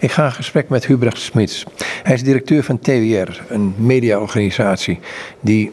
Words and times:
Ik 0.00 0.12
ga 0.12 0.24
in 0.24 0.32
gesprek 0.32 0.68
met 0.68 0.86
Hubrecht 0.86 1.20
Smits. 1.20 1.64
Hij 2.02 2.14
is 2.14 2.22
directeur 2.22 2.64
van 2.64 2.78
TWR, 2.78 3.40
een 3.48 3.74
mediaorganisatie 3.76 4.98
die 5.40 5.72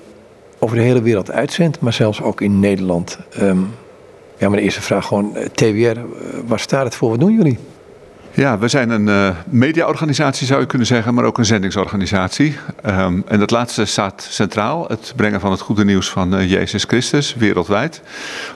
over 0.59 0.75
de 0.75 0.81
hele 0.81 1.01
wereld 1.01 1.31
uitzendt, 1.31 1.79
maar 1.79 1.93
zelfs 1.93 2.21
ook 2.21 2.41
in 2.41 2.59
Nederland. 2.59 3.19
Um, 3.41 3.69
ja, 4.37 4.49
de 4.49 4.61
eerste 4.61 4.81
vraag 4.81 5.05
gewoon, 5.05 5.35
eh, 5.35 5.45
TWR, 5.45 5.97
eh, 5.97 6.03
waar 6.45 6.59
staat 6.59 6.83
het 6.83 6.95
voor? 6.95 7.09
Wat 7.09 7.19
doen 7.19 7.35
jullie? 7.35 7.57
Ja, 8.37 8.57
we 8.57 8.67
zijn 8.67 8.89
een 8.89 9.07
uh, 9.07 9.35
mediaorganisatie 9.45 10.47
zou 10.47 10.59
je 10.59 10.65
kunnen 10.65 10.87
zeggen, 10.87 11.13
maar 11.13 11.23
ook 11.23 11.37
een 11.37 11.45
zendingsorganisatie. 11.45 12.57
Um, 12.85 13.23
en 13.27 13.39
dat 13.39 13.51
laatste 13.51 13.85
staat 13.85 14.27
centraal, 14.29 14.85
het 14.87 15.13
brengen 15.15 15.39
van 15.39 15.51
het 15.51 15.59
goede 15.59 15.85
nieuws 15.85 16.09
van 16.09 16.35
uh, 16.35 16.49
Jezus 16.49 16.83
Christus 16.83 17.35
wereldwijd. 17.35 18.01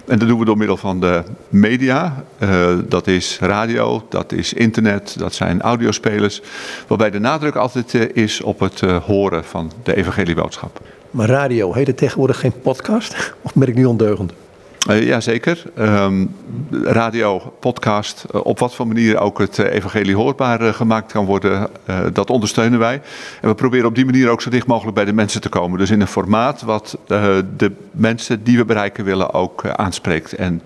En 0.07 0.19
dat 0.19 0.27
doen 0.27 0.39
we 0.39 0.45
door 0.45 0.57
middel 0.57 0.77
van 0.77 0.99
de 0.99 1.23
media. 1.49 2.23
Uh, 2.39 2.77
dat 2.87 3.07
is 3.07 3.37
radio, 3.39 4.05
dat 4.09 4.31
is 4.31 4.53
internet, 4.53 5.15
dat 5.17 5.33
zijn 5.33 5.61
audiospelers. 5.61 6.41
Waarbij 6.87 7.09
de 7.09 7.19
nadruk 7.19 7.55
altijd 7.55 7.93
is 8.13 8.41
op 8.41 8.59
het 8.59 8.79
horen 8.79 9.43
van 9.43 9.71
de 9.83 9.95
evangelieboodschap. 9.95 10.81
Maar 11.11 11.27
radio, 11.27 11.73
heet 11.73 11.87
het 11.87 11.97
tegenwoordig 11.97 12.39
geen 12.39 12.53
podcast? 12.61 13.33
Of 13.41 13.53
ben 13.53 13.67
ik 13.67 13.75
nu 13.75 13.85
ondeugend? 13.85 14.33
Jazeker. 14.87 15.63
Um, 15.79 16.35
radio, 16.71 17.53
podcast, 17.59 18.25
uh, 18.35 18.45
op 18.45 18.59
wat 18.59 18.75
voor 18.75 18.87
manier 18.87 19.19
ook 19.19 19.39
het 19.39 19.57
uh, 19.57 19.73
evangelie 19.73 20.15
hoorbaar 20.15 20.73
gemaakt 20.73 21.11
kan 21.11 21.25
worden, 21.25 21.69
dat 22.13 22.29
ondersteunen 22.29 22.79
wij. 22.79 23.01
En 23.41 23.49
we 23.49 23.55
proberen 23.55 23.87
op 23.87 23.95
die 23.95 24.05
manier 24.05 24.29
ook 24.29 24.41
zo 24.41 24.49
dicht 24.49 24.67
mogelijk 24.67 24.95
bij 24.95 25.05
de 25.05 25.13
mensen 25.13 25.41
te 25.41 25.49
komen. 25.49 25.79
Dus 25.79 25.89
in 25.89 26.01
een 26.01 26.07
formaat 26.07 26.61
wat 26.61 26.97
de 27.57 27.71
mensen 27.91 28.43
die 28.43 28.57
we 28.57 28.65
bereiken 28.65 29.03
willen 29.03 29.33
ook 29.33 29.65
aanspreekt. 29.67 30.33
En 30.33 30.61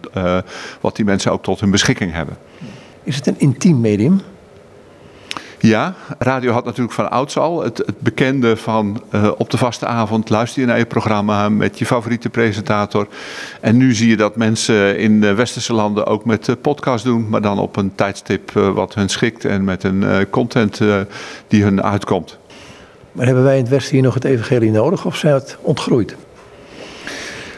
wat 0.81 0.95
die 0.95 1.05
mensen 1.05 1.31
ook 1.31 1.43
tot 1.43 1.59
hun 1.59 1.71
beschikking 1.71 2.13
hebben. 2.13 2.37
Is 3.03 3.15
het 3.15 3.27
een 3.27 3.39
intiem 3.39 3.81
medium? 3.81 4.21
Ja, 5.59 5.93
radio 6.17 6.51
had 6.51 6.65
natuurlijk 6.65 6.93
van 6.93 7.11
ouds 7.11 7.37
al 7.37 7.63
het, 7.63 7.77
het 7.77 7.99
bekende 7.99 8.57
van 8.57 9.01
uh, 9.11 9.31
op 9.37 9.49
de 9.49 9.57
vaste 9.57 9.85
avond 9.85 10.29
luister 10.29 10.61
je 10.61 10.67
naar 10.67 10.77
je 10.77 10.85
programma 10.85 11.49
met 11.49 11.79
je 11.79 11.85
favoriete 11.85 12.29
presentator. 12.29 13.07
En 13.61 13.77
nu 13.77 13.93
zie 13.93 14.09
je 14.09 14.17
dat 14.17 14.35
mensen 14.35 14.97
in 14.97 15.21
de 15.21 15.33
westerse 15.33 15.73
landen 15.73 16.05
ook 16.05 16.25
met 16.25 16.47
uh, 16.47 16.55
podcast 16.61 17.03
doen, 17.03 17.29
maar 17.29 17.41
dan 17.41 17.59
op 17.59 17.75
een 17.75 17.95
tijdstip 17.95 18.51
uh, 18.55 18.69
wat 18.69 18.93
hun 18.93 19.09
schikt 19.09 19.45
en 19.45 19.63
met 19.63 19.83
een 19.83 20.29
content 20.29 20.81
die 21.47 21.63
hun 21.63 21.83
uitkomt. 21.83 22.37
Maar 23.11 23.25
hebben 23.25 23.43
wij 23.43 23.55
in 23.55 23.61
het 23.61 23.71
Westen 23.71 23.93
hier 23.93 24.03
nog 24.03 24.13
het 24.13 24.23
evangelie 24.23 24.71
nodig 24.71 25.05
of 25.05 25.15
zijn 25.15 25.33
het 25.33 25.57
ontgroeid? 25.61 26.15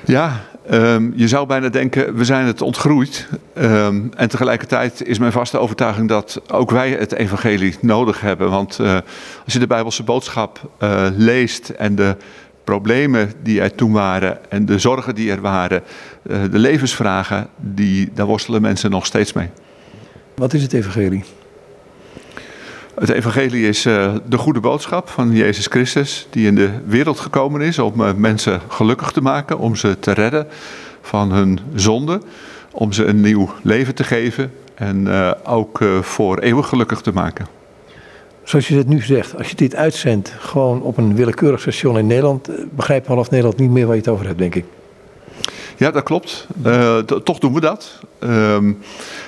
Ja, 0.05 0.41
Um, 0.71 1.13
je 1.15 1.27
zou 1.27 1.47
bijna 1.47 1.69
denken, 1.69 2.15
we 2.15 2.25
zijn 2.25 2.45
het 2.45 2.61
ontgroeid. 2.61 3.27
Um, 3.57 4.11
en 4.15 4.29
tegelijkertijd 4.29 5.07
is 5.07 5.19
mijn 5.19 5.31
vaste 5.31 5.57
overtuiging 5.57 6.07
dat 6.09 6.41
ook 6.47 6.71
wij 6.71 6.91
het 6.91 7.13
evangelie 7.13 7.75
nodig 7.81 8.21
hebben. 8.21 8.49
Want 8.49 8.77
uh, 8.81 8.93
als 9.43 9.53
je 9.53 9.59
de 9.59 9.67
Bijbelse 9.67 10.03
boodschap 10.03 10.71
uh, 10.79 11.07
leest 11.15 11.69
en 11.69 11.95
de 11.95 12.15
problemen 12.63 13.31
die 13.43 13.61
er 13.61 13.75
toen 13.75 13.91
waren 13.91 14.51
en 14.51 14.65
de 14.65 14.79
zorgen 14.79 15.15
die 15.15 15.31
er 15.31 15.41
waren, 15.41 15.83
uh, 16.23 16.37
de 16.51 16.59
levensvragen, 16.59 17.47
die, 17.57 18.09
daar 18.13 18.25
worstelen 18.25 18.61
mensen 18.61 18.91
nog 18.91 19.05
steeds 19.05 19.33
mee. 19.33 19.49
Wat 20.35 20.53
is 20.53 20.61
het 20.61 20.73
evangelie? 20.73 21.23
Het 22.99 23.09
evangelie 23.09 23.67
is 23.67 23.85
uh, 23.85 24.15
de 24.29 24.37
goede 24.37 24.59
boodschap 24.59 25.09
van 25.09 25.31
Jezus 25.31 25.65
Christus, 25.65 26.27
die 26.29 26.47
in 26.47 26.55
de 26.55 26.69
wereld 26.85 27.19
gekomen 27.19 27.61
is 27.61 27.79
om 27.79 28.01
uh, 28.01 28.13
mensen 28.13 28.61
gelukkig 28.67 29.11
te 29.11 29.21
maken, 29.21 29.57
om 29.57 29.75
ze 29.75 29.99
te 29.99 30.11
redden 30.11 30.47
van 31.01 31.31
hun 31.31 31.59
zonde, 31.75 32.21
om 32.71 32.91
ze 32.93 33.05
een 33.05 33.21
nieuw 33.21 33.49
leven 33.61 33.95
te 33.95 34.03
geven 34.03 34.51
en 34.75 35.07
uh, 35.07 35.31
ook 35.43 35.83
voor 36.01 36.39
eeuwig 36.39 36.67
gelukkig 36.67 37.01
te 37.01 37.11
maken. 37.11 37.47
Zoals 38.43 38.67
je 38.67 38.77
het 38.77 38.87
nu 38.87 39.01
zegt, 39.01 39.37
als 39.37 39.49
je 39.49 39.55
dit 39.55 39.75
uitzendt 39.75 40.33
gewoon 40.39 40.81
op 40.81 40.97
een 40.97 41.15
willekeurig 41.15 41.61
station 41.61 41.97
in 41.97 42.07
Nederland, 42.07 42.49
begrijpt 42.75 43.07
half 43.07 43.29
Nederland 43.29 43.59
niet 43.59 43.71
meer 43.71 43.85
waar 43.85 43.95
je 43.95 44.01
het 44.01 44.09
over 44.09 44.25
hebt, 44.25 44.39
denk 44.39 44.55
ik. 44.55 44.65
Ja, 45.77 45.91
dat 45.91 46.03
klopt. 46.03 46.47
toch 47.23 47.39
doen 47.39 47.53
we 47.53 47.59
dat. 47.59 47.99
Ehm, 48.19 48.73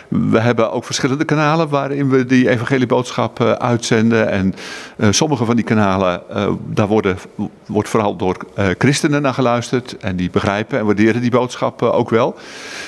we 0.08 0.40
hebben 0.40 0.72
ook 0.72 0.86
verschillende 0.86 1.26
kanalen 1.26 1.70
waarin 1.70 2.10
we 2.10 2.26
die 2.26 2.50
evangelieboodschap 2.50 3.40
uh, 3.40 3.52
uitzenden. 3.52 4.30
En 4.30 4.54
uh, 4.98 5.08
sommige 5.12 5.46
van 5.46 5.56
die 5.56 5.66
kanalen, 5.66 6.22
daar 6.66 6.88
worden, 6.88 7.18
wordt 7.66 7.90
vooral 7.90 8.16
door 8.16 8.38
christenen 8.78 9.22
naar 9.22 9.34
geluisterd. 9.34 9.98
En 9.98 10.16
die 10.16 10.30
begrijpen 10.30 10.80
en 10.80 10.86
waarderen 10.86 11.22
die 11.22 11.32
boodschap 11.32 11.82
ook 11.82 12.10
wel. 12.10 12.36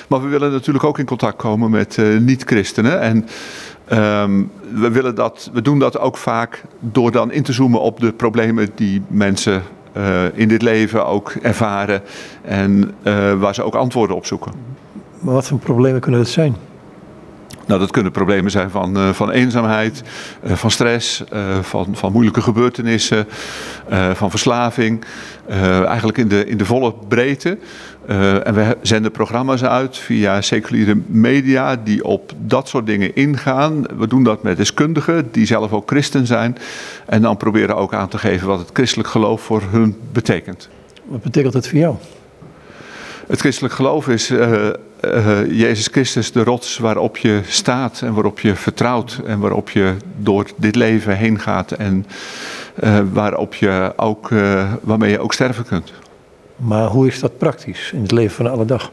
Maar 0.08 0.22
we 0.22 0.28
willen 0.28 0.52
natuurlijk 0.52 0.86
ook 0.86 1.00
in 1.00 1.06
contact 1.06 1.38
komen 1.38 1.70
met 1.70 1.98
niet-christenen. 2.20 3.00
En 3.00 3.28
um, 3.92 4.52
we, 4.74 4.90
willen 4.92 5.16
dat, 5.16 5.50
we 5.54 5.62
doen 5.62 5.80
dat 5.80 6.00
ook 6.00 6.18
vaak 6.18 6.64
door 6.80 7.12
dan 7.12 7.32
in 7.32 7.44
te 7.44 7.54
zoomen 7.54 7.82
op 7.82 8.00
de 8.00 8.12
problemen 8.12 8.70
die 8.76 9.02
mensen 9.08 9.64
in 10.34 10.48
dit 10.48 10.62
leven 10.62 11.06
ook 11.06 11.30
ervaren. 11.42 12.02
En 12.42 12.94
waar 13.40 13.56
ze 13.56 13.64
ook 13.64 13.76
antwoorden 13.76 14.16
op 14.16 14.26
zoeken. 14.26 14.52
Maar 15.20 15.34
wat 15.34 15.48
voor 15.48 15.60
problemen 15.60 16.02
kunnen 16.02 16.20
dat 16.20 16.30
zijn? 16.30 16.56
Nou, 17.68 17.80
dat 17.80 17.92
kunnen 17.92 18.12
problemen 18.12 18.52
zijn 18.52 18.70
van, 18.70 18.98
uh, 18.98 19.10
van 19.10 19.32
eenzaamheid, 19.32 20.04
van 20.44 20.72
stress, 20.72 21.24
van, 21.62 21.88
van 21.92 22.12
moeilijke 22.12 22.42
gebeurtenissen, 22.42 23.28
van 24.14 24.30
verslaving. 24.30 25.06
eigenlijk 25.86 26.18
in 26.18 26.28
de, 26.28 26.46
in 26.46 26.58
de 26.58 26.66
volle 26.66 26.94
breedte. 27.08 27.58
En 28.06 28.54
we 28.54 28.78
zenden 28.82 29.12
programma's 29.12 29.64
uit 29.64 29.98
via 29.98 30.42
seculiere 30.42 30.98
media 31.06 31.76
die 31.76 32.04
op 32.04 32.34
dat 32.38 32.68
soort 32.68 32.86
dingen 32.86 33.16
ingaan. 33.16 33.86
We 33.98 34.08
doen 34.08 34.24
dat 34.24 34.44
met 34.44 34.58
deskundigen 34.58 35.32
die 35.32 35.46
zelf 35.46 35.74
ook 35.74 35.90
christen 35.90 36.26
zijn. 36.28 36.58
En 37.06 37.22
dan 37.22 37.38
proberen 37.38 37.76
ook 37.76 37.94
aan 37.94 38.08
te 38.08 38.18
geven 38.18 38.48
wat 38.48 38.60
het 38.60 38.70
christelijk 38.74 39.10
geloof 39.10 39.42
voor 39.42 39.62
hun 39.70 39.96
betekent. 40.12 40.70
Wat 41.04 41.22
betekent 41.22 41.54
het 41.54 41.68
voor 41.68 41.80
jou? 41.80 41.96
Het 43.28 43.40
christelijk 43.40 43.74
geloof 43.74 44.08
is 44.08 44.32
uh, 44.32 44.70
uh, 45.06 45.52
Jezus 45.52 45.88
Christus 45.88 46.32
de 46.32 46.44
rots 46.44 46.78
waarop 46.78 47.18
je 47.18 47.42
staat 47.48 48.02
en 48.02 48.14
waarop 48.14 48.40
je 48.40 48.56
vertrouwt 48.56 49.22
en 49.26 49.40
waarop 49.40 49.70
je 49.70 49.94
door 50.18 50.46
dit 50.56 50.76
leven 50.76 51.18
heen 51.18 51.40
gaat 51.40 51.72
en 51.72 52.06
waarop 53.12 53.56
je 53.56 53.94
ook, 53.96 54.30
waarmee 54.82 55.12
je 55.12 55.20
ook 55.20 55.34
sterven 55.34 55.66
kunt. 55.66 55.94
Maar 56.62 56.88
hoe 56.88 57.08
is 57.08 57.20
dat 57.20 57.38
praktisch 57.38 57.92
in 57.94 58.02
het 58.02 58.12
leven 58.12 58.36
van 58.36 58.48
alle 58.48 58.66
dag? 58.66 58.92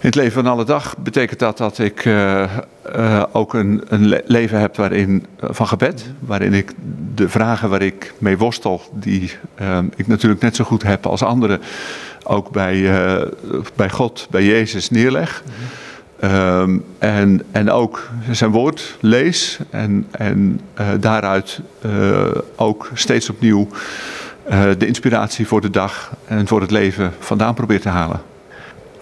In 0.00 0.06
het 0.06 0.14
leven 0.14 0.32
van 0.32 0.52
alle 0.52 0.64
dag 0.64 0.96
betekent 0.96 1.38
dat 1.38 1.58
dat 1.58 1.78
ik 1.78 2.04
uh, 2.04 2.42
uh, 2.96 3.22
ook 3.32 3.54
een, 3.54 3.82
een, 3.88 4.22
leven 4.26 4.60
heb 4.60 4.76
waarin, 4.76 5.26
van 5.40 5.66
gebed. 5.66 6.10
Waarin 6.18 6.52
ik 6.52 6.72
de 7.14 7.28
vragen 7.28 7.70
waar 7.70 7.82
ik 7.82 8.14
mee 8.18 8.38
worstel, 8.38 8.82
die 8.92 9.32
ik 9.96 10.06
natuurlijk 10.06 10.42
net 10.42 10.56
zo 10.56 10.64
goed 10.64 10.82
heb 10.82 11.06
als 11.06 11.22
anderen, 11.22 11.60
ook 12.24 12.50
bij, 12.50 12.90
bij 13.74 13.90
God, 13.90 14.26
bij 14.30 14.44
Jezus 14.44 14.90
neerleg. 14.90 15.42
Um, 16.24 16.84
en, 16.98 17.42
en 17.50 17.70
ook 17.70 18.10
zijn 18.30 18.50
woord 18.50 18.96
lees 19.00 19.58
en, 19.70 20.06
en 20.10 20.60
daaruit 21.00 21.60
ook 22.56 22.90
steeds 22.94 23.30
opnieuw 23.30 23.68
de 24.78 24.86
inspiratie 24.86 25.46
voor 25.46 25.60
de 25.60 25.70
dag 25.70 26.12
en 26.24 26.46
voor 26.46 26.60
het 26.60 26.70
leven 26.70 27.12
vandaan 27.18 27.54
probeer 27.54 27.80
te 27.80 27.88
halen. 27.88 28.20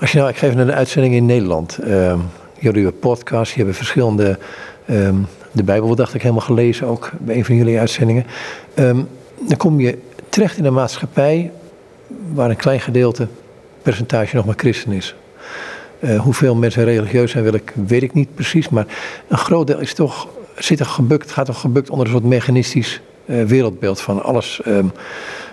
Als 0.00 0.12
je 0.12 0.18
nou, 0.18 0.30
ik 0.30 0.36
geef 0.36 0.54
een 0.54 0.72
uitzending 0.72 1.14
in 1.14 1.26
Nederland. 1.26 1.78
Uh, 1.84 2.18
jullie 2.58 2.82
hebben 2.82 3.00
podcast, 3.00 3.52
je 3.52 3.64
hebt 3.64 3.76
verschillende. 3.76 4.38
Um, 4.90 5.26
de 5.52 5.62
Bijbel, 5.62 5.94
dacht 5.94 6.14
ik, 6.14 6.22
helemaal 6.22 6.42
gelezen 6.42 6.86
ook 6.86 7.10
bij 7.18 7.36
een 7.36 7.44
van 7.44 7.56
jullie 7.56 7.78
uitzendingen. 7.78 8.26
Um, 8.74 9.08
dan 9.40 9.56
kom 9.56 9.80
je 9.80 9.98
terecht 10.28 10.56
in 10.56 10.64
een 10.64 10.72
maatschappij 10.72 11.50
waar 12.32 12.50
een 12.50 12.56
klein 12.56 12.80
gedeelte, 12.80 13.26
percentage 13.82 14.36
nog 14.36 14.44
maar 14.44 14.54
christen 14.56 14.92
is. 14.92 15.14
Uh, 16.00 16.20
hoeveel 16.20 16.54
mensen 16.54 16.84
religieus 16.84 17.30
zijn, 17.30 17.44
wil 17.44 17.54
ik, 17.54 17.72
weet 17.86 18.02
ik 18.02 18.12
niet 18.12 18.34
precies. 18.34 18.68
Maar 18.68 18.86
een 19.28 19.38
groot 19.38 19.66
deel 19.66 19.78
is 19.78 19.94
toch, 19.94 20.28
zit 20.56 20.80
er 20.80 20.86
gebukt, 20.86 21.30
gaat 21.30 21.46
toch 21.46 21.60
gebukt 21.60 21.90
onder 21.90 22.06
een 22.06 22.12
soort 22.12 22.24
mechanistisch 22.24 23.00
wereldbeeld 23.26 24.00
van 24.00 24.22
alles. 24.22 24.60
Um, 24.66 24.92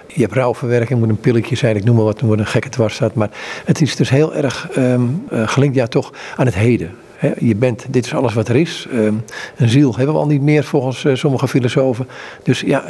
je 0.07 0.21
hebt 0.21 0.33
rouwverwerking, 0.33 0.99
moet 0.99 1.09
een 1.09 1.19
pilletje 1.19 1.55
zijn, 1.55 1.75
ik 1.75 1.83
noem 1.83 1.95
maar 1.95 2.05
wat, 2.05 2.21
er 2.21 2.31
een 2.31 2.45
gekke 2.45 2.69
dwars 2.69 2.95
staat. 2.95 3.13
Maar 3.13 3.29
het 3.65 3.81
is 3.81 3.95
dus 3.95 4.09
heel 4.09 4.35
erg 4.35 4.69
um, 4.77 5.23
gelinkt 5.29 5.75
ja, 5.75 5.87
toch 5.87 6.11
aan 6.35 6.45
het 6.45 6.55
heden. 6.55 6.91
He, 7.15 7.31
je 7.39 7.55
bent, 7.55 7.85
dit 7.89 8.05
is 8.05 8.13
alles 8.13 8.33
wat 8.33 8.47
er 8.47 8.55
is. 8.55 8.87
Um, 8.93 9.23
een 9.55 9.69
ziel 9.69 9.95
hebben 9.95 10.13
we 10.13 10.21
al 10.21 10.27
niet 10.27 10.41
meer 10.41 10.63
volgens 10.63 11.03
uh, 11.03 11.15
sommige 11.15 11.47
filosofen. 11.47 12.07
Dus 12.43 12.61
ja, 12.61 12.83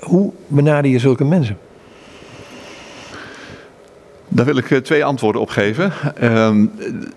hoe 0.00 0.32
benader 0.46 0.90
je 0.90 0.98
zulke 0.98 1.24
mensen? 1.24 1.58
Daar 4.28 4.44
wil 4.44 4.56
ik 4.56 4.84
twee 4.84 5.04
antwoorden 5.04 5.40
op 5.40 5.48
geven. 5.48 5.92
Um, 6.22 6.72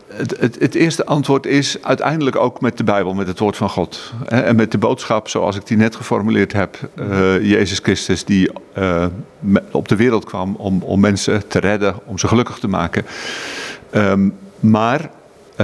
het, 0.08 0.36
het, 0.40 0.60
het, 0.60 0.76
eerste 0.76 1.06
antwoord 1.06 1.46
is 1.46 1.78
uiteindelijk 1.82 2.36
ook 2.36 2.62
met 2.62 2.78
de 2.78 2.84
Bijbel, 2.84 3.14
met 3.14 3.28
het 3.28 3.40
woord 3.40 3.58
van 3.58 3.70
God. 3.70 4.14
En 4.28 4.56
met 4.56 4.72
de 4.72 4.78
boodschap 4.78 5.28
zoals 5.28 5.56
ik 5.56 5.68
die 5.68 5.78
net 5.78 5.96
geformuleerd 5.96 6.54
heb. 6.54 6.78
Uh, 6.96 7.44
Jezus 7.44 7.80
Christus 7.80 8.26
die 8.26 8.52
uh, 8.78 9.06
op 9.72 9.88
de 9.88 9.96
wereld 9.96 10.26
kwam 10.26 10.56
om, 10.56 10.82
om 10.82 11.00
mensen 11.00 11.48
te 11.48 11.60
redden, 11.60 11.96
om 12.06 12.18
ze 12.18 12.28
gelukkig 12.28 12.60
te 12.60 12.68
maken. 12.68 13.06
Um, 13.92 14.34
maar 14.60 15.10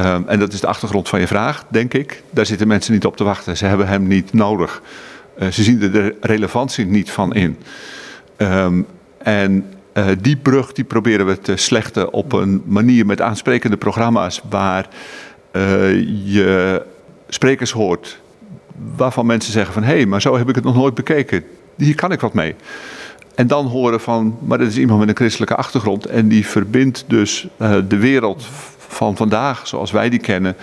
Ehm, 0.03 0.21
en 0.27 0.39
dat 0.39 0.53
is 0.53 0.59
de 0.59 0.67
achtergrond 0.67 1.09
van 1.09 1.19
je 1.19 1.27
vraag, 1.27 1.65
denk 1.69 1.93
ik. 1.93 2.23
Daar 2.29 2.45
zitten 2.45 2.67
mensen 2.67 2.93
niet 2.93 3.05
op 3.05 3.17
te 3.17 3.23
wachten. 3.23 3.57
Ze 3.57 3.65
hebben 3.65 3.87
hem 3.87 4.07
niet 4.07 4.33
nodig. 4.33 4.81
Ze 5.39 5.63
zien 5.63 5.81
er 5.81 5.91
de 5.91 6.15
relevantie 6.21 6.85
niet 6.85 7.11
van 7.11 7.33
in. 7.33 7.57
En 9.17 9.65
uh, 9.97 10.07
die 10.21 10.35
brug 10.35 10.71
die 10.71 10.85
proberen 10.85 11.25
we 11.25 11.39
te 11.39 11.55
slechten 11.55 12.13
op 12.13 12.33
een 12.33 12.61
manier 12.65 13.05
met 13.05 13.21
aansprekende 13.21 13.77
programma's 13.77 14.41
waar 14.49 14.87
uh, 15.51 15.61
je 16.33 16.81
sprekers 17.29 17.71
hoort 17.71 18.19
waarvan 18.95 19.25
mensen 19.25 19.51
zeggen 19.51 19.73
van 19.73 19.83
hé, 19.83 19.95
hey, 19.95 20.05
maar 20.05 20.21
zo 20.21 20.37
heb 20.37 20.49
ik 20.49 20.55
het 20.55 20.63
nog 20.63 20.75
nooit 20.75 20.93
bekeken. 20.93 21.43
Hier 21.75 21.95
kan 21.95 22.11
ik 22.11 22.19
wat 22.19 22.33
mee. 22.33 22.55
En 23.35 23.47
dan 23.47 23.65
horen 23.65 23.99
van, 23.99 24.37
maar 24.41 24.57
dat 24.57 24.67
is 24.67 24.77
iemand 24.77 24.99
met 24.99 25.09
een 25.09 25.15
christelijke 25.15 25.55
achtergrond 25.55 26.05
en 26.05 26.27
die 26.27 26.45
verbindt 26.45 27.03
dus 27.07 27.47
uh, 27.57 27.75
de 27.87 27.97
wereld 27.97 28.45
van 28.77 29.15
vandaag, 29.15 29.67
zoals 29.67 29.91
wij 29.91 30.09
die 30.09 30.19
kennen, 30.19 30.55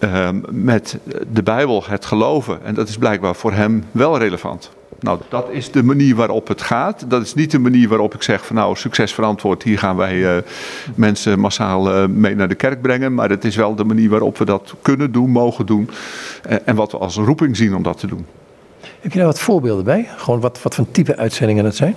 uh, 0.00 0.28
met 0.50 0.98
de 1.32 1.42
Bijbel, 1.42 1.84
het 1.86 2.04
geloven. 2.04 2.64
En 2.64 2.74
dat 2.74 2.88
is 2.88 2.98
blijkbaar 2.98 3.34
voor 3.34 3.52
hem 3.52 3.84
wel 3.90 4.18
relevant. 4.18 4.70
Nou, 5.00 5.18
dat 5.28 5.50
is 5.50 5.70
de 5.70 5.82
manier 5.82 6.14
waarop 6.14 6.48
het 6.48 6.62
gaat. 6.62 7.04
Dat 7.08 7.22
is 7.22 7.34
niet 7.34 7.50
de 7.50 7.58
manier 7.58 7.88
waarop 7.88 8.14
ik 8.14 8.22
zeg 8.22 8.46
van 8.46 8.56
nou, 8.56 8.76
succes 8.76 9.14
verantwoord, 9.14 9.62
hier 9.62 9.78
gaan 9.78 9.96
wij 9.96 10.16
uh, 10.16 10.42
mensen 10.94 11.38
massaal 11.38 12.02
uh, 12.02 12.06
mee 12.06 12.34
naar 12.34 12.48
de 12.48 12.54
kerk 12.54 12.82
brengen. 12.82 13.14
Maar 13.14 13.30
het 13.30 13.44
is 13.44 13.56
wel 13.56 13.74
de 13.74 13.84
manier 13.84 14.08
waarop 14.08 14.38
we 14.38 14.44
dat 14.44 14.74
kunnen 14.82 15.12
doen, 15.12 15.30
mogen 15.30 15.66
doen. 15.66 15.90
Uh, 16.50 16.56
en 16.64 16.76
wat 16.76 16.92
we 16.92 16.98
als 16.98 17.16
roeping 17.16 17.56
zien 17.56 17.74
om 17.74 17.82
dat 17.82 17.98
te 17.98 18.06
doen. 18.06 18.26
Heb 19.00 19.12
je 19.12 19.18
daar 19.18 19.26
wat 19.26 19.40
voorbeelden 19.40 19.84
bij? 19.84 20.08
Gewoon 20.16 20.40
wat, 20.40 20.62
wat 20.62 20.74
voor 20.74 20.90
type 20.90 21.16
uitzendingen 21.16 21.64
het 21.64 21.76
zijn? 21.76 21.96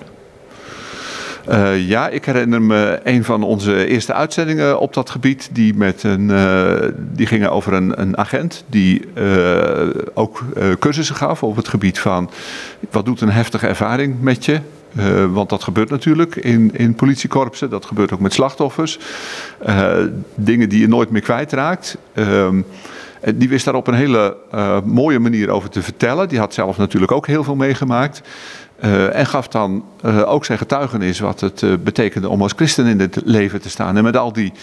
Uh, 1.50 1.88
ja, 1.88 2.10
ik 2.10 2.26
herinner 2.26 2.62
me 2.62 3.00
een 3.04 3.24
van 3.24 3.44
onze 3.44 3.86
eerste 3.86 4.14
uitzendingen 4.14 4.80
op 4.80 4.94
dat 4.94 5.10
gebied. 5.10 5.50
Die, 5.52 5.74
met 5.74 6.04
een, 6.04 6.30
uh, 6.30 6.74
die 6.98 7.28
gingen 7.28 7.52
over 7.52 7.74
een, 7.74 8.02
een 8.02 8.18
agent 8.18 8.64
die 8.68 9.02
uh, 9.16 9.88
ook 10.14 10.44
cursussen 10.80 11.16
gaf 11.16 11.44
op 11.44 11.56
het 11.56 11.68
gebied 11.68 12.00
van 12.00 12.30
wat 12.92 13.06
doet 13.06 13.22
een 13.22 13.30
heftige 13.30 13.68
ervaring 13.68 14.22
met 14.22 14.46
je. 14.46 14.60
want 15.32 15.50
dat 15.50 15.64
gebeurt 15.64 15.90
natuurlijk 15.90 16.36
in, 16.36 16.72
in 16.74 16.94
politiekorpsen, 16.96 17.70
dat 17.70 17.86
gebeurt 17.86 18.14
ook 18.14 18.20
met 18.20 18.34
slachtoffers. 18.34 19.00
dingen 20.36 20.70
die 20.70 20.80
je 20.80 20.88
nooit 20.88 21.10
meer 21.10 21.22
kwijtraakt. 21.22 21.98
Die 23.36 23.50
wist 23.50 23.66
daar 23.66 23.76
op 23.76 23.88
een 23.88 23.94
hele 23.94 24.38
mooie 24.86 25.20
manier 25.20 25.50
over 25.50 25.70
te 25.70 25.82
vertellen. 25.82 26.30
Die 26.30 26.40
had 26.40 26.54
zelf 26.54 26.78
natuurlijk 26.78 27.12
ook 27.12 27.28
heel 27.28 27.44
veel 27.44 27.56
meegemaakt. 27.56 28.22
Uh, 28.84 29.16
en 29.16 29.26
gaf 29.26 29.48
dan 29.48 29.84
uh, 30.06 30.32
ook 30.32 30.46
zijn 30.46 30.58
getuigenis 30.58 31.20
wat 31.20 31.40
het 31.40 31.62
uh, 31.62 31.74
betekende 31.84 32.30
om 32.30 32.42
als 32.42 32.54
christen 32.56 32.86
in 32.86 33.00
het 33.00 33.22
leven 33.24 33.62
te 33.62 33.70
staan 33.70 33.98
en 33.98 34.04
met 34.04 34.18
al 34.18 34.34
die 34.34 34.54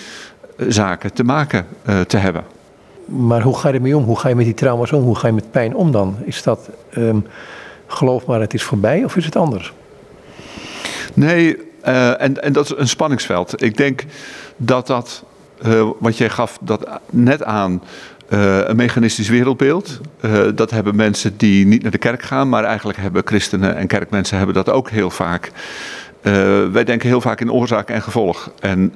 zaken 0.68 1.12
te 1.12 1.24
maken 1.24 1.66
te 2.06 2.16
hebben. 2.16 2.44
Maar 3.04 3.42
hoe 3.42 3.58
ga 3.58 3.68
je 3.68 3.74
ermee 3.74 3.96
om? 3.96 4.04
Hoe 4.04 4.18
ga 4.18 4.28
je 4.28 4.34
met 4.34 4.44
die 4.44 4.54
trauma's 4.54 4.92
om? 4.92 5.02
Hoe 5.02 5.16
ga 5.16 5.26
je 5.26 5.32
met 5.32 5.50
pijn 5.50 5.74
om 5.74 5.92
dan? 5.92 6.16
Is 6.24 6.42
dat 6.42 6.70
um, 6.96 7.26
geloof 7.86 8.26
maar 8.26 8.40
het 8.40 8.54
is 8.54 8.62
voorbij 8.62 9.04
of 9.04 9.16
is 9.16 9.24
het 9.24 9.36
anders? 9.36 9.72
Nee, 11.14 11.56
en, 11.82 12.42
en 12.42 12.52
dat 12.52 12.64
is 12.64 12.72
een 12.76 12.88
spanningsveld. 12.88 13.62
Ik 13.62 13.76
denk 13.76 14.04
dat 14.56 14.86
dat, 14.86 15.24
wat 15.98 16.16
jij 16.16 16.30
gaf 16.30 16.58
dat 16.60 16.88
net 17.10 17.44
aan, 17.44 17.82
uh, 18.28 18.58
een 18.68 18.76
mechanistisch 18.76 19.28
wereldbeeld. 19.28 20.00
Uh, 20.24 20.40
dat 20.54 20.70
hebben 20.70 20.96
mensen 20.96 21.36
die 21.36 21.66
niet 21.66 21.82
naar 21.82 21.90
de 21.90 21.98
kerk 21.98 22.22
gaan, 22.22 22.48
maar 22.48 22.64
eigenlijk 22.64 22.98
hebben 22.98 23.22
christenen 23.24 23.76
en 23.76 23.86
kerkmensen 23.86 24.36
hebben 24.36 24.54
dat 24.54 24.70
ook 24.70 24.90
heel 24.90 25.10
vaak. 25.10 25.50
Uh, 26.22 26.32
wij 26.72 26.84
denken 26.84 27.08
heel 27.08 27.20
vaak 27.20 27.40
in 27.40 27.52
oorzaak 27.52 27.90
en 27.90 28.02
gevolg. 28.02 28.50
En 28.60 28.92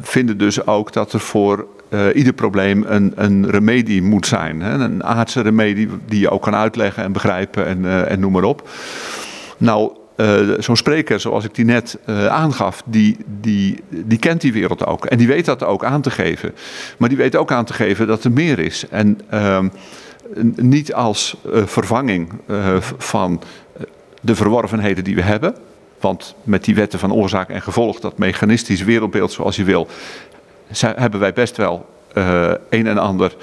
vinden 0.00 0.38
dus 0.38 0.66
ook 0.66 0.92
dat 0.92 1.12
er 1.12 1.20
voor 1.20 1.66
ieder 2.14 2.32
probleem 2.32 2.84
een, 2.88 3.12
een 3.16 3.50
remedie 3.50 4.02
moet 4.02 4.26
zijn. 4.26 4.60
Hè? 4.60 4.72
Een 4.72 5.04
aardse 5.04 5.40
remedie 5.40 5.88
die 6.06 6.20
je 6.20 6.30
ook 6.30 6.42
kan 6.42 6.54
uitleggen 6.54 7.02
en 7.02 7.12
begrijpen 7.12 7.66
en, 7.66 8.08
en 8.08 8.20
noem 8.20 8.32
maar 8.32 8.42
op. 8.42 8.68
Nou, 9.56 9.92
uh, 10.16 10.54
zo'n 10.58 10.76
spreker, 10.76 11.20
zoals 11.20 11.44
ik 11.44 11.54
die 11.54 11.64
net 11.64 11.98
uh, 12.06 12.26
aangaf, 12.26 12.82
die, 12.86 13.16
die, 13.40 13.82
die 13.88 14.18
kent 14.18 14.40
die 14.40 14.52
wereld 14.52 14.86
ook. 14.86 15.04
En 15.06 15.18
die 15.18 15.26
weet 15.26 15.44
dat 15.44 15.64
ook 15.64 15.84
aan 15.84 16.00
te 16.00 16.10
geven. 16.10 16.54
Maar 16.98 17.08
die 17.08 17.18
weet 17.18 17.36
ook 17.36 17.52
aan 17.52 17.64
te 17.64 17.72
geven 17.72 18.06
dat 18.06 18.24
er 18.24 18.32
meer 18.32 18.58
is. 18.58 18.84
En 18.90 19.20
uh, 19.34 19.58
niet 20.56 20.94
als 20.94 21.36
uh, 21.46 21.66
vervanging 21.66 22.32
van 22.98 23.42
de 24.20 24.34
verworvenheden 24.34 25.04
die 25.04 25.14
we 25.14 25.22
hebben. 25.22 25.54
Want 26.00 26.34
met 26.42 26.64
die 26.64 26.74
wetten 26.74 26.98
van 26.98 27.12
oorzaak 27.12 27.48
en 27.48 27.62
gevolg, 27.62 28.00
dat 28.00 28.18
mechanistisch 28.18 28.82
wereldbeeld 28.82 29.32
zoals 29.32 29.56
je 29.56 29.64
wil, 29.64 29.88
hebben 30.80 31.20
wij 31.20 31.32
best 31.32 31.56
wel 31.56 31.86
een 32.68 32.86
en 32.86 32.98
ander 32.98 33.36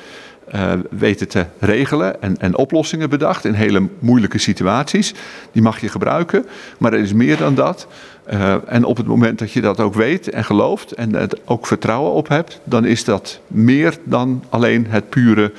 uh, 0.56 0.74
weten 0.90 1.28
te 1.28 1.46
regelen 1.60 2.22
en, 2.22 2.38
en, 2.38 2.58
oplossingen 2.58 3.10
bedacht 3.10 3.46
in 3.46 3.54
hele 3.54 3.88
moeilijke 4.00 4.38
situaties. 4.38 5.14
Die 5.52 5.62
mag 5.62 5.80
je 5.80 5.90
gebruiken, 5.90 6.46
maar 6.78 6.94
er 6.94 7.00
is 7.00 7.14
meer 7.14 7.38
dan 7.38 7.56
dat. 7.56 7.88
Uh, 8.34 8.56
en 8.66 8.84
op 8.84 8.98
het 8.98 9.06
moment 9.08 9.40
dat 9.40 9.52
je 9.52 9.62
dat 9.62 9.80
ook 9.80 9.94
weet 9.94 10.30
en 10.30 10.44
gelooft 10.44 10.92
en 10.92 11.16
er 11.16 11.30
ook 11.46 11.68
vertrouwen 11.68 12.12
op 12.12 12.28
hebt, 12.28 12.60
dan 12.64 12.86
is 12.86 13.04
dat 13.04 13.40
meer 13.48 13.98
dan 14.04 14.44
alleen 14.50 14.86
het 14.90 15.10
pure 15.10 15.52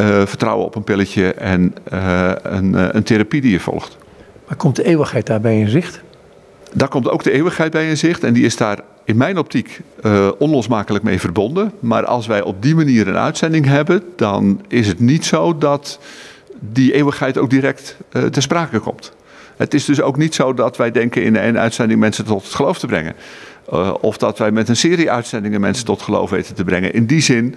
uh, 0.00 0.26
vertrouwen 0.26 0.66
op 0.66 0.74
een 0.74 0.84
pilletje 0.84 1.34
en 1.34 1.74
een, 2.42 2.96
een 2.96 3.02
therapie 3.02 3.40
die 3.40 3.50
je 3.50 3.60
volgt. 3.60 3.96
Maar 4.48 4.56
komt 4.56 4.76
de 4.76 4.84
eeuwigheid 4.84 5.26
daarbij 5.26 5.60
in 5.60 5.68
zicht? 5.68 6.00
Daar 6.72 6.88
komt 6.88 7.08
ook 7.08 7.22
de 7.22 7.30
eeuwigheid 7.32 7.72
bij 7.72 7.88
in 7.88 7.96
zicht 7.96 8.24
en 8.24 8.32
die 8.32 8.44
is 8.44 8.56
daar 8.56 8.78
in 9.04 9.16
mijn 9.16 9.38
optiek 9.38 9.80
uh, 10.04 10.28
onlosmakelijk 10.38 11.04
mee 11.04 11.20
verbonden. 11.20 11.72
Maar 11.80 12.04
als 12.04 12.26
wij 12.26 12.42
op 12.42 12.62
die 12.62 12.74
manier 12.74 13.08
een 13.08 13.16
uitzending 13.16 13.66
hebben, 13.66 14.02
dan 14.16 14.60
is 14.68 14.86
het 14.86 15.00
niet 15.00 15.24
zo 15.24 15.58
dat 15.58 15.98
die 16.60 16.92
eeuwigheid 16.92 17.38
ook 17.38 17.50
direct 17.50 17.96
uh, 18.12 18.24
ter 18.24 18.42
sprake 18.42 18.78
komt. 18.78 19.12
Het 19.56 19.74
is 19.74 19.84
dus 19.84 20.00
ook 20.00 20.16
niet 20.16 20.34
zo 20.34 20.54
dat 20.54 20.76
wij 20.76 20.90
denken 20.90 21.22
in 21.22 21.36
een 21.36 21.58
uitzending 21.58 22.00
mensen 22.00 22.24
tot 22.24 22.42
het 22.42 22.54
geloof 22.54 22.78
te 22.78 22.86
brengen. 22.86 23.14
Uh, 23.72 23.94
of 24.00 24.16
dat 24.16 24.38
wij 24.38 24.50
met 24.50 24.68
een 24.68 24.76
serie 24.76 25.10
uitzendingen 25.10 25.60
mensen 25.60 25.84
tot 25.84 26.02
geloof 26.02 26.30
weten 26.30 26.54
te 26.54 26.64
brengen. 26.64 26.94
In 26.94 27.06
die 27.06 27.20
zin 27.20 27.54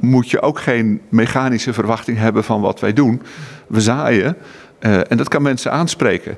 moet 0.00 0.30
je 0.30 0.40
ook 0.40 0.60
geen 0.60 1.00
mechanische 1.08 1.72
verwachting 1.72 2.18
hebben 2.18 2.44
van 2.44 2.60
wat 2.60 2.80
wij 2.80 2.92
doen. 2.92 3.22
We 3.66 3.80
zaaien 3.80 4.36
en 4.78 5.16
dat 5.16 5.28
kan 5.28 5.42
mensen 5.42 5.72
aanspreken. 5.72 6.36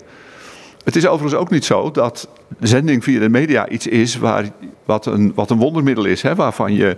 Het 0.86 0.96
is 0.96 1.06
overigens 1.06 1.40
ook 1.40 1.50
niet 1.50 1.64
zo 1.64 1.90
dat 1.90 2.28
zending 2.60 3.04
via 3.04 3.20
de 3.20 3.28
media 3.28 3.68
iets 3.68 3.86
is 3.86 4.16
waar, 4.16 4.44
wat, 4.84 5.06
een, 5.06 5.32
wat 5.34 5.50
een 5.50 5.58
wondermiddel 5.58 6.04
is, 6.04 6.22
hè, 6.22 6.34
waarvan 6.34 6.72
je. 6.74 6.96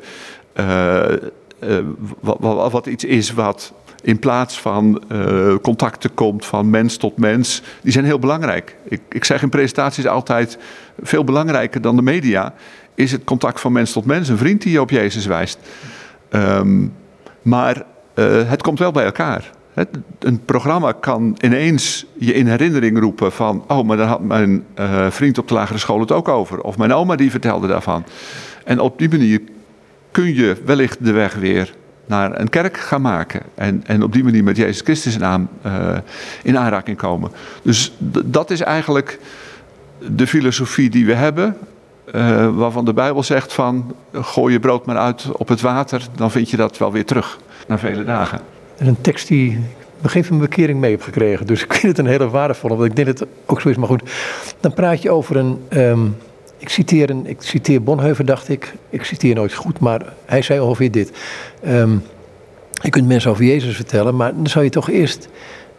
Uh, 0.55 1.05
uh, 1.65 1.79
wat, 2.71 2.87
iets 2.87 3.05
is 3.05 3.33
wat 3.33 3.73
in 4.03 4.19
plaats 4.19 4.61
van 4.61 5.03
uh, 5.13 5.55
contacten 5.63 6.15
komt 6.15 6.47
van 6.47 6.71
mens 6.71 6.97
tot 6.97 7.17
mens, 7.17 7.63
die 7.83 7.93
zijn 7.93 8.05
heel 8.05 8.19
belangrijk. 8.19 8.77
Ik, 8.85 9.01
ik 9.09 9.25
zeg 9.25 9.43
in 9.43 9.49
presentaties 9.49 10.07
altijd: 10.07 10.59
veel 11.03 11.25
belangrijker 11.25 11.81
dan 11.81 11.97
de 11.97 12.03
media 12.03 12.55
is 12.95 13.13
het 13.13 13.25
contact 13.25 13.61
van 13.61 13.73
mens 13.73 13.93
tot 13.93 14.05
mens, 14.05 14.29
een 14.29 14.39
vriend 14.39 14.63
die 14.63 14.73
je 14.73 14.81
op 14.81 14.91
Jezus 14.91 15.27
wijst. 15.27 15.59
Um, 16.31 16.95
maar 17.43 17.85
het 18.47 18.63
komt 18.63 18.79
wel 18.79 18.93
bij 18.93 19.05
elkaar. 19.05 19.51
Een 20.19 20.45
programma 20.45 20.93
kan 20.93 21.37
ineens 21.41 22.07
je 22.19 22.35
in 22.35 22.47
herinnering 22.47 22.99
roepen 22.99 23.33
van... 23.33 23.65
oh, 23.69 23.87
maar 23.87 23.97
daar 23.97 24.07
had 24.07 24.23
mijn 24.23 24.65
uh, 24.79 25.11
vriend 25.11 25.39
op 25.39 25.49
de 25.49 25.55
lagere 25.55 25.79
school 25.79 26.01
het 26.01 26.13
ook 26.13 26.29
over. 26.29 26.61
Of 26.61 26.79
mijn 26.79 26.93
oma 26.93 27.17
die 27.17 27.31
vertelde 27.31 27.67
daarvan. 27.67 28.05
En 28.65 28.81
op 28.81 28.99
die 28.99 29.09
manier 29.09 29.41
kun 30.11 30.35
je 30.35 30.57
wellicht 30.65 31.05
de 31.05 31.13
weg 31.13 31.35
weer 31.35 31.75
naar 32.07 32.41
een 32.41 32.49
kerk 32.49 32.77
gaan 32.77 33.01
maken. 33.01 33.43
En, 33.55 33.83
en 33.87 34.03
op 34.03 34.13
die 34.13 34.25
manier 34.25 34.45
met 34.45 34.57
Jezus 34.57 34.81
Christus 34.81 35.19
naam 35.19 35.49
uh, 35.67 35.97
in 36.43 36.59
aanraking 36.59 36.97
komen. 36.97 37.31
Dus 37.63 37.93
dat 38.25 38.51
is 38.51 38.61
eigenlijk 38.61 39.19
de 39.99 40.27
filosofie 40.27 40.91
die 40.91 41.07
we 41.07 41.15
hebben. 41.15 41.57
Uh, 42.15 42.57
waarvan 42.57 42.85
de 42.85 42.93
Bijbel 42.93 43.23
zegt 43.23 43.53
van 43.53 43.95
gooi 44.13 44.53
je 44.53 44.61
brood 44.61 44.87
maar 44.87 44.97
uit 44.97 45.33
op 45.33 45.49
het 45.49 45.61
water, 45.61 46.07
dan 46.15 46.31
vind 46.31 46.51
je 46.51 46.57
dat 46.57 46.79
wel 46.79 46.93
weer 46.93 47.05
terug 47.05 47.39
na 47.67 47.79
vele 47.79 48.05
dagen. 48.05 48.41
En 48.79 48.87
een 48.87 49.01
tekst 49.01 49.29
die 49.29 49.59
ik 50.03 50.11
van 50.11 50.23
mijn 50.29 50.51
bekering 50.51 50.81
mee 50.81 50.91
heb 50.91 51.03
gekregen. 51.03 51.47
Dus 51.47 51.63
ik 51.65 51.73
vind 51.73 51.97
het 51.97 51.99
een 51.99 52.13
hele 52.13 52.29
waardevolle, 52.29 52.77
want 52.77 52.89
ik 52.89 52.97
denk 52.97 53.09
dat 53.09 53.19
het 53.19 53.29
ook 53.47 53.61
zo 53.61 53.69
is. 53.69 53.77
Maar 53.77 53.89
goed, 53.89 54.03
dan 54.61 54.75
praat 54.75 55.03
je 55.03 55.11
over 55.11 55.37
een. 55.37 55.63
Um, 55.69 56.17
ik, 56.57 56.69
citeer 56.69 57.11
een 57.11 57.27
ik 57.27 57.43
citeer 57.43 57.83
Bonheuven, 57.83 58.27
dacht 58.27 58.49
ik. 58.49 58.75
Ik 58.91 59.05
citeer 59.05 59.35
nooit 59.35 59.55
goed, 59.55 59.79
maar 59.79 60.13
hij 60.25 60.43
zei 60.43 60.61
ongeveer 60.61 60.91
dit. 60.91 61.13
Um, 61.67 62.03
je 62.83 62.91
kunt 62.91 63.07
mensen 63.07 63.31
over 63.31 63.45
Jezus 63.45 63.77
vertellen, 63.77 64.17
maar 64.17 64.35
dan 64.35 64.47
zou 64.47 64.65
je 64.65 64.71
toch 64.71 64.91
eerst 64.91 65.29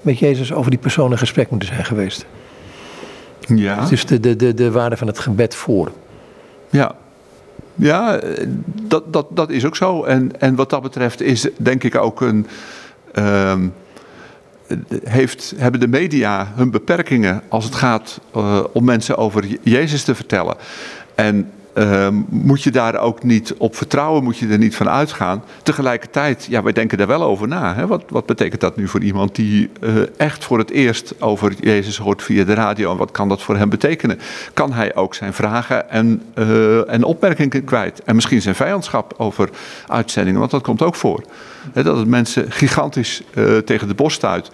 met 0.01 0.19
Jezus 0.19 0.53
over 0.53 0.71
die 0.71 0.79
persoon 0.79 1.11
in 1.11 1.17
gesprek 1.17 1.49
moeten 1.49 1.67
zijn 1.67 1.85
geweest. 1.85 2.25
Ja. 3.39 3.85
Dus 3.85 4.05
de, 4.05 4.19
de, 4.19 4.35
de, 4.35 4.53
de 4.53 4.71
waarde 4.71 4.97
van 4.97 5.07
het 5.07 5.19
gebed 5.19 5.55
voor. 5.55 5.91
Ja, 6.69 6.95
ja, 7.75 8.19
dat, 8.81 9.13
dat, 9.13 9.25
dat 9.29 9.49
is 9.49 9.65
ook 9.65 9.75
zo. 9.75 10.03
En, 10.03 10.39
en 10.39 10.55
wat 10.55 10.69
dat 10.69 10.81
betreft 10.81 11.21
is 11.21 11.47
denk 11.57 11.83
ik 11.83 11.95
ook 11.95 12.21
een. 12.21 12.47
Um, 13.19 13.73
heeft, 15.03 15.53
hebben 15.57 15.79
de 15.79 15.87
media 15.87 16.51
hun 16.55 16.71
beperkingen 16.71 17.41
als 17.47 17.65
het 17.65 17.75
gaat 17.75 18.19
uh, 18.35 18.63
om 18.73 18.83
mensen 18.83 19.17
over 19.17 19.45
Jezus 19.61 20.03
te 20.03 20.15
vertellen. 20.15 20.55
En 21.15 21.51
Ehm, 21.79 22.15
moet 22.29 22.63
je 22.63 22.71
daar 22.71 22.99
ook 22.99 23.23
niet 23.23 23.53
op 23.57 23.75
vertrouwen, 23.75 24.23
moet 24.23 24.37
je 24.37 24.47
er 24.47 24.57
niet 24.57 24.75
van 24.75 24.89
uitgaan. 24.89 25.43
Tegelijkertijd, 25.63 26.47
ja, 26.49 26.63
wij 26.63 26.73
denken 26.73 26.97
daar 26.97 27.07
wel 27.07 27.23
over 27.23 27.47
na. 27.47 27.75
Hè? 27.75 27.87
Wat, 27.87 28.03
wat 28.09 28.25
betekent 28.25 28.61
dat 28.61 28.75
nu 28.75 28.87
voor 28.87 29.01
iemand 29.01 29.35
die 29.35 29.69
uh, 29.81 29.93
echt 30.17 30.43
voor 30.43 30.57
het 30.57 30.71
eerst 30.71 31.21
over 31.21 31.53
Jezus 31.59 31.97
hoort 31.97 32.23
via 32.23 32.43
de 32.43 32.53
radio? 32.53 32.91
En 32.91 32.97
wat 32.97 33.11
kan 33.11 33.29
dat 33.29 33.41
voor 33.41 33.57
hem 33.57 33.69
betekenen? 33.69 34.19
Kan 34.53 34.73
hij 34.73 34.95
ook 34.95 35.15
zijn 35.15 35.33
vragen 35.33 35.89
en, 35.89 36.21
uh, 36.35 36.93
en 36.93 37.03
opmerkingen 37.03 37.63
kwijt? 37.63 38.03
En 38.03 38.15
misschien 38.15 38.41
zijn 38.41 38.55
vijandschap 38.55 39.13
over 39.17 39.49
uitzendingen, 39.87 40.39
want 40.39 40.51
dat 40.51 40.61
komt 40.63 40.81
ook 40.81 40.95
voor. 40.95 41.23
Dat 41.73 41.97
het 41.97 42.07
mensen 42.07 42.51
gigantisch 42.51 43.21
uh, 43.33 43.57
tegen 43.57 43.87
de 43.87 43.93
borst 43.93 44.17
stuit. 44.17 44.49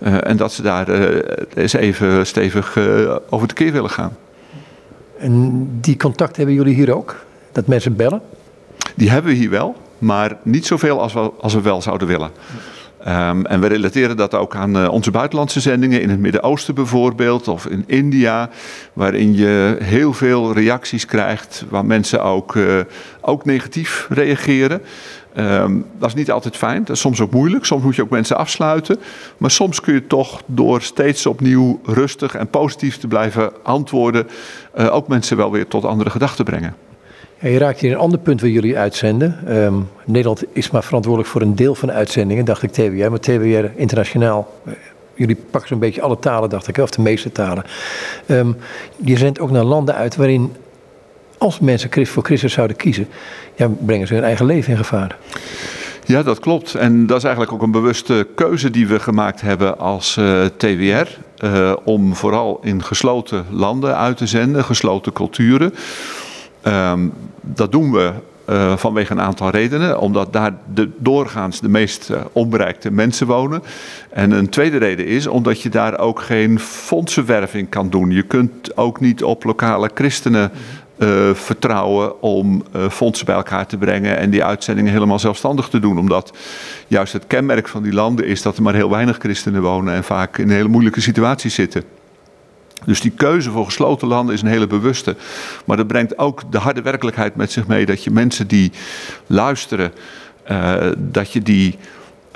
en 0.00 0.36
dat 0.36 0.52
ze 0.52 0.62
daar 0.62 0.88
eens 1.54 1.72
even 1.72 2.26
stevig 2.26 2.78
over 3.30 3.48
de 3.48 3.54
keer 3.54 3.72
willen 3.72 3.90
gaan. 3.90 4.16
En 5.20 5.68
die 5.80 5.96
contact 5.96 6.36
hebben 6.36 6.54
jullie 6.54 6.74
hier 6.74 6.94
ook? 6.94 7.16
Dat 7.52 7.66
mensen 7.66 7.96
bellen? 7.96 8.20
Die 8.94 9.10
hebben 9.10 9.30
we 9.30 9.36
hier 9.36 9.50
wel, 9.50 9.76
maar 9.98 10.36
niet 10.42 10.66
zoveel 10.66 11.00
als 11.00 11.12
we, 11.12 11.30
als 11.40 11.54
we 11.54 11.60
wel 11.60 11.82
zouden 11.82 12.08
willen. 12.08 12.30
Um, 13.08 13.46
en 13.46 13.60
we 13.60 13.66
relateren 13.66 14.16
dat 14.16 14.34
ook 14.34 14.54
aan 14.56 14.76
uh, 14.76 14.92
onze 14.92 15.10
buitenlandse 15.10 15.60
zendingen 15.60 16.02
in 16.02 16.10
het 16.10 16.18
Midden-Oosten 16.18 16.74
bijvoorbeeld, 16.74 17.48
of 17.48 17.66
in 17.66 17.84
India, 17.86 18.50
waarin 18.92 19.34
je 19.34 19.76
heel 19.82 20.12
veel 20.12 20.52
reacties 20.52 21.06
krijgt 21.06 21.64
waar 21.68 21.84
mensen 21.84 22.22
ook, 22.22 22.54
uh, 22.54 22.80
ook 23.20 23.44
negatief 23.44 24.06
reageren. 24.10 24.82
Um, 25.36 25.84
dat 25.98 26.08
is 26.08 26.14
niet 26.14 26.30
altijd 26.30 26.56
fijn, 26.56 26.84
dat 26.84 26.96
is 26.96 27.00
soms 27.00 27.20
ook 27.20 27.30
moeilijk. 27.30 27.64
Soms 27.64 27.82
moet 27.82 27.96
je 27.96 28.02
ook 28.02 28.10
mensen 28.10 28.36
afsluiten. 28.36 28.98
Maar 29.36 29.50
soms 29.50 29.80
kun 29.80 29.94
je 29.94 30.06
toch 30.06 30.42
door 30.46 30.82
steeds 30.82 31.26
opnieuw 31.26 31.80
rustig 31.84 32.34
en 32.34 32.48
positief 32.48 32.98
te 32.98 33.06
blijven 33.06 33.52
antwoorden, 33.62 34.28
uh, 34.78 34.94
ook 34.94 35.08
mensen 35.08 35.36
wel 35.36 35.50
weer 35.50 35.66
tot 35.66 35.84
andere 35.84 36.10
gedachten 36.10 36.44
brengen. 36.44 36.74
Ja, 37.38 37.48
je 37.48 37.58
raakt 37.58 37.80
hier 37.80 37.92
een 37.92 37.98
ander 37.98 38.18
punt 38.18 38.40
waar 38.40 38.50
jullie 38.50 38.78
uitzenden. 38.78 39.56
Um, 39.62 39.88
Nederland 40.04 40.44
is 40.52 40.70
maar 40.70 40.84
verantwoordelijk 40.84 41.32
voor 41.32 41.40
een 41.40 41.54
deel 41.54 41.74
van 41.74 41.88
de 41.88 41.94
uitzendingen, 41.94 42.44
dacht 42.44 42.62
ik 42.62 42.70
TWR. 42.70 43.10
Maar 43.10 43.20
TWR 43.20 43.64
internationaal, 43.76 44.52
uh, 44.64 44.72
jullie 45.14 45.36
pakken 45.50 45.68
zo'n 45.68 45.78
beetje 45.78 46.02
alle 46.02 46.18
talen, 46.18 46.48
dacht 46.48 46.68
ik, 46.68 46.78
of 46.78 46.90
de 46.90 47.02
meeste 47.02 47.32
talen. 47.32 47.64
Um, 48.26 48.56
je 48.96 49.16
zendt 49.16 49.40
ook 49.40 49.50
naar 49.50 49.64
landen 49.64 49.94
uit 49.94 50.16
waarin 50.16 50.52
als 51.40 51.60
mensen 51.60 52.06
voor 52.06 52.24
Christus 52.24 52.52
zouden 52.52 52.76
kiezen, 52.76 53.08
ja, 53.54 53.68
brengen 53.68 54.06
ze 54.06 54.14
hun 54.14 54.22
eigen 54.22 54.46
leven 54.46 54.72
in 54.72 54.78
gevaar. 54.78 55.16
Ja, 56.04 56.22
dat 56.22 56.38
klopt. 56.38 56.74
En 56.74 57.06
dat 57.06 57.16
is 57.16 57.24
eigenlijk 57.24 57.52
ook 57.54 57.62
een 57.62 57.70
bewuste 57.70 58.26
keuze 58.34 58.70
die 58.70 58.86
we 58.86 59.00
gemaakt 59.00 59.40
hebben 59.40 59.78
als 59.78 60.16
uh, 60.16 60.44
TWR. 60.56 61.18
Uh, 61.44 61.72
om 61.84 62.14
vooral 62.14 62.58
in 62.62 62.84
gesloten 62.84 63.44
landen 63.50 63.96
uit 63.96 64.16
te 64.16 64.26
zenden, 64.26 64.64
gesloten 64.64 65.12
culturen. 65.12 65.74
Um, 66.66 67.12
dat 67.40 67.72
doen 67.72 67.92
we 67.92 68.12
uh, 68.50 68.76
vanwege 68.76 69.12
een 69.12 69.20
aantal 69.20 69.50
redenen. 69.50 70.00
Omdat 70.00 70.32
daar 70.32 70.54
de, 70.74 70.90
doorgaans 70.98 71.60
de 71.60 71.68
meest 71.68 72.10
onbereikte 72.32 72.90
mensen 72.90 73.26
wonen. 73.26 73.62
En 74.10 74.30
een 74.30 74.48
tweede 74.48 74.76
reden 74.76 75.06
is 75.06 75.26
omdat 75.26 75.60
je 75.60 75.68
daar 75.68 75.98
ook 75.98 76.20
geen 76.20 76.60
fondsenwerving 76.60 77.68
kan 77.68 77.90
doen. 77.90 78.10
Je 78.10 78.22
kunt 78.22 78.76
ook 78.76 79.00
niet 79.00 79.24
op 79.24 79.44
lokale 79.44 79.90
christenen 79.94 80.50
uh, 81.00 81.34
vertrouwen 81.34 82.22
om 82.22 82.64
uh, 82.76 82.88
fondsen 82.88 83.26
bij 83.26 83.34
elkaar 83.34 83.66
te 83.66 83.76
brengen 83.76 84.16
en 84.16 84.30
die 84.30 84.44
uitzendingen 84.44 84.92
helemaal 84.92 85.18
zelfstandig 85.18 85.68
te 85.68 85.80
doen. 85.80 85.98
Omdat 85.98 86.32
juist 86.86 87.12
het 87.12 87.26
kenmerk 87.26 87.68
van 87.68 87.82
die 87.82 87.92
landen 87.92 88.26
is 88.26 88.42
dat 88.42 88.56
er 88.56 88.62
maar 88.62 88.74
heel 88.74 88.90
weinig 88.90 89.16
christenen 89.18 89.62
wonen 89.62 89.94
en 89.94 90.04
vaak 90.04 90.38
in 90.38 90.48
een 90.48 90.54
hele 90.54 90.68
moeilijke 90.68 91.00
situatie 91.00 91.50
zitten. 91.50 91.84
Dus 92.84 93.00
die 93.00 93.10
keuze 93.10 93.50
voor 93.50 93.64
gesloten 93.64 94.08
landen 94.08 94.34
is 94.34 94.42
een 94.42 94.48
hele 94.48 94.66
bewuste. 94.66 95.16
Maar 95.64 95.76
dat 95.76 95.86
brengt 95.86 96.18
ook 96.18 96.52
de 96.52 96.58
harde 96.58 96.82
werkelijkheid 96.82 97.36
met 97.36 97.52
zich 97.52 97.66
mee 97.66 97.86
dat 97.86 98.04
je 98.04 98.10
mensen 98.10 98.46
die 98.46 98.72
luisteren, 99.26 99.92
uh, 100.50 100.74
dat 100.98 101.32
je 101.32 101.42
die 101.42 101.78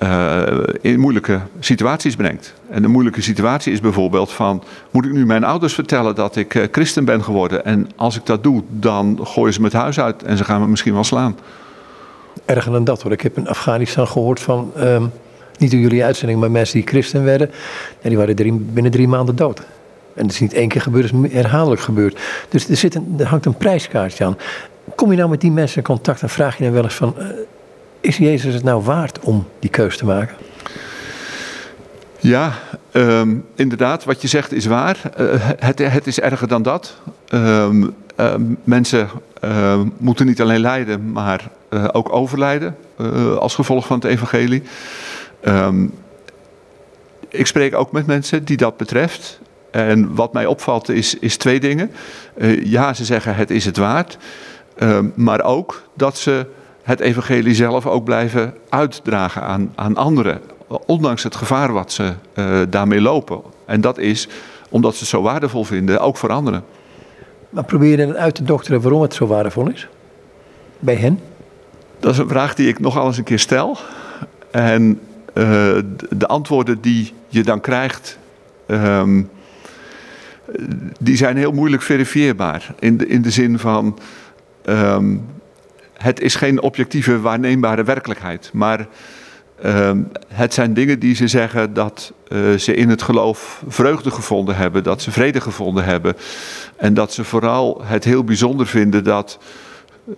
uh, 0.03 0.43
in 0.81 1.01
moeilijke 1.01 1.41
situaties 1.61 2.17
brengt. 2.17 2.55
En 2.71 2.83
de 2.83 2.89
moeilijke 2.89 3.23
situatie 3.23 3.73
is 3.73 3.81
bijvoorbeeld 3.81 4.33
van, 4.33 4.63
moet 4.91 5.05
ik 5.05 5.13
nu 5.13 5.27
mijn 5.27 5.45
ouders 5.45 5.75
vertellen 5.75 6.15
dat 6.15 6.37
ik 6.37 6.55
uh, 6.55 6.65
christen 6.73 7.05
ben 7.05 7.25
geworden? 7.25 7.65
En 7.65 7.89
als 7.97 8.17
ik 8.17 8.27
dat 8.27 8.43
doe, 8.43 8.63
dan 8.69 9.19
gooien 9.23 9.53
ze 9.53 9.61
me 9.61 9.67
het 9.67 9.75
huis 9.75 10.01
uit 10.01 10.23
en 10.23 10.37
ze 10.37 10.45
gaan 10.45 10.61
me 10.61 10.67
misschien 10.67 10.95
wel 10.95 11.05
slaan. 11.05 11.37
Erger 12.45 12.73
dan 12.73 12.85
dat 12.85 13.03
hoor. 13.03 13.13
Ik 13.13 13.21
heb 13.21 13.37
in 13.37 13.49
Afghanistan 13.49 14.07
gehoord 14.07 14.41
van, 14.41 14.73
um, 14.79 15.13
niet 15.59 15.71
door 15.71 15.81
jullie 15.81 16.05
uitzending, 16.05 16.41
maar 16.41 16.51
mensen 16.51 16.79
die 16.79 16.89
christen 16.89 17.25
werden. 17.25 17.51
En 18.03 18.09
die 18.09 18.19
waren 18.19 18.73
binnen 18.73 18.93
drie 18.93 19.09
maanden 19.09 19.37
dood. 19.37 19.59
En 20.15 20.23
het 20.23 20.33
is 20.33 20.41
niet 20.41 20.53
één 20.53 20.69
keer 20.69 20.81
gebeurd, 20.81 21.11
het 21.11 21.25
is 21.25 21.33
herhaaldelijk 21.33 21.83
gebeurd. 21.83 22.21
Dus 22.49 22.69
er, 22.69 22.77
zit 22.77 22.95
een, 22.95 23.15
er 23.19 23.27
hangt 23.27 23.47
een 23.47 23.57
prijskaartje 23.57 24.25
aan. 24.25 24.39
Kom 24.95 25.11
je 25.11 25.17
nou 25.17 25.31
met 25.31 25.41
die 25.41 25.51
mensen 25.51 25.77
in 25.77 25.83
contact 25.83 26.23
en 26.23 26.29
vraag 26.29 26.59
je 26.59 26.65
dan 26.65 26.73
wel 26.73 26.83
eens 26.83 26.95
van... 26.95 27.15
Uh, 27.19 27.27
is 28.05 28.17
Jezus 28.17 28.55
het 28.55 28.63
nou 28.63 28.83
waard 28.83 29.19
om 29.21 29.47
die 29.59 29.71
keus 29.71 29.97
te 29.97 30.05
maken? 30.05 30.37
Ja, 32.21 32.53
um, 32.93 33.45
inderdaad, 33.55 34.05
wat 34.05 34.23
je 34.23 34.29
zegt 34.29 34.53
is 34.53 34.67
waar. 34.67 35.01
Uh, 35.21 35.35
het, 35.59 35.79
het, 35.79 36.07
is 36.07 36.21
erger 36.21 36.49
dan 36.49 36.63
dat. 36.63 36.97
Um, 37.29 37.95
uh, 38.21 38.35
mensen 38.65 39.09
moeten 39.99 40.27
niet 40.27 40.41
alleen 40.41 40.61
lijden, 40.61 41.13
maar 41.13 41.51
ook 41.93 42.13
overlijden 42.13 42.77
als 43.39 43.55
gevolg 43.55 43.87
van 43.87 43.97
het 43.97 44.05
evangelie. 44.05 44.63
Ik 47.29 47.47
spreek 47.47 47.75
ook 47.75 47.93
met 47.93 48.07
mensen 48.07 48.45
die 48.45 48.57
dat 48.57 48.77
betreft. 48.77 49.41
En 49.71 50.15
wat 50.15 50.33
mij 50.33 50.47
opvalt 50.47 50.89
is, 50.89 51.19
is 51.19 51.37
twee 51.37 51.61
dingen. 51.61 51.91
ja, 52.63 52.95
ze 52.95 53.05
zeggen 53.05 53.35
het 53.37 53.51
is 53.51 53.65
het 53.65 53.77
waard. 53.77 54.19
maar 55.15 55.43
ook 55.43 55.83
dat 55.95 56.19
ze 56.19 56.47
het 56.85 57.01
evangelie 57.01 57.55
zelf 57.55 57.87
ook 57.87 58.05
blijven 58.05 58.55
uitdragen 58.69 59.43
aan, 59.43 59.73
aan 59.75 59.97
anderen. 59.97 60.41
Ondanks 60.87 61.23
het 61.23 61.37
gevaar 61.37 61.73
wat 61.73 61.93
ze 61.93 62.13
uh, 62.35 62.61
daarmee 62.69 63.01
lopen. 63.01 63.41
En 63.67 63.81
dat 63.81 63.99
is 63.99 64.29
omdat 64.69 64.93
ze 64.93 64.99
het 64.99 65.09
zo 65.09 65.23
waardevol 65.23 65.65
vinden, 65.65 66.01
ook 66.01 66.17
voor 66.17 66.31
anderen. 66.31 66.65
Maar 67.51 67.65
probeer 67.65 67.91
je 67.91 68.07
dan 68.07 68.17
uit 68.17 68.35
te 68.35 68.43
dokteren 68.43 68.81
waarom 68.81 69.03
het 69.03 69.15
zo 69.15 69.27
waardevol 69.27 69.69
is? 69.69 69.89
Bij 70.79 70.95
hen? 70.95 71.21
Dat 72.01 72.13
is 72.13 72.19
een 72.19 72.29
vraag 72.29 72.55
die 72.55 72.69
ik 72.69 72.79
nogal 72.79 73.07
eens 73.07 73.19
een 73.19 73.25
keer 73.25 73.39
stel. 73.39 73.79
En 74.51 75.01
uh, 75.35 75.45
de 76.11 76.27
antwoorden 76.27 76.81
die 76.81 77.13
je 77.29 77.43
dan 77.43 77.61
krijgt, 77.61 78.19
um, 78.67 79.31
die 81.01 81.17
zijn 81.17 81.37
heel 81.37 81.53
moeilijk 81.53 81.83
verifieerbaar. 81.83 82.75
In 82.79 82.97
de, 82.97 83.07
in 83.07 83.23
de 83.23 83.31
zin 83.31 83.59
van, 83.59 83.99
um, 84.65 85.25
het 86.05 86.21
is 86.21 86.35
geen 86.35 86.63
objectieve 86.63 87.21
waarneembare 87.21 87.85
werkelijkheid. 87.85 88.51
Maar 88.53 88.87
uh, 89.65 89.91
het 90.29 90.55
zijn 90.55 90.75
dingen 90.75 90.99
die 90.99 91.15
ze 91.15 91.29
zeggen 91.29 91.75
dat 91.75 92.13
uh, 92.29 92.55
ze 92.55 92.75
in 92.75 92.89
het 92.89 93.03
geloof 93.03 93.63
vreugde 93.69 94.11
gevonden 94.11 94.57
hebben, 94.57 94.83
dat 94.83 95.03
ze 95.03 95.11
vrede 95.11 95.41
gevonden 95.41 95.85
hebben. 95.85 96.17
En 96.77 96.95
dat 96.95 97.13
ze 97.13 97.25
vooral 97.25 97.83
het 97.85 98.05
heel 98.05 98.25
bijzonder 98.25 98.67
vinden 98.67 99.05
dat 99.05 99.39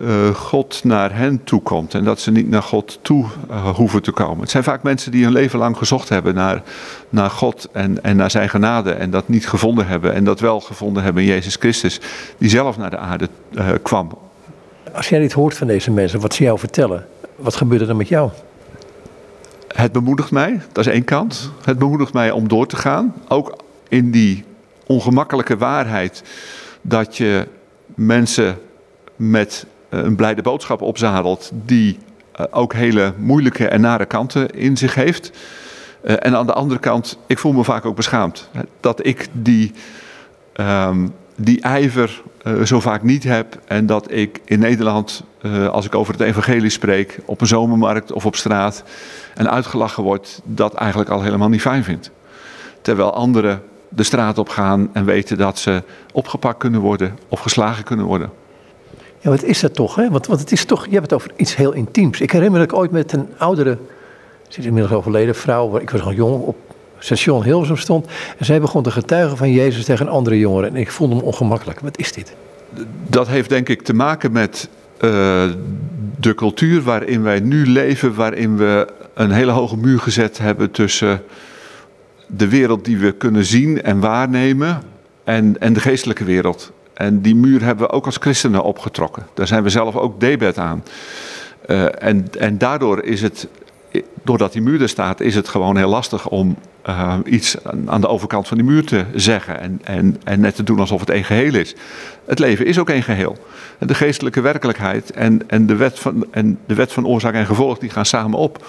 uh, 0.01 0.27
God 0.29 0.83
naar 0.83 1.15
hen 1.15 1.43
toe 1.43 1.61
komt 1.61 1.93
en 1.93 2.03
dat 2.03 2.19
ze 2.19 2.31
niet 2.31 2.49
naar 2.49 2.63
God 2.63 2.99
toe 3.01 3.25
uh, 3.49 3.75
hoeven 3.75 4.01
te 4.01 4.11
komen. 4.11 4.41
Het 4.41 4.49
zijn 4.49 4.63
vaak 4.63 4.83
mensen 4.83 5.11
die 5.11 5.23
hun 5.23 5.33
leven 5.33 5.59
lang 5.59 5.77
gezocht 5.77 6.09
hebben 6.09 6.35
naar, 6.35 6.63
naar 7.09 7.29
God 7.29 7.67
en, 7.71 8.03
en 8.03 8.15
naar 8.15 8.31
zijn 8.31 8.49
genade 8.49 8.91
en 8.91 9.09
dat 9.09 9.27
niet 9.27 9.47
gevonden 9.47 9.87
hebben 9.87 10.13
en 10.13 10.23
dat 10.23 10.39
wel 10.39 10.59
gevonden 10.59 11.03
hebben 11.03 11.23
in 11.23 11.29
Jezus 11.29 11.55
Christus, 11.55 11.99
die 12.37 12.49
zelf 12.49 12.77
naar 12.77 12.89
de 12.89 12.97
aarde 12.97 13.29
kwam 13.81 14.09
als 14.97 15.09
jij 15.09 15.19
dit 15.19 15.33
hoort 15.33 15.57
van 15.57 15.67
deze 15.67 15.91
mensen, 15.91 16.19
wat 16.19 16.33
ze 16.33 16.43
jou 16.43 16.59
vertellen, 16.59 17.05
wat 17.35 17.55
gebeurt 17.55 17.81
er 17.81 17.87
dan 17.87 17.97
met 17.97 18.07
jou? 18.07 18.31
Het 19.67 19.91
bemoedigt 19.91 20.31
mij, 20.31 20.61
dat 20.71 20.85
is 20.85 20.93
één 20.93 21.03
kant. 21.03 21.51
Het 21.63 21.79
bemoedigt 21.79 22.13
mij 22.13 22.31
om 22.31 22.47
door 22.47 22.67
te 22.67 22.75
gaan. 22.75 23.15
Ook 23.27 23.63
in 23.87 24.11
die 24.11 24.43
ongemakkelijke 24.85 25.57
waarheid 25.57 26.23
dat 26.81 27.17
je 27.17 27.47
mensen 27.95 28.59
met 29.15 29.65
een 29.89 30.15
blijde 30.15 30.41
boodschap 30.41 30.81
opzadelt 30.81 31.51
die 31.65 31.97
ook 32.51 32.73
hele 32.73 33.13
moeilijke 33.17 33.67
en 33.67 33.81
nare 33.81 34.05
kanten 34.05 34.49
in 34.49 34.77
zich 34.77 34.95
heeft. 34.95 35.31
En 36.01 36.35
aan 36.35 36.45
de 36.45 36.53
andere 36.53 36.79
kant, 36.79 37.17
ik 37.27 37.37
voel 37.37 37.53
me 37.53 37.63
vaak 37.63 37.85
ook 37.85 37.95
beschaamd 37.95 38.49
dat 38.79 39.05
ik 39.05 39.27
die, 39.31 39.71
um, 40.53 41.13
die 41.37 41.61
ijver 41.61 42.21
uh, 42.43 42.61
zo 42.61 42.79
vaak 42.79 43.03
niet 43.03 43.23
heb. 43.23 43.59
En 43.67 43.85
dat 43.85 44.11
ik 44.11 44.41
in 44.45 44.59
Nederland, 44.59 45.23
uh, 45.41 45.67
als 45.67 45.85
ik 45.85 45.95
over 45.95 46.13
het 46.13 46.21
evangelie 46.21 46.69
spreek, 46.69 47.19
op 47.25 47.41
een 47.41 47.47
zomermarkt 47.47 48.11
of 48.11 48.25
op 48.25 48.35
straat 48.35 48.83
en 49.35 49.51
uitgelachen 49.51 50.03
word, 50.03 50.41
dat 50.43 50.73
eigenlijk 50.73 51.09
al 51.09 51.21
helemaal 51.21 51.49
niet 51.49 51.61
fijn 51.61 51.83
vind. 51.83 52.11
Terwijl 52.81 53.13
anderen 53.13 53.61
de 53.89 54.03
straat 54.03 54.37
op 54.37 54.49
gaan 54.49 54.89
en 54.93 55.05
weten 55.05 55.37
dat 55.37 55.59
ze 55.59 55.83
opgepakt 56.11 56.57
kunnen 56.57 56.81
worden 56.81 57.17
of 57.27 57.39
geslagen 57.39 57.83
kunnen 57.83 58.05
worden. 58.05 58.31
Ja, 59.19 59.29
wat 59.29 59.43
is 59.43 59.59
dat 59.59 59.73
toch? 59.73 59.95
Hè? 59.95 60.09
Want, 60.09 60.27
want 60.27 60.39
het 60.39 60.51
is 60.51 60.65
toch, 60.65 60.85
je 60.85 60.91
hebt 60.91 61.03
het 61.03 61.13
over 61.13 61.31
iets 61.35 61.55
heel 61.55 61.71
intiems. 61.71 62.21
Ik 62.21 62.31
herinner 62.31 62.59
me 62.59 62.65
dat 62.65 62.73
ik 62.73 62.79
ooit 62.79 62.91
met 62.91 63.13
een 63.13 63.29
oudere, 63.37 63.77
ze 64.47 64.59
is 64.59 64.65
inmiddels 64.65 64.93
overleden, 64.93 65.35
vrouw, 65.35 65.77
ik 65.77 65.89
was 65.89 66.01
nog 66.01 66.13
jong, 66.13 66.43
op 66.43 66.55
station 66.99 67.43
Hilversum 67.43 67.77
stond. 67.77 68.07
En 68.37 68.45
zij 68.45 68.61
begon 68.61 68.83
te 68.83 68.91
getuigen 68.91 69.37
van 69.37 69.51
Jezus 69.51 69.85
tegen 69.85 70.07
andere 70.07 70.39
jongeren. 70.39 70.69
En 70.69 70.75
ik 70.75 70.91
voelde 70.91 71.15
me 71.15 71.21
ongemakkelijk. 71.21 71.79
Wat 71.79 71.97
is 71.97 72.11
dit? 72.11 72.35
dat 73.09 73.27
heeft 73.27 73.49
denk 73.49 73.69
ik 73.69 73.81
te 73.81 73.93
maken 73.93 74.31
met 74.31 74.69
uh, 74.95 75.09
de 76.19 76.35
cultuur 76.35 76.81
waarin 76.81 77.23
wij 77.23 77.39
nu 77.39 77.67
leven, 77.67 78.15
waarin 78.15 78.57
we 78.57 78.87
een 79.13 79.31
hele 79.31 79.51
hoge 79.51 79.77
muur 79.77 79.99
gezet 79.99 80.37
hebben 80.37 80.71
tussen 80.71 81.23
de 82.27 82.47
wereld 82.47 82.85
die 82.85 82.97
we 82.97 83.11
kunnen 83.11 83.45
zien 83.45 83.81
en 83.81 83.99
waarnemen 83.99 84.81
en, 85.23 85.59
en 85.59 85.73
de 85.73 85.79
geestelijke 85.79 86.23
wereld. 86.23 86.71
En 86.93 87.21
die 87.21 87.35
muur 87.35 87.63
hebben 87.63 87.87
we 87.87 87.93
ook 87.93 88.05
als 88.05 88.17
christenen 88.17 88.63
opgetrokken. 88.63 89.27
Daar 89.33 89.47
zijn 89.47 89.63
we 89.63 89.69
zelf 89.69 89.95
ook 89.95 90.19
debet 90.19 90.57
aan. 90.57 90.83
Uh, 91.67 92.03
en, 92.03 92.27
en 92.39 92.57
daardoor 92.57 93.03
is 93.03 93.21
het, 93.21 93.47
doordat 94.23 94.53
die 94.53 94.61
muur 94.61 94.81
er 94.81 94.89
staat, 94.89 95.19
is 95.19 95.35
het 95.35 95.47
gewoon 95.47 95.77
heel 95.77 95.89
lastig 95.89 96.27
om 96.29 96.57
uh, 96.89 97.13
iets 97.25 97.57
aan 97.85 98.01
de 98.01 98.07
overkant 98.07 98.47
van 98.47 98.57
die 98.57 98.65
muur 98.65 98.85
te 98.85 99.05
zeggen. 99.15 99.59
En, 99.59 99.81
en, 99.83 100.17
en 100.23 100.39
net 100.39 100.55
te 100.55 100.63
doen 100.63 100.79
alsof 100.79 100.99
het 100.99 101.09
één 101.09 101.23
geheel 101.23 101.55
is. 101.55 101.75
Het 102.25 102.39
leven 102.39 102.65
is 102.65 102.79
ook 102.79 102.89
één 102.89 103.03
geheel. 103.03 103.37
De 103.79 103.95
geestelijke 103.95 104.41
werkelijkheid 104.41 105.11
en, 105.11 105.49
en, 105.49 105.65
de, 105.65 105.75
wet 105.75 105.99
van, 105.99 106.25
en 106.31 106.59
de 106.65 106.73
wet 106.73 106.93
van 106.93 107.07
oorzaak 107.07 107.33
en 107.33 107.45
gevolg, 107.45 107.77
die 107.77 107.89
gaan 107.89 108.05
samen 108.05 108.39
op. 108.39 108.65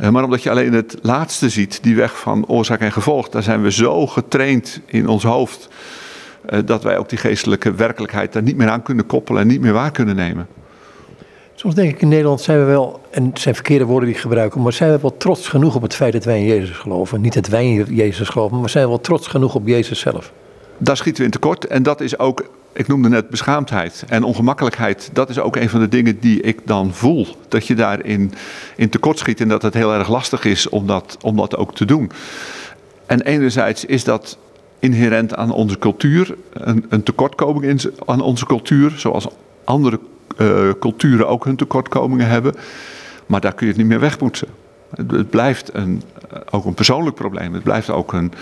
Uh, 0.00 0.08
maar 0.08 0.24
omdat 0.24 0.42
je 0.42 0.50
alleen 0.50 0.72
het 0.72 0.96
laatste 1.02 1.48
ziet, 1.48 1.82
die 1.82 1.96
weg 1.96 2.18
van 2.18 2.46
oorzaak 2.46 2.80
en 2.80 2.92
gevolg, 2.92 3.28
daar 3.28 3.42
zijn 3.42 3.62
we 3.62 3.72
zo 3.72 4.06
getraind 4.06 4.80
in 4.86 5.08
ons 5.08 5.22
hoofd. 5.22 5.68
Uh, 6.50 6.58
dat 6.64 6.82
wij 6.82 6.98
ook 6.98 7.08
die 7.08 7.18
geestelijke 7.18 7.74
werkelijkheid 7.74 8.32
daar 8.32 8.42
niet 8.42 8.56
meer 8.56 8.68
aan 8.68 8.82
kunnen 8.82 9.06
koppelen 9.06 9.42
en 9.42 9.48
niet 9.48 9.60
meer 9.60 9.72
waar 9.72 9.90
kunnen 9.90 10.16
nemen. 10.16 10.46
Soms 11.64 11.76
denk 11.76 11.90
ik 11.90 12.00
in 12.00 12.08
Nederland 12.08 12.40
zijn 12.40 12.58
we 12.58 12.64
wel, 12.64 13.00
en 13.10 13.24
het 13.24 13.40
zijn 13.40 13.54
verkeerde 13.54 13.84
woorden 13.84 14.08
die 14.08 14.14
ik 14.16 14.22
gebruik, 14.22 14.54
maar 14.54 14.72
zijn 14.72 14.90
we 14.90 14.98
wel 15.00 15.16
trots 15.16 15.48
genoeg 15.48 15.74
op 15.74 15.82
het 15.82 15.94
feit 15.94 16.12
dat 16.12 16.24
wij 16.24 16.38
in 16.38 16.44
Jezus 16.44 16.76
geloven. 16.76 17.20
Niet 17.20 17.34
dat 17.34 17.46
wij 17.46 17.66
in 17.66 17.94
Jezus 17.94 18.28
geloven, 18.28 18.60
maar 18.60 18.68
zijn 18.68 18.84
we 18.84 18.90
wel 18.90 19.00
trots 19.00 19.26
genoeg 19.26 19.54
op 19.54 19.66
Jezus 19.66 19.98
zelf. 19.98 20.32
Daar 20.78 20.96
schieten 20.96 21.20
we 21.20 21.26
in 21.26 21.32
tekort 21.32 21.66
en 21.66 21.82
dat 21.82 22.00
is 22.00 22.18
ook, 22.18 22.44
ik 22.72 22.86
noemde 22.86 23.08
net 23.08 23.28
beschaamdheid 23.28 24.04
en 24.08 24.22
ongemakkelijkheid. 24.22 25.10
Dat 25.12 25.28
is 25.28 25.38
ook 25.38 25.56
een 25.56 25.68
van 25.68 25.80
de 25.80 25.88
dingen 25.88 26.18
die 26.20 26.40
ik 26.40 26.60
dan 26.64 26.92
voel. 26.92 27.26
Dat 27.48 27.66
je 27.66 27.74
daarin 27.74 28.32
in 28.76 28.88
tekort 28.88 29.18
schiet 29.18 29.40
en 29.40 29.48
dat 29.48 29.62
het 29.62 29.74
heel 29.74 29.94
erg 29.94 30.08
lastig 30.08 30.44
is 30.44 30.68
om 30.68 30.86
dat, 30.86 31.18
om 31.20 31.36
dat 31.36 31.56
ook 31.56 31.74
te 31.74 31.84
doen. 31.84 32.10
En 33.06 33.20
enerzijds 33.20 33.84
is 33.84 34.04
dat 34.04 34.38
inherent 34.78 35.34
aan 35.36 35.52
onze 35.52 35.78
cultuur, 35.78 36.34
een, 36.52 36.86
een 36.88 37.02
tekortkoming 37.02 37.64
in, 37.64 37.92
aan 38.06 38.20
onze 38.20 38.46
cultuur, 38.46 38.92
zoals 38.96 39.26
andere 39.64 39.98
uh, 40.38 40.70
culturen 40.80 41.28
ook 41.28 41.44
hun 41.44 41.56
tekortkomingen 41.56 42.26
hebben. 42.26 42.54
Maar 43.26 43.40
daar 43.40 43.54
kun 43.54 43.66
je 43.66 43.72
het 43.72 43.80
niet 43.80 43.90
meer 43.90 44.00
wegpoetsen. 44.00 44.48
Het, 44.94 45.10
het 45.10 45.30
blijft 45.30 45.74
een, 45.74 46.02
uh, 46.32 46.38
ook 46.50 46.64
een 46.64 46.74
persoonlijk 46.74 47.16
probleem. 47.16 47.54
Het 47.54 47.62
blijft 47.62 47.90
ook 47.90 48.12
een, 48.12 48.32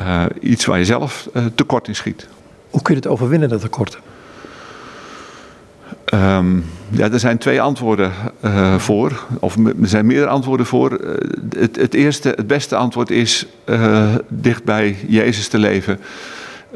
uh, 0.00 0.24
iets 0.40 0.64
waar 0.64 0.78
je 0.78 0.84
zelf 0.84 1.28
tekort 1.54 1.88
in 1.88 1.96
schiet. 1.96 2.28
Hoe 2.70 2.82
kun 2.82 2.94
je 2.94 3.00
het 3.00 3.10
overwinnen, 3.10 3.48
dat 3.48 3.60
tekort? 3.60 3.98
Um, 6.14 6.64
ja, 6.88 7.10
er 7.10 7.18
zijn 7.18 7.38
twee 7.38 7.60
antwoorden 7.60 8.12
uh, 8.44 8.78
voor, 8.78 9.26
of 9.40 9.56
er 9.56 9.74
zijn 9.82 10.06
meerdere 10.06 10.30
antwoorden 10.30 10.66
voor. 10.66 11.00
Uh, 11.00 11.14
het, 11.58 11.76
het, 11.76 11.94
eerste, 11.94 12.28
het 12.28 12.46
beste 12.46 12.76
antwoord 12.76 13.10
is 13.10 13.46
uh, 13.64 14.14
dicht 14.28 14.64
bij 14.64 14.96
Jezus 15.06 15.48
te 15.48 15.58
leven, 15.58 16.00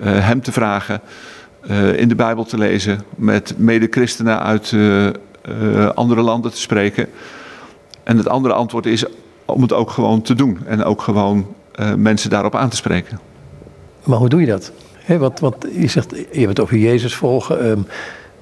Hem 0.00 0.42
te 0.42 0.52
vragen, 0.52 1.00
uh, 1.70 1.98
in 1.98 2.08
de 2.08 2.14
Bijbel 2.14 2.44
te 2.44 2.58
lezen, 2.58 3.04
met 3.16 3.54
mede-christenen 3.56 4.40
uit 4.40 4.70
uh, 4.70 5.06
uh, 5.06 5.88
andere 5.88 6.22
landen 6.22 6.50
te 6.50 6.60
spreken. 6.60 7.08
En 8.02 8.16
het 8.16 8.28
andere 8.28 8.54
antwoord 8.54 8.86
is 8.86 9.04
om 9.44 9.62
het 9.62 9.72
ook 9.72 9.90
gewoon 9.90 10.22
te 10.22 10.34
doen 10.34 10.58
en 10.66 10.84
ook 10.84 11.02
gewoon 11.02 11.46
mensen 11.96 12.30
daarop 12.30 12.54
aan 12.54 12.68
te 12.68 12.76
spreken. 12.76 13.20
Maar 14.04 14.18
hoe 14.18 14.28
doe 14.28 14.40
je 14.40 14.46
dat? 14.46 14.72
He, 14.92 15.14
je 15.72 15.86
zegt, 15.86 16.10
je 16.10 16.38
hebt 16.38 16.48
het 16.48 16.60
over 16.60 16.76
Jezus 16.76 17.14
volgen, 17.14 17.66
um, 17.66 17.86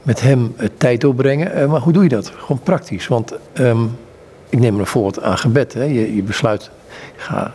met 0.03 0.21
hem 0.21 0.55
tijd 0.77 1.01
doorbrengen. 1.01 1.71
maar 1.71 1.81
hoe 1.81 1.93
doe 1.93 2.03
je 2.03 2.09
dat? 2.09 2.33
Gewoon 2.37 2.63
praktisch. 2.63 3.09
Want 3.09 3.33
um, 3.55 3.97
ik 4.49 4.59
neem 4.59 4.79
een 4.79 4.87
voorbeeld 4.87 5.23
aan 5.23 5.39
gebed. 5.39 5.75
Hè. 5.75 5.85
Je, 5.85 6.15
je 6.15 6.23
besluit, 6.23 6.71
ga 7.17 7.53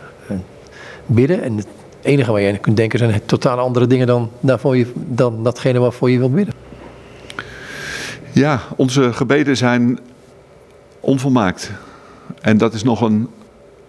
bidden 1.06 1.42
en 1.42 1.60
enige 2.02 2.32
waar 2.32 2.40
je 2.40 2.52
aan 2.52 2.60
kunt 2.60 2.76
denken 2.76 2.98
zijn 2.98 3.20
totaal 3.26 3.58
andere 3.58 3.86
dingen 3.86 4.06
dan, 4.06 4.30
daarvoor 4.40 4.76
je, 4.76 4.92
dan 4.94 5.44
datgene 5.44 5.78
waarvoor 5.78 6.10
je 6.10 6.18
wilt 6.18 6.34
bidden. 6.34 6.54
Ja, 8.32 8.60
onze 8.76 9.12
gebeden 9.12 9.56
zijn 9.56 9.98
onvolmaakt. 11.00 11.70
En 12.40 12.58
dat 12.58 12.74
is 12.74 12.82
nog 12.82 13.00
een 13.00 13.28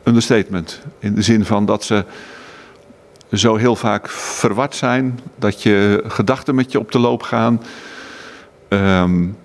understatement. 0.03 0.81
In 0.99 1.15
de 1.15 1.21
zin 1.21 1.45
van 1.45 1.65
dat 1.65 1.83
ze 1.83 2.05
zo 3.33 3.55
heel 3.55 3.75
vaak 3.75 4.09
verward 4.09 4.75
zijn. 4.75 5.19
Dat 5.35 5.63
je 5.63 6.03
gedachten 6.07 6.55
met 6.55 6.71
je 6.71 6.79
op 6.79 6.91
de 6.91 6.99
loop 6.99 7.21
gaan. 7.21 7.61
Um, 8.69 9.37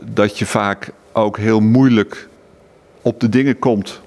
dat 0.00 0.38
je 0.38 0.46
vaak 0.46 0.92
ook 1.12 1.36
heel 1.36 1.60
moeilijk 1.60 2.28
op 3.02 3.20
de 3.20 3.28
dingen 3.28 3.58
komt 3.58 4.00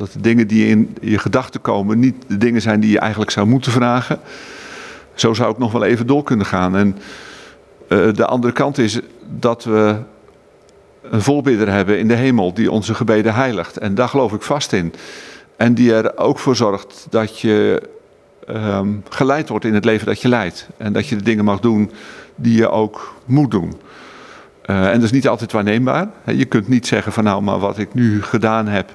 dat 0.00 0.12
de 0.12 0.20
dingen 0.20 0.46
die 0.46 0.66
in 0.66 0.96
je 1.00 1.18
gedachten 1.18 1.60
komen 1.60 1.98
niet 1.98 2.14
de 2.26 2.38
dingen 2.38 2.60
zijn 2.60 2.80
die 2.80 2.90
je 2.90 2.98
eigenlijk 2.98 3.30
zou 3.30 3.46
moeten 3.46 3.72
vragen. 3.72 4.20
Zo 5.14 5.34
zou 5.34 5.52
ik 5.52 5.58
nog 5.58 5.72
wel 5.72 5.84
even 5.84 6.06
door 6.06 6.22
kunnen 6.22 6.46
gaan. 6.46 6.76
En 6.76 6.96
uh, 7.88 8.12
de 8.12 8.26
andere 8.26 8.52
kant 8.52 8.78
is 8.78 9.00
dat 9.38 9.64
we 9.64 9.96
een 11.10 11.22
voorbidder 11.22 11.72
hebben 11.72 11.98
in 11.98 12.08
de 12.08 12.14
hemel 12.14 12.54
die 12.54 12.70
onze 12.70 12.94
gebeden 12.94 13.34
heiligt. 13.34 13.76
En 13.76 13.94
daar 13.94 14.08
geloof 14.08 14.32
ik 14.32 14.42
vast 14.42 14.72
in. 14.72 14.94
En 15.56 15.74
die 15.74 15.94
er 15.94 16.18
ook 16.18 16.38
voor 16.38 16.56
zorgt 16.56 17.06
dat 17.10 17.40
je 17.40 17.82
um, 18.48 19.02
geleid 19.08 19.48
wordt 19.48 19.64
in 19.64 19.74
het 19.74 19.84
leven 19.84 20.06
dat 20.06 20.20
je 20.20 20.28
leidt. 20.28 20.68
En 20.76 20.92
dat 20.92 21.06
je 21.06 21.16
de 21.16 21.24
dingen 21.24 21.44
mag 21.44 21.60
doen 21.60 21.90
die 22.34 22.56
je 22.56 22.70
ook 22.70 23.14
moet 23.24 23.50
doen. 23.50 23.74
Uh, 24.66 24.86
en 24.86 24.94
dat 24.94 25.02
is 25.02 25.10
niet 25.10 25.28
altijd 25.28 25.52
waarneembaar. 25.52 26.08
Je 26.24 26.44
kunt 26.44 26.68
niet 26.68 26.86
zeggen 26.86 27.12
van 27.12 27.24
nou, 27.24 27.42
maar 27.42 27.58
wat 27.58 27.78
ik 27.78 27.94
nu 27.94 28.22
gedaan 28.22 28.66
heb, 28.68 28.92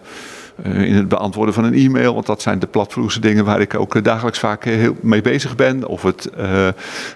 in 0.63 0.95
het 0.95 1.07
beantwoorden 1.07 1.53
van 1.53 1.63
een 1.63 1.73
e-mail. 1.73 2.13
Want 2.13 2.25
dat 2.25 2.41
zijn 2.41 2.59
de 2.59 2.67
platvloerse 2.67 3.19
dingen 3.19 3.45
waar 3.45 3.61
ik 3.61 3.75
ook 3.75 3.95
uh, 3.95 4.03
dagelijks 4.03 4.39
vaak 4.39 4.65
uh, 4.65 4.75
heel 4.75 4.95
mee 5.01 5.21
bezig 5.21 5.55
ben. 5.55 5.87
Of 5.87 6.03
het 6.03 6.29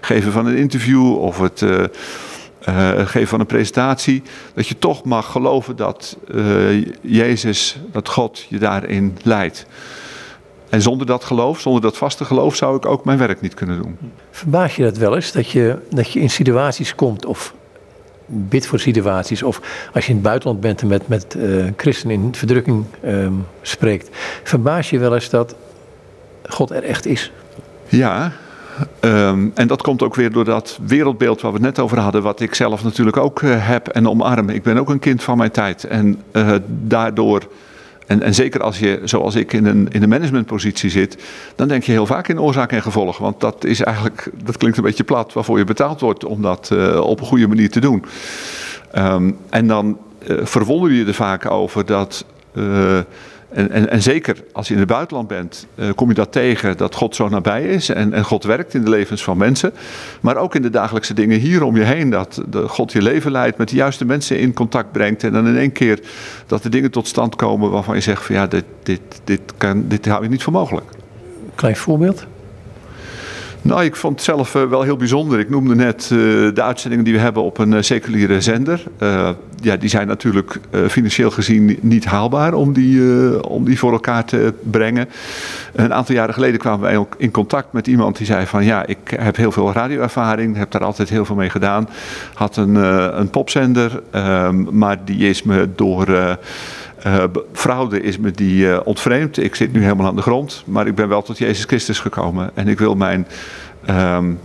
geven 0.01 0.31
van 0.31 0.45
een 0.45 0.57
interview 0.57 1.17
of 1.17 1.39
het 1.39 1.65
geven 3.05 3.27
van 3.27 3.39
een 3.39 3.45
presentatie. 3.45 4.23
Dat 4.53 4.67
je 4.67 4.79
toch 4.79 5.03
mag 5.03 5.31
geloven 5.31 5.75
dat 5.75 6.17
Jezus, 7.01 7.79
dat 7.91 8.09
God 8.09 8.45
je 8.49 8.57
daarin 8.57 9.17
leidt. 9.23 9.65
En 10.69 10.81
zonder 10.81 11.07
dat 11.07 11.23
geloof, 11.23 11.59
zonder 11.59 11.81
dat 11.81 11.97
vaste 11.97 12.25
geloof, 12.25 12.55
zou 12.55 12.75
ik 12.75 12.85
ook 12.85 13.05
mijn 13.05 13.17
werk 13.17 13.41
niet 13.41 13.53
kunnen 13.53 13.81
doen. 13.81 13.97
Verbaas 14.31 14.75
je 14.75 14.83
dat 14.83 14.97
wel 14.97 15.15
eens, 15.15 15.31
dat 15.31 15.49
je, 15.49 15.77
dat 15.89 16.11
je 16.11 16.19
in 16.19 16.29
situaties 16.29 16.95
komt 16.95 17.25
of 17.25 17.53
bid 18.29 18.67
voor 18.67 18.79
situaties. 18.79 19.43
Of 19.43 19.61
als 19.93 20.03
je 20.03 20.09
in 20.09 20.15
het 20.15 20.25
buitenland 20.25 20.61
bent 20.61 20.81
en 20.81 20.87
met, 20.87 21.07
met 21.07 21.35
uh, 21.37 21.65
christenen 21.77 22.15
in 22.15 22.35
verdrukking 22.35 22.85
um, 23.05 23.45
spreekt. 23.61 24.09
Verbaas 24.43 24.89
je 24.89 24.99
wel 24.99 25.13
eens 25.13 25.29
dat 25.29 25.55
God 26.43 26.69
er 26.69 26.83
echt 26.83 27.05
is? 27.05 27.31
Ja, 27.87 28.31
um, 29.01 29.51
en 29.55 29.67
dat 29.67 29.81
komt 29.81 30.03
ook 30.03 30.15
weer 30.15 30.31
door 30.31 30.45
dat 30.45 30.79
wereldbeeld 30.85 31.41
waar 31.41 31.51
we 31.51 31.57
het 31.57 31.65
net 31.65 31.79
over 31.79 31.99
hadden. 31.99 32.21
Wat 32.21 32.39
ik 32.39 32.55
zelf 32.55 32.83
natuurlijk 32.83 33.17
ook 33.17 33.41
uh, 33.41 33.67
heb 33.67 33.87
en 33.87 34.07
omarm. 34.07 34.49
Ik 34.49 34.63
ben 34.63 34.77
ook 34.77 34.89
een 34.89 34.99
kind 34.99 35.23
van 35.23 35.37
mijn 35.37 35.51
tijd. 35.51 35.83
En 35.83 36.21
uh, 36.31 36.55
daardoor 36.67 37.47
en, 38.09 38.21
en, 38.21 38.33
zeker 38.33 38.61
als 38.61 38.79
je, 38.79 38.99
zoals 39.03 39.35
ik, 39.35 39.53
in 39.53 39.65
een, 39.65 39.87
in 39.89 40.03
een 40.03 40.09
managementpositie 40.09 40.89
zit, 40.89 41.23
dan 41.55 41.67
denk 41.67 41.83
je 41.83 41.91
heel 41.91 42.05
vaak 42.05 42.27
in 42.27 42.39
oorzaak 42.39 42.71
en 42.71 42.81
gevolg. 42.81 43.17
Want 43.17 43.39
dat 43.39 43.65
is 43.65 43.81
eigenlijk, 43.81 44.29
dat 44.43 44.57
klinkt 44.57 44.77
een 44.77 44.83
beetje 44.83 45.03
plat, 45.03 45.33
waarvoor 45.33 45.57
je 45.57 45.63
betaald 45.63 45.99
wordt 45.99 46.25
om 46.25 46.41
dat 46.41 46.69
uh, 46.73 46.99
op 46.99 47.19
een 47.19 47.25
goede 47.25 47.47
manier 47.47 47.69
te 47.69 47.79
doen. 47.79 48.05
Um, 48.97 49.37
en 49.49 49.67
dan 49.67 49.97
uh, 50.27 50.37
verwonder 50.41 50.91
je 50.91 51.05
er 51.05 51.13
vaak 51.13 51.51
over 51.51 51.85
dat. 51.85 52.25
Uh, 52.53 52.99
en, 53.49 53.89
en, 53.89 54.01
zeker 54.01 54.43
als 54.51 54.67
je 54.67 54.73
in 54.73 54.79
het 54.79 54.89
buitenland 54.89 55.27
bent, 55.27 55.67
uh, 55.75 55.89
kom 55.95 56.07
je 56.07 56.13
dat 56.13 56.31
tegen 56.31 56.77
dat 56.77 56.95
God 56.95 57.15
zo 57.15 57.29
nabij 57.29 57.63
is 57.63 57.89
en, 57.89 58.13
en, 58.13 58.23
God 58.23 58.43
werkt 58.43 58.73
in 58.73 58.83
de 58.83 58.89
levens 58.89 59.23
van 59.23 59.37
mensen. 59.37 59.73
Maar 60.21 60.37
ook 60.37 60.55
in 60.55 60.61
de 60.61 60.69
dagelijkse 60.69 61.13
dingen 61.13 61.39
hier 61.39 61.63
om 61.63 61.75
je 61.75 61.83
heen, 61.83 62.09
dat 62.09 62.41
de 62.49 62.67
God 62.67 62.91
je 62.91 63.01
leven 63.01 63.31
leidt, 63.31 63.57
met 63.57 63.69
de 63.69 63.75
juiste 63.75 64.05
mensen 64.05 64.39
in 64.39 64.53
contact 64.53 64.91
brengt. 64.91 65.23
En 65.23 65.33
dan 65.33 65.47
in 65.47 65.57
één 65.57 65.71
keer 65.71 65.99
dat 66.45 66.63
er 66.63 66.69
dingen 66.69 66.91
tot 66.91 67.07
stand 67.07 67.35
komen 67.35 67.71
waarvan 67.71 67.95
je 67.95 68.01
zegt 68.01 68.25
van 68.25 68.35
ja, 68.35 68.47
dit, 68.47 68.65
dit, 68.83 69.01
dit, 69.23 69.41
kan, 69.57 69.87
dit 69.87 70.05
hou 70.05 70.23
je 70.23 70.29
niet 70.29 70.43
voor 70.43 70.53
mogelijk. 70.53 70.85
Klein 71.55 71.75
voorbeeld? 71.75 72.25
Nou, 73.61 73.83
ik 73.83 73.95
vond 73.95 74.15
het 74.15 74.23
zelf 74.23 74.55
uh, 74.55 74.63
wel 74.63 74.81
heel 74.81 74.97
bijzonder. 74.97 75.39
Ik 75.39 75.49
noemde 75.49 75.75
net 75.75 76.09
uh, 76.13 76.19
de 76.53 76.61
uitzendingen 76.61 77.05
die 77.05 77.13
we 77.13 77.19
hebben 77.19 77.43
op 77.43 77.57
een 77.57 77.71
uh, 77.71 77.81
seculiere 77.81 78.41
zender. 78.41 78.83
ja, 79.61 79.75
die 79.77 79.89
zijn 79.89 80.07
natuurlijk 80.07 80.59
financieel 80.87 81.31
gezien 81.31 81.77
niet 81.81 82.05
haalbaar 82.05 82.53
om 82.53 82.73
die, 82.73 83.47
om 83.47 83.65
die 83.65 83.79
voor 83.79 83.91
elkaar 83.91 84.25
te 84.25 84.53
brengen. 84.61 85.09
Een 85.73 85.93
aantal 85.93 86.15
jaren 86.15 86.33
geleden 86.33 86.59
kwamen 86.59 86.79
wij 86.79 86.97
ook 86.97 87.15
in 87.17 87.31
contact 87.31 87.73
met 87.73 87.87
iemand 87.87 88.17
die 88.17 88.25
zei 88.25 88.45
van... 88.45 88.65
ja, 88.65 88.85
ik 88.85 89.15
heb 89.15 89.35
heel 89.35 89.51
veel 89.51 89.71
radioervaring, 89.71 90.55
heb 90.55 90.71
daar 90.71 90.83
altijd 90.83 91.09
heel 91.09 91.25
veel 91.25 91.35
mee 91.35 91.49
gedaan. 91.49 91.89
Had 92.33 92.57
een, 92.57 92.75
een 93.19 93.29
popzender, 93.29 94.01
ehm, 94.11 94.77
maar 94.77 94.97
die 95.05 95.29
is 95.29 95.43
me 95.43 95.69
door... 95.75 96.37
Uh, 97.05 97.23
fraude 97.53 98.01
is 98.01 98.17
me 98.17 98.31
die 98.31 98.65
uh, 98.65 98.79
ontvreemd. 98.83 99.37
Ik 99.37 99.55
zit 99.55 99.71
nu 99.71 99.81
helemaal 99.83 100.07
aan 100.07 100.15
de 100.15 100.21
grond, 100.21 100.63
maar 100.65 100.87
ik 100.87 100.95
ben 100.95 101.07
wel 101.07 101.21
tot 101.21 101.37
Jezus 101.37 101.63
Christus 101.63 101.99
gekomen. 101.99 102.51
En 102.53 102.67
ik 102.67 102.79
wil 102.79 102.95
mijn 102.95 103.27
um, 103.89 104.39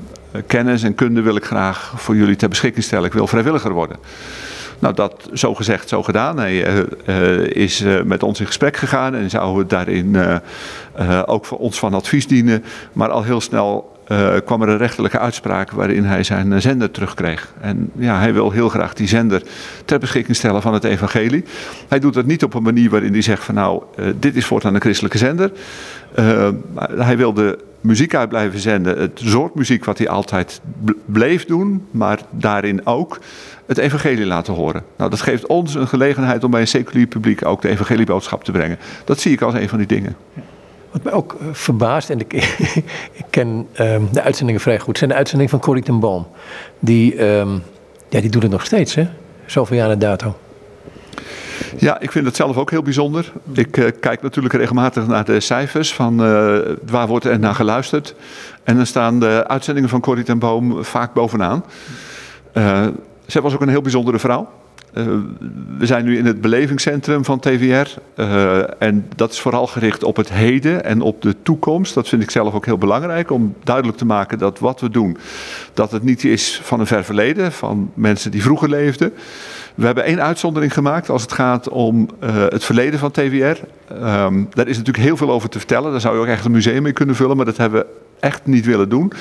kennis 0.46 0.82
en 0.82 0.94
kunde 0.94 1.20
wil 1.20 1.36
ik 1.36 1.44
graag 1.44 1.92
voor 1.96 2.16
jullie 2.16 2.36
ter 2.36 2.48
beschikking 2.48 2.84
stellen. 2.84 3.06
Ik 3.06 3.12
wil 3.12 3.26
vrijwilliger 3.26 3.72
worden. 3.72 3.96
Nou, 4.78 4.94
dat 4.94 5.28
zo 5.32 5.54
gezegd, 5.54 5.88
zo 5.88 6.02
gedaan. 6.02 6.38
Hij 6.38 6.84
uh, 7.06 7.46
is 7.46 7.84
met 8.04 8.22
ons 8.22 8.40
in 8.40 8.46
gesprek 8.46 8.76
gegaan 8.76 9.14
en 9.14 9.30
zou 9.30 9.66
daarin 9.66 10.16
ook 11.26 11.44
voor 11.44 11.58
ons 11.58 11.78
van 11.78 11.94
advies 11.94 12.26
dienen. 12.26 12.64
Maar 12.92 13.10
al 13.10 13.22
heel 13.22 13.40
snel 13.40 13.93
kwam 14.44 14.62
er 14.62 14.68
een 14.68 14.78
rechterlijke 14.78 15.18
uitspraak 15.18 15.70
waarin 15.70 16.04
hij 16.04 16.22
zijn 16.22 16.60
zender 16.60 16.90
terugkreeg. 16.90 17.54
En 17.60 17.90
ja, 17.96 18.18
hij 18.18 18.32
wil 18.32 18.50
heel 18.50 18.68
graag 18.68 18.94
die 18.94 19.08
zender 19.08 19.42
ter 19.84 19.98
beschikking 19.98 20.36
stellen 20.36 20.62
van 20.62 20.74
het 20.74 20.84
evangelie. 20.84 21.44
Hij 21.88 21.98
doet 21.98 22.14
dat 22.14 22.26
niet 22.26 22.44
op 22.44 22.54
een 22.54 22.62
manier 22.62 22.90
waarin 22.90 23.12
hij 23.12 23.22
zegt 23.22 23.44
van 23.44 23.54
nou, 23.54 23.82
dit 24.18 24.36
is 24.36 24.46
voortaan 24.46 24.74
een 24.74 24.80
christelijke 24.80 25.18
zender. 25.18 25.50
hij 26.96 27.16
wil 27.16 27.32
de 27.32 27.58
muziek 27.84 28.14
uit 28.14 28.28
blijven 28.28 28.58
zenden. 28.58 28.98
Het 28.98 29.20
soort 29.24 29.54
muziek 29.54 29.84
wat 29.84 29.98
hij 29.98 30.08
altijd 30.08 30.60
bleef 31.04 31.44
doen, 31.44 31.86
maar 31.90 32.20
daarin 32.30 32.86
ook 32.86 33.18
het 33.66 33.78
evangelie 33.78 34.26
laten 34.26 34.54
horen. 34.54 34.82
Nou, 34.96 35.10
dat 35.10 35.20
geeft 35.20 35.46
ons 35.46 35.74
een 35.74 35.88
gelegenheid 35.88 36.44
om 36.44 36.50
bij 36.50 36.60
een 36.60 36.66
seculier 36.66 37.06
publiek 37.06 37.44
ook 37.44 37.62
de 37.62 37.68
evangelieboodschap 37.68 38.44
te 38.44 38.52
brengen. 38.52 38.78
Dat 39.04 39.20
zie 39.20 39.32
ik 39.32 39.40
als 39.40 39.54
een 39.54 39.68
van 39.68 39.78
die 39.78 39.86
dingen. 39.86 40.16
Wat 40.94 41.02
mij 41.02 41.12
ook 41.12 41.36
eh, 41.40 41.46
verbaast, 41.52 42.10
en 42.10 42.20
ik, 42.20 42.32
ik 43.22 43.24
ken 43.30 43.68
um, 43.78 44.08
de 44.12 44.22
uitzendingen 44.22 44.60
vrij 44.60 44.78
goed, 44.78 44.98
zijn 44.98 45.10
de 45.10 45.16
uitzendingen 45.16 45.50
van 45.50 45.60
Corrie 45.60 45.82
ten 45.82 46.00
Boom. 46.00 46.26
Die, 46.78 47.24
um, 47.24 47.62
ja, 48.08 48.20
die 48.20 48.30
doet 48.30 48.42
het 48.42 48.50
nog 48.50 48.64
steeds, 48.64 48.94
hè? 48.94 49.08
Zoveel 49.46 49.76
jaar 49.76 49.98
dato. 49.98 50.36
Ja, 51.78 52.00
ik 52.00 52.12
vind 52.12 52.26
het 52.26 52.36
zelf 52.36 52.56
ook 52.56 52.70
heel 52.70 52.82
bijzonder. 52.82 53.32
Ik 53.52 53.76
uh, 53.76 53.90
kijk 54.00 54.22
natuurlijk 54.22 54.54
regelmatig 54.54 55.06
naar 55.06 55.24
de 55.24 55.40
cijfers 55.40 55.94
van 55.94 56.12
uh, 56.12 56.58
waar 56.86 57.06
wordt 57.06 57.24
er 57.24 57.38
naar 57.38 57.54
geluisterd. 57.54 58.14
En 58.64 58.76
dan 58.76 58.86
staan 58.86 59.20
de 59.20 59.44
uitzendingen 59.46 59.88
van 59.88 60.00
Corrie 60.00 60.24
ten 60.24 60.38
Boom 60.38 60.84
vaak 60.84 61.12
bovenaan. 61.12 61.64
Uh, 62.54 62.86
zij 63.26 63.42
was 63.42 63.54
ook 63.54 63.60
een 63.60 63.68
heel 63.68 63.82
bijzondere 63.82 64.18
vrouw. 64.18 64.48
Uh, 64.94 65.04
we 65.78 65.86
zijn 65.86 66.04
nu 66.04 66.18
in 66.18 66.26
het 66.26 66.40
belevingscentrum 66.40 67.24
van 67.24 67.40
TVR. 67.40 68.00
Uh, 68.16 68.82
en 68.82 69.08
dat 69.16 69.32
is 69.32 69.40
vooral 69.40 69.66
gericht 69.66 70.02
op 70.02 70.16
het 70.16 70.32
heden 70.32 70.84
en 70.84 71.00
op 71.00 71.22
de 71.22 71.34
toekomst. 71.42 71.94
Dat 71.94 72.08
vind 72.08 72.22
ik 72.22 72.30
zelf 72.30 72.54
ook 72.54 72.64
heel 72.64 72.78
belangrijk 72.78 73.30
om 73.30 73.54
duidelijk 73.64 73.98
te 73.98 74.04
maken 74.04 74.38
dat 74.38 74.58
wat 74.58 74.80
we 74.80 74.90
doen, 74.90 75.16
dat 75.74 75.90
het 75.90 76.02
niet 76.02 76.24
is 76.24 76.60
van 76.62 76.80
een 76.80 76.86
ver 76.86 77.04
verleden, 77.04 77.52
van 77.52 77.90
mensen 77.94 78.30
die 78.30 78.42
vroeger 78.42 78.68
leefden. 78.68 79.12
We 79.74 79.86
hebben 79.86 80.04
één 80.04 80.22
uitzondering 80.22 80.72
gemaakt 80.72 81.10
als 81.10 81.22
het 81.22 81.32
gaat 81.32 81.68
om 81.68 82.08
uh, 82.22 82.30
het 82.48 82.64
verleden 82.64 82.98
van 82.98 83.10
TVR. 83.10 83.58
Um, 83.92 84.48
daar 84.50 84.68
is 84.68 84.76
natuurlijk 84.76 85.04
heel 85.04 85.16
veel 85.16 85.30
over 85.30 85.48
te 85.48 85.58
vertellen. 85.58 85.90
Daar 85.90 86.00
zou 86.00 86.14
je 86.14 86.20
ook 86.20 86.26
echt 86.26 86.44
een 86.44 86.50
museum 86.50 86.82
mee 86.82 86.92
kunnen 86.92 87.14
vullen, 87.14 87.36
maar 87.36 87.46
dat 87.46 87.56
hebben 87.56 87.80
we 87.80 87.86
echt 88.24 88.46
niet 88.46 88.64
willen 88.64 88.88
doen. 88.88 89.12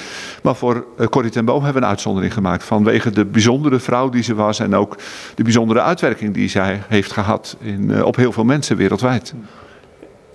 Maar 0.44 0.56
voor 0.56 0.86
uh, 0.98 1.08
Corrie 1.08 1.32
ten 1.32 1.46
Boom 1.46 1.64
hebben 1.64 1.82
we 1.82 1.88
een 1.88 1.94
uitzondering 1.94 2.34
gemaakt. 2.34 2.64
Vanwege 2.64 3.10
de 3.10 3.26
bijzondere 3.26 3.80
vrouw 3.80 4.10
die 4.10 4.24
ze 4.24 4.36
was 4.36 4.60
en 4.60 4.76
ook 4.76 4.98
de 5.36 5.44
bijzondere 5.44 5.82
uitwerking 5.82 6.34
die 6.34 6.50
zij 6.50 6.82
heeft 6.88 7.12
gehad 7.12 7.58
in, 7.60 7.90
uh, 7.90 8.06
op 8.06 8.16
heel 8.16 8.32
veel 8.32 8.44
mensen 8.44 8.78
wereldwijd. 8.78 9.34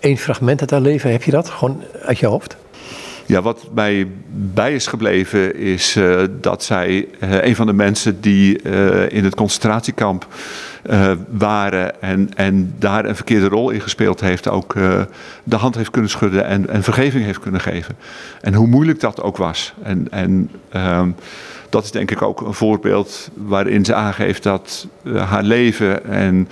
Eén 0.00 0.18
fragment 0.18 0.60
uit 0.60 0.70
haar 0.70 0.80
leven, 0.80 1.10
heb 1.10 1.22
je 1.22 1.30
dat 1.30 1.50
gewoon 1.50 1.82
uit 2.02 2.18
je 2.18 2.26
hoofd? 2.26 2.56
Ja, 3.28 3.42
wat 3.42 3.68
mij 3.74 4.06
bij 4.30 4.74
is 4.74 4.86
gebleven 4.86 5.56
is 5.56 5.96
uh, 5.96 6.22
dat 6.40 6.64
zij 6.64 7.08
uh, 7.20 7.44
een 7.44 7.56
van 7.56 7.66
de 7.66 7.72
mensen 7.72 8.20
die 8.20 8.62
uh, 8.62 9.10
in 9.10 9.24
het 9.24 9.34
concentratiekamp 9.34 10.26
waren 11.28 12.02
en, 12.02 12.30
en 12.34 12.74
daar 12.78 13.04
een 13.04 13.16
verkeerde 13.16 13.48
rol 13.48 13.70
in 13.70 13.80
gespeeld 13.80 14.20
heeft, 14.20 14.48
ook 14.48 14.74
de 15.44 15.56
hand 15.56 15.74
heeft 15.74 15.90
kunnen 15.90 16.10
schudden 16.10 16.44
en, 16.44 16.68
en 16.68 16.82
vergeving 16.82 17.24
heeft 17.24 17.40
kunnen 17.40 17.60
geven. 17.60 17.96
En 18.40 18.54
hoe 18.54 18.66
moeilijk 18.66 19.00
dat 19.00 19.22
ook 19.22 19.36
was. 19.36 19.74
En, 19.82 20.06
en 20.10 20.50
ehm, 20.68 21.10
dat 21.68 21.84
is 21.84 21.90
denk 21.90 22.10
ik 22.10 22.22
ook 22.22 22.40
een 22.40 22.54
voorbeeld 22.54 23.30
waarin 23.34 23.84
ze 23.84 23.94
aangeeft 23.94 24.42
dat 24.42 24.86
haar 25.14 25.42
leven 25.42 26.04
en 26.04 26.48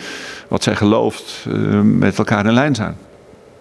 wat 0.49 0.63
zij 0.63 0.77
gelooft 0.77 1.47
met 1.83 2.19
elkaar 2.19 2.47
in 2.47 2.53
lijn 2.53 2.75
zijn. 2.75 2.97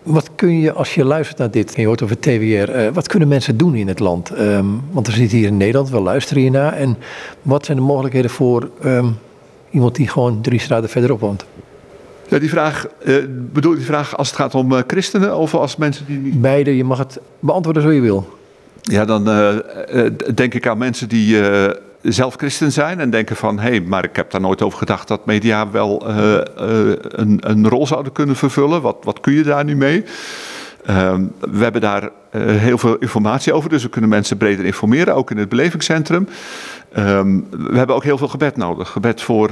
Wat 0.05 0.29
kun 0.35 0.59
je, 0.59 0.73
als 0.73 0.95
je 0.95 1.05
luistert 1.05 1.37
naar 1.37 1.51
dit 1.51 1.75
en 1.75 1.81
je 1.81 1.87
hoort 1.87 2.01
over 2.01 2.19
TWR, 2.19 2.29
uh, 2.29 2.87
wat 2.93 3.07
kunnen 3.07 3.27
mensen 3.27 3.57
doen 3.57 3.75
in 3.75 3.87
het 3.87 3.99
land? 3.99 4.39
Um, 4.39 4.81
want 4.91 5.07
we 5.07 5.13
zitten 5.13 5.37
hier 5.37 5.47
in 5.47 5.57
Nederland, 5.57 5.89
we 5.89 5.99
luisteren 5.99 6.41
hiernaar. 6.41 6.73
En 6.73 6.97
wat 7.41 7.65
zijn 7.65 7.77
de 7.77 7.83
mogelijkheden 7.83 8.29
voor 8.29 8.69
um, 8.85 9.17
iemand 9.69 9.95
die 9.95 10.07
gewoon 10.07 10.41
drie 10.41 10.59
straten 10.59 10.89
verderop 10.89 11.19
woont? 11.19 11.45
Ja, 12.27 12.39
die 12.39 12.49
vraag, 12.49 12.87
uh, 13.03 13.15
bedoel 13.29 13.71
je 13.71 13.77
die 13.77 13.85
vraag 13.85 14.17
als 14.17 14.27
het 14.27 14.37
gaat 14.37 14.55
om 14.55 14.71
uh, 14.71 14.79
christenen 14.87 15.37
of 15.37 15.53
als 15.53 15.75
mensen 15.75 16.05
die 16.05 16.17
niet... 16.17 16.41
Beide, 16.41 16.77
je 16.77 16.83
mag 16.83 16.97
het 16.97 17.19
beantwoorden 17.39 17.81
zo 17.83 17.91
je 17.91 18.01
wil. 18.01 18.37
Ja, 18.81 19.05
dan 19.05 19.23
denk 20.35 20.53
ik 20.53 20.67
aan 20.67 20.77
mensen 20.77 21.09
die 21.09 21.37
zelf 22.07 22.35
christen 22.35 22.71
zijn 22.71 22.99
en 22.99 23.09
denken 23.09 23.35
van... 23.35 23.59
hé, 23.59 23.69
hey, 23.69 23.81
maar 23.81 24.03
ik 24.03 24.15
heb 24.15 24.31
daar 24.31 24.41
nooit 24.41 24.61
over 24.61 24.77
gedacht 24.77 25.07
dat 25.07 25.25
media 25.25 25.69
wel 25.71 26.09
uh, 26.09 26.17
uh, 26.17 26.41
een, 26.99 27.37
een, 27.39 27.69
rol 27.69 27.87
zouden 27.87 28.11
kunnen 28.11 28.35
vervullen. 28.35 28.81
Wat, 28.81 28.97
wat 29.01 29.19
kun 29.19 29.33
je 29.33 29.43
daar 29.43 29.63
nu 29.63 29.75
mee? 29.75 30.03
Uh, 30.89 31.13
we 31.39 31.63
hebben 31.63 31.81
daar 31.81 32.03
uh, 32.03 32.09
heel 32.31 32.77
veel 32.77 32.95
informatie 32.95 33.53
over, 33.53 33.69
dus 33.69 33.83
we 33.83 33.89
kunnen 33.89 34.09
mensen 34.09 34.37
breder 34.37 34.65
informeren, 34.65 35.15
ook 35.15 35.31
in 35.31 35.37
het 35.37 35.49
belevingscentrum. 35.49 36.27
Um, 36.97 37.47
we 37.49 37.77
hebben 37.77 37.95
ook 37.95 38.03
heel 38.03 38.17
veel 38.17 38.27
gebed 38.27 38.57
nodig. 38.57 38.89
Gebed 38.89 39.21
voor 39.21 39.49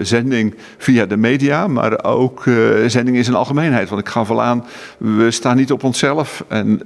zending 0.00 0.54
via 0.78 1.06
de 1.06 1.16
media, 1.16 1.66
maar 1.66 2.04
ook 2.04 2.44
zending 2.86 3.16
in 3.16 3.24
zijn 3.24 3.36
algemeenheid. 3.36 3.88
Want 3.88 4.00
ik 4.00 4.08
gaf 4.08 4.30
al 4.30 4.42
aan, 4.42 4.64
we 4.98 5.30
staan 5.30 5.56
niet 5.56 5.72
op 5.72 5.84
onszelf 5.84 6.44
en 6.48 6.80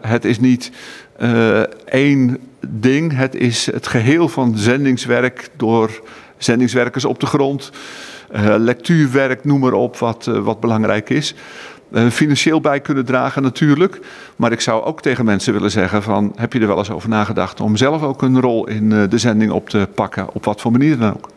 het 0.00 0.24
is 0.24 0.40
niet 0.40 0.72
één 1.84 2.38
ding. 2.68 3.16
Het 3.16 3.34
is 3.34 3.66
het 3.72 3.86
geheel 3.86 4.28
van 4.28 4.58
zendingswerk 4.58 5.48
door 5.56 6.02
zendingswerkers 6.36 7.04
op 7.04 7.20
de 7.20 7.26
grond. 7.26 7.70
Uh, 8.34 8.54
lectuurwerk, 8.58 9.44
noem 9.44 9.60
maar 9.60 9.72
op, 9.72 9.96
wat, 9.96 10.26
uh, 10.28 10.38
wat 10.38 10.60
belangrijk 10.60 11.10
is. 11.10 11.34
Uh, 11.92 12.08
financieel 12.10 12.60
bij 12.60 12.80
kunnen 12.80 13.04
dragen 13.04 13.42
natuurlijk. 13.42 14.00
Maar 14.36 14.52
ik 14.52 14.60
zou 14.60 14.84
ook 14.84 15.02
tegen 15.02 15.24
mensen 15.24 15.52
willen 15.52 15.70
zeggen 15.70 16.02
van... 16.02 16.32
heb 16.36 16.52
je 16.52 16.60
er 16.60 16.66
wel 16.66 16.78
eens 16.78 16.90
over 16.90 17.08
nagedacht 17.08 17.60
om 17.60 17.76
zelf 17.76 18.02
ook 18.02 18.22
een 18.22 18.40
rol 18.40 18.68
in 18.68 18.88
de 18.88 19.18
zending 19.18 19.52
op 19.52 19.68
te 19.68 19.88
pakken? 19.94 20.34
Op 20.34 20.44
wat 20.44 20.60
voor 20.60 20.72
manier 20.72 20.98
dan 20.98 21.14
ook. 21.14 21.28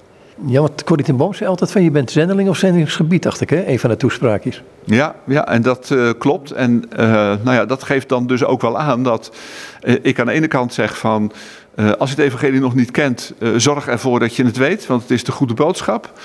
Ja, 0.46 0.62
want 0.62 0.84
Corrie 0.84 1.06
ten 1.06 1.18
Boom 1.18 1.34
zei 1.34 1.50
altijd 1.50 1.72
van 1.72 1.84
je 1.84 1.92
bent 1.92 2.12
zendeling 2.12 2.50
of 2.50 2.58
zendingsgebied, 2.58 3.24
dacht 3.24 3.42
ik, 3.42 3.50
hè? 3.50 3.68
Een 3.68 3.80
van 3.80 3.90
de 3.90 3.98
toespraakjes. 3.98 4.64
Ja, 4.84 5.16
ja 5.26 5.48
en 5.48 5.62
dat 5.62 5.90
uh, 5.94 6.10
klopt. 6.18 6.52
En 6.52 6.84
uh, 6.94 7.00
nou 7.44 7.52
ja, 7.52 7.66
dat 7.66 7.84
geeft 7.84 8.10
dan 8.10 8.28
dus 8.28 8.44
ook 8.44 8.62
wel 8.62 8.80
aan 8.80 9.04
dat 9.04 9.32
uh, 9.84 9.96
ik 10.02 10.20
aan 10.20 10.26
de 10.26 10.32
ene 10.32 10.48
kant 10.48 10.74
zeg 10.74 10.98
van... 10.98 11.32
als 11.98 12.10
je 12.10 12.16
het 12.16 12.26
evangelie 12.26 12.60
nog 12.60 12.76
niet 12.76 12.92
kent, 12.92 13.34
zorg 13.56 13.88
ervoor 13.88 14.20
dat 14.20 14.36
je 14.36 14.46
het 14.46 14.58
weet, 14.58 14.88
want 14.88 15.02
het 15.02 15.12
is 15.12 15.24
de 15.24 15.32
goede 15.32 15.54
boodschap. 15.54 16.20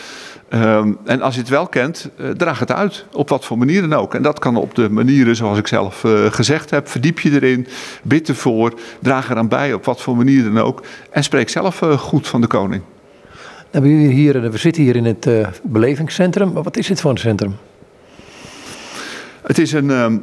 Um, 0.51 0.99
en 1.05 1.23
als 1.23 1.35
je 1.35 1.41
het 1.41 1.49
wel 1.49 1.67
kent, 1.67 2.11
draag 2.37 2.59
het 2.59 2.73
uit. 2.73 3.05
Op 3.13 3.29
wat 3.29 3.45
voor 3.45 3.59
manier 3.59 3.81
dan 3.81 3.93
ook. 3.93 4.15
En 4.15 4.23
dat 4.23 4.39
kan 4.39 4.57
op 4.57 4.75
de 4.75 4.91
manieren 4.91 5.37
zoals 5.37 5.59
ik 5.59 5.67
zelf 5.67 6.05
gezegd 6.31 6.71
heb. 6.71 6.89
Verdiep 6.89 7.21
je 7.21 7.31
erin, 7.31 7.67
bid 8.03 8.29
ervoor, 8.29 8.73
draag 9.01 9.31
eraan 9.31 9.49
bij 9.49 9.73
op 9.73 9.85
wat 9.85 10.01
voor 10.01 10.17
manier 10.17 10.45
dan 10.45 10.59
ook. 10.59 10.83
En 11.11 11.23
spreek 11.23 11.49
zelf 11.49 11.83
goed 11.99 12.29
van 12.29 12.41
de 12.41 12.47
koning. 12.47 12.83
We, 13.71 13.89
hier, 13.89 14.51
we 14.51 14.59
zitten 14.59 14.83
hier 14.83 14.97
in 14.97 15.05
het 15.05 15.27
uh, 15.27 15.47
belevingscentrum. 15.63 16.53
Maar 16.53 16.63
wat 16.63 16.77
is 16.77 16.87
dit 16.87 17.01
voor 17.01 17.11
een 17.11 17.19
centrum? 17.19 17.57
Het 19.43 19.59
is 19.59 19.73
een, 19.73 19.89
een 19.89 20.23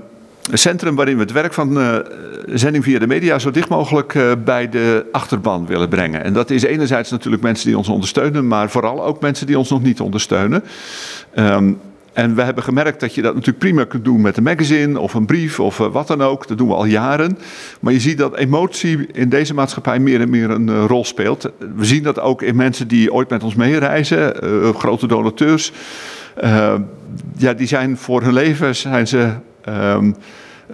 centrum 0.53 0.95
waarin 0.95 1.15
we 1.15 1.21
het 1.21 1.31
werk 1.31 1.53
van 1.53 1.77
uh, 1.77 1.97
zending 2.45 2.83
via 2.83 2.99
de 2.99 3.07
media 3.07 3.39
zo 3.39 3.51
dicht 3.51 3.69
mogelijk 3.69 4.17
bij 4.45 4.69
de 4.69 5.05
achterban 5.11 5.65
willen 5.65 5.89
brengen. 5.89 6.23
En 6.23 6.33
dat 6.33 6.49
is 6.49 6.63
enerzijds 6.63 7.11
natuurlijk 7.11 7.43
mensen 7.43 7.67
die 7.67 7.77
ons 7.77 7.89
ondersteunen, 7.89 8.47
maar 8.47 8.69
vooral 8.69 9.03
ook 9.03 9.21
mensen 9.21 9.47
die 9.47 9.57
ons 9.57 9.69
nog 9.69 9.81
niet 9.81 9.99
ondersteunen. 9.99 10.63
Um, 11.35 11.79
en 12.13 12.35
we 12.35 12.41
hebben 12.41 12.63
gemerkt 12.63 12.99
dat 12.99 13.15
je 13.15 13.21
dat 13.21 13.33
natuurlijk 13.33 13.59
prima 13.59 13.83
kunt 13.83 14.05
doen 14.05 14.21
met 14.21 14.37
een 14.37 14.43
magazine 14.43 14.99
of 14.99 15.13
een 15.13 15.25
brief 15.25 15.59
of 15.59 15.79
uh, 15.79 15.87
wat 15.87 16.07
dan 16.07 16.21
ook. 16.21 16.47
Dat 16.47 16.57
doen 16.57 16.67
we 16.67 16.73
al 16.73 16.85
jaren. 16.85 17.37
Maar 17.79 17.93
je 17.93 17.99
ziet 17.99 18.17
dat 18.17 18.35
emotie 18.35 19.07
in 19.11 19.29
deze 19.29 19.53
maatschappij 19.53 19.99
meer 19.99 20.21
en 20.21 20.29
meer 20.29 20.49
een 20.49 20.67
uh, 20.67 20.85
rol 20.87 21.05
speelt. 21.05 21.51
We 21.75 21.85
zien 21.85 22.03
dat 22.03 22.19
ook 22.19 22.41
in 22.41 22.55
mensen 22.55 22.87
die 22.87 23.13
ooit 23.13 23.29
met 23.29 23.43
ons 23.43 23.55
meereizen, 23.55 24.45
uh, 24.45 24.69
grote 24.75 25.07
donateurs. 25.07 25.71
ja, 27.37 27.53
die 27.53 27.67
zijn 27.67 27.97
voor 27.97 28.21
hun 28.21 28.33
leven 28.33 28.75
zijn 28.75 29.07
ze. 29.07 29.31
Um, 29.69 30.15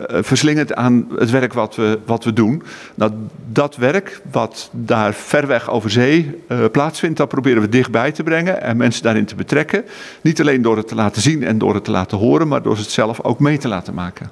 verslingend 0.08 0.74
aan 0.76 1.08
het 1.16 1.30
werk 1.30 1.54
wat 1.54 1.76
we, 1.76 2.00
wat 2.06 2.24
we 2.24 2.34
doen. 2.34 2.64
Nou, 2.96 3.12
dat 3.52 3.76
werk 3.76 4.22
wat 4.32 4.70
daar 4.74 5.14
ver 5.14 5.48
weg 5.48 5.70
over 5.70 5.90
zee 5.90 6.36
uh, 6.48 6.66
plaatsvindt, 6.72 7.18
dat 7.18 7.28
proberen 7.28 7.62
we 7.62 7.70
dichtbij 7.70 8.12
te 8.12 8.24
brengen 8.24 8.62
en 8.62 8.78
mensen 8.78 9.04
daarin 9.04 9.26
te 9.26 9.36
betrekken. 9.36 9.86
Niet 10.22 10.40
alleen 10.40 10.62
door 10.62 10.78
het 10.78 10.88
te 10.88 10.96
laten 10.96 11.22
zien 11.22 11.44
en 11.44 11.58
door 11.58 11.74
het 11.74 11.84
te 11.84 11.92
laten 11.92 12.18
horen, 12.18 12.48
maar 12.48 12.62
door 12.62 12.78
het 12.78 12.90
zelf 12.90 13.24
ook 13.24 13.40
mee 13.40 13.58
te 13.58 13.68
laten 13.68 13.94
maken. 13.94 14.32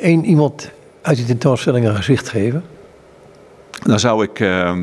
Één 0.00 0.24
iemand 0.24 0.70
uit 1.02 1.16
die 1.16 1.26
tentoonstelling 1.26 1.86
een 1.86 1.96
gezicht 1.96 2.28
geven? 2.28 2.64
Dan 3.82 4.00
zou 4.00 4.24
ik 4.24 4.40
uh, 4.40 4.76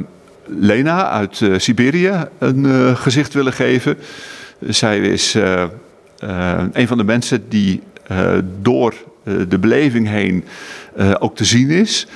Lena 0.46 1.10
uit 1.10 1.40
uh, 1.40 1.58
Siberië 1.58 2.28
een 2.38 2.98
gezicht 2.98 3.34
willen 3.34 3.54
geven. 3.54 3.98
Zij 4.60 5.00
is 5.00 5.38
een 6.72 6.88
van 6.88 6.98
de 6.98 7.04
mensen 7.04 7.50
die 7.50 7.82
door 8.62 8.94
de 9.24 9.60
beleving 9.60 10.08
heen 10.08 10.46
ook 11.20 11.36
te 11.36 11.46
zien 11.46 11.70
is. 11.70 12.08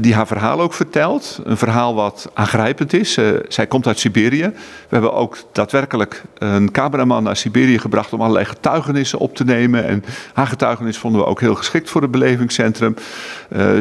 die 0.00 0.14
haar 0.14 0.26
verhaal 0.26 0.60
ook 0.60 0.74
vertelt. 0.74 1.40
Een 1.44 1.56
verhaal 1.56 1.94
wat 1.94 2.30
aangrijpend 2.34 2.92
is. 2.92 3.18
zij 3.48 3.66
komt 3.66 3.86
uit 3.86 3.98
Siberië. 3.98 4.42
We 4.42 4.88
hebben 4.88 5.12
ook 5.12 5.36
daadwerkelijk 5.52 6.22
een 6.38 6.70
cameraman 6.70 7.22
naar 7.22 7.36
Siberië 7.36 7.78
gebracht 7.78 8.12
om 8.12 8.20
allerlei 8.20 8.44
getuigenissen 8.44 9.18
op 9.18 9.36
te 9.36 9.44
nemen. 9.44 9.84
En 9.84 10.04
haar 10.32 10.46
getuigenis 10.46 10.98
vonden 10.98 11.20
we 11.20 11.26
ook 11.26 11.40
heel 11.40 11.54
geschikt 11.54 11.90
voor 11.90 12.02
het 12.02 12.10
belevingscentrum. 12.10 12.94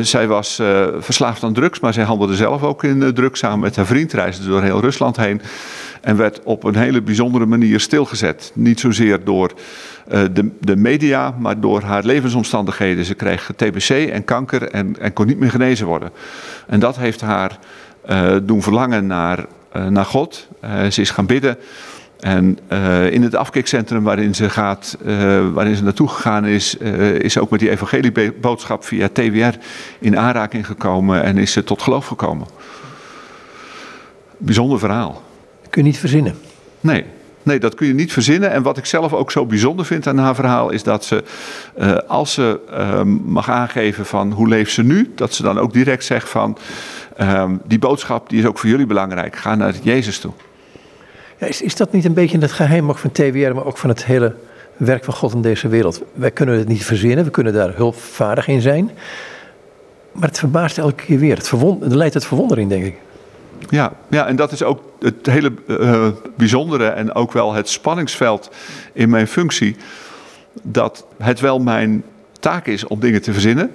zij 0.02 0.28
was 0.28 0.62
verslaafd 1.00 1.44
aan 1.44 1.54
drugs, 1.54 1.80
maar 1.80 1.94
zij 1.94 2.04
handelde 2.04 2.36
zelf 2.36 2.64
ook 2.64 2.84
in 2.84 3.14
drugs 3.14 3.40
samen 3.40 3.60
met 3.60 3.76
haar 3.76 3.86
vriend. 3.86 4.14
Reisde 4.14 4.48
door 4.48 4.62
heel 4.62 4.82
Rusland 4.82 5.18
heen. 5.18 5.42
En 6.02 6.18
werd 6.18 6.40
op 6.44 6.64
een 6.64 6.76
hele 6.76 7.02
bijzondere 7.02 7.46
manier 7.46 7.80
stilgezet. 7.80 8.52
Niet 8.54 8.80
zozeer 8.80 9.24
door 9.24 9.52
uh, 10.12 10.22
de, 10.34 10.50
de, 10.60 10.76
media, 10.76 11.36
maar 11.40 11.60
door 11.60 11.82
haar 11.82 12.04
levensomstandigheden. 12.04 13.06
Ze 13.06 13.14
kreeg 13.14 13.52
TBC 13.56 13.90
en 13.90 14.26
kanker 14.26 14.64
en, 14.64 14.96
en 15.00 15.14
kon 15.14 15.28
niet 15.28 15.40
meer 15.40 15.52
genezen 15.52 15.88
worden. 15.88 16.12
En 16.68 16.80
dat 16.80 16.98
heeft 16.98 17.22
haar 17.22 17.60
uh, 18.10 18.36
doen 18.44 18.62
verlangen 18.62 19.08
naar, 19.08 19.46
uh, 19.76 19.88
naar 19.88 20.06
God. 20.06 20.48
ze 20.90 21.02
is 21.02 21.10
gaan 21.10 21.26
bidden. 21.26 21.58
En 22.20 22.58
in 23.12 23.24
het 23.24 23.36
afkikcentrum 23.36 24.04
waarin 24.04 24.36
ze, 24.36 24.50
gaat, 24.50 24.98
waarin 25.54 25.76
ze 25.76 25.84
naartoe 25.84 26.08
gegaan 26.08 26.46
is, 26.46 26.76
is 27.18 27.38
ook 27.38 27.50
met 27.50 27.60
die 27.60 27.70
evangelieboodschap 27.70 28.86
via 28.86 29.10
TWR 29.14 29.58
in 30.00 30.18
aanraking 30.18 30.66
gekomen 30.66 31.24
en 31.24 31.38
is 31.38 31.52
ze 31.52 31.64
tot 31.64 31.82
geloof 31.82 32.06
gekomen. 32.06 32.48
Bijzonder 34.38 34.80
verhaal 34.80 35.22
kun 35.72 35.82
je 35.82 35.88
niet 35.88 36.00
verzinnen. 36.00 36.36
Nee, 36.80 37.06
nee, 37.44 37.60
dat 37.60 37.76
kun 37.76 37.88
je 37.88 37.94
niet 37.94 38.14
verzinnen. 38.14 38.52
En 38.52 38.64
wat 38.64 38.78
ik 38.78 38.86
zelf 38.86 39.14
ook 39.14 39.32
zo 39.32 39.46
bijzonder 39.46 39.86
vind 39.86 40.08
aan 40.08 40.18
haar 40.18 40.36
verhaal 40.36 40.70
is 40.70 40.84
dat 40.84 41.06
ze, 41.06 41.24
uh, 41.80 41.98
als 42.08 42.34
ze 42.34 42.60
uh, 42.70 43.02
mag 43.26 43.50
aangeven 43.50 44.06
van 44.06 44.32
hoe 44.32 44.48
leeft 44.48 44.72
ze 44.72 44.84
nu, 44.84 45.12
dat 45.16 45.34
ze 45.34 45.44
dan 45.44 45.60
ook 45.60 45.74
direct 45.74 46.04
zegt 46.04 46.30
van 46.30 46.58
uh, 47.20 47.50
die 47.66 47.80
boodschap 47.80 48.30
die 48.30 48.40
is 48.40 48.46
ook 48.46 48.60
voor 48.60 48.70
jullie 48.70 48.86
belangrijk. 48.86 49.36
Ga 49.36 49.56
naar 49.56 49.74
Jezus 49.82 50.20
toe. 50.20 50.32
Ja, 51.38 51.48
is, 51.48 51.62
is 51.62 51.76
dat 51.76 51.92
niet 51.92 52.06
een 52.06 52.14
beetje 52.14 52.38
het 52.38 52.52
geheim 52.52 52.90
ook 52.90 52.98
van 52.98 53.12
TWR, 53.12 53.54
maar 53.54 53.66
ook 53.66 53.78
van 53.78 53.90
het 53.90 54.06
hele 54.06 54.36
werk 54.78 55.04
van 55.04 55.14
God 55.14 55.34
in 55.34 55.42
deze 55.42 55.68
wereld? 55.68 56.02
Wij 56.14 56.32
kunnen 56.32 56.58
het 56.58 56.68
niet 56.68 56.86
verzinnen, 56.86 57.26
we 57.26 57.32
kunnen 57.32 57.54
daar 57.54 57.76
hulpvaardig 57.76 58.48
in 58.48 58.62
zijn. 58.62 58.92
Maar 60.12 60.28
het 60.28 60.40
verbaast 60.40 60.78
elke 60.78 61.04
keer 61.06 61.20
weer. 61.20 61.36
Het, 61.36 61.48
verwond, 61.48 61.84
het 61.84 61.96
leidt 61.96 62.14
tot 62.14 62.26
verwondering, 62.26 62.70
denk 62.70 62.84
ik. 62.84 62.96
Ja, 63.70 63.94
ja, 64.08 64.28
en 64.28 64.36
dat 64.36 64.52
is 64.52 64.64
ook 64.64 64.82
het 65.00 65.26
hele 65.26 65.52
uh, 65.68 66.08
bijzondere 66.38 66.88
en 66.88 67.14
ook 67.14 67.32
wel 67.32 67.54
het 67.54 67.70
spanningsveld 67.70 68.52
in 68.94 69.10
mijn 69.10 69.28
functie. 69.28 69.76
Dat 70.62 71.06
het 71.18 71.40
wel 71.40 71.60
mijn 71.60 72.04
taak 72.40 72.66
is 72.66 72.88
om 72.88 73.00
dingen 73.00 73.22
te 73.22 73.34
verzinnen, 73.34 73.72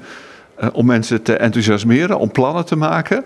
uh, 0.61 0.68
om 0.72 0.87
mensen 0.87 1.22
te 1.22 1.37
enthousiasmeren, 1.37 2.18
om 2.18 2.31
plannen 2.31 2.64
te 2.66 2.77
maken. 2.77 3.25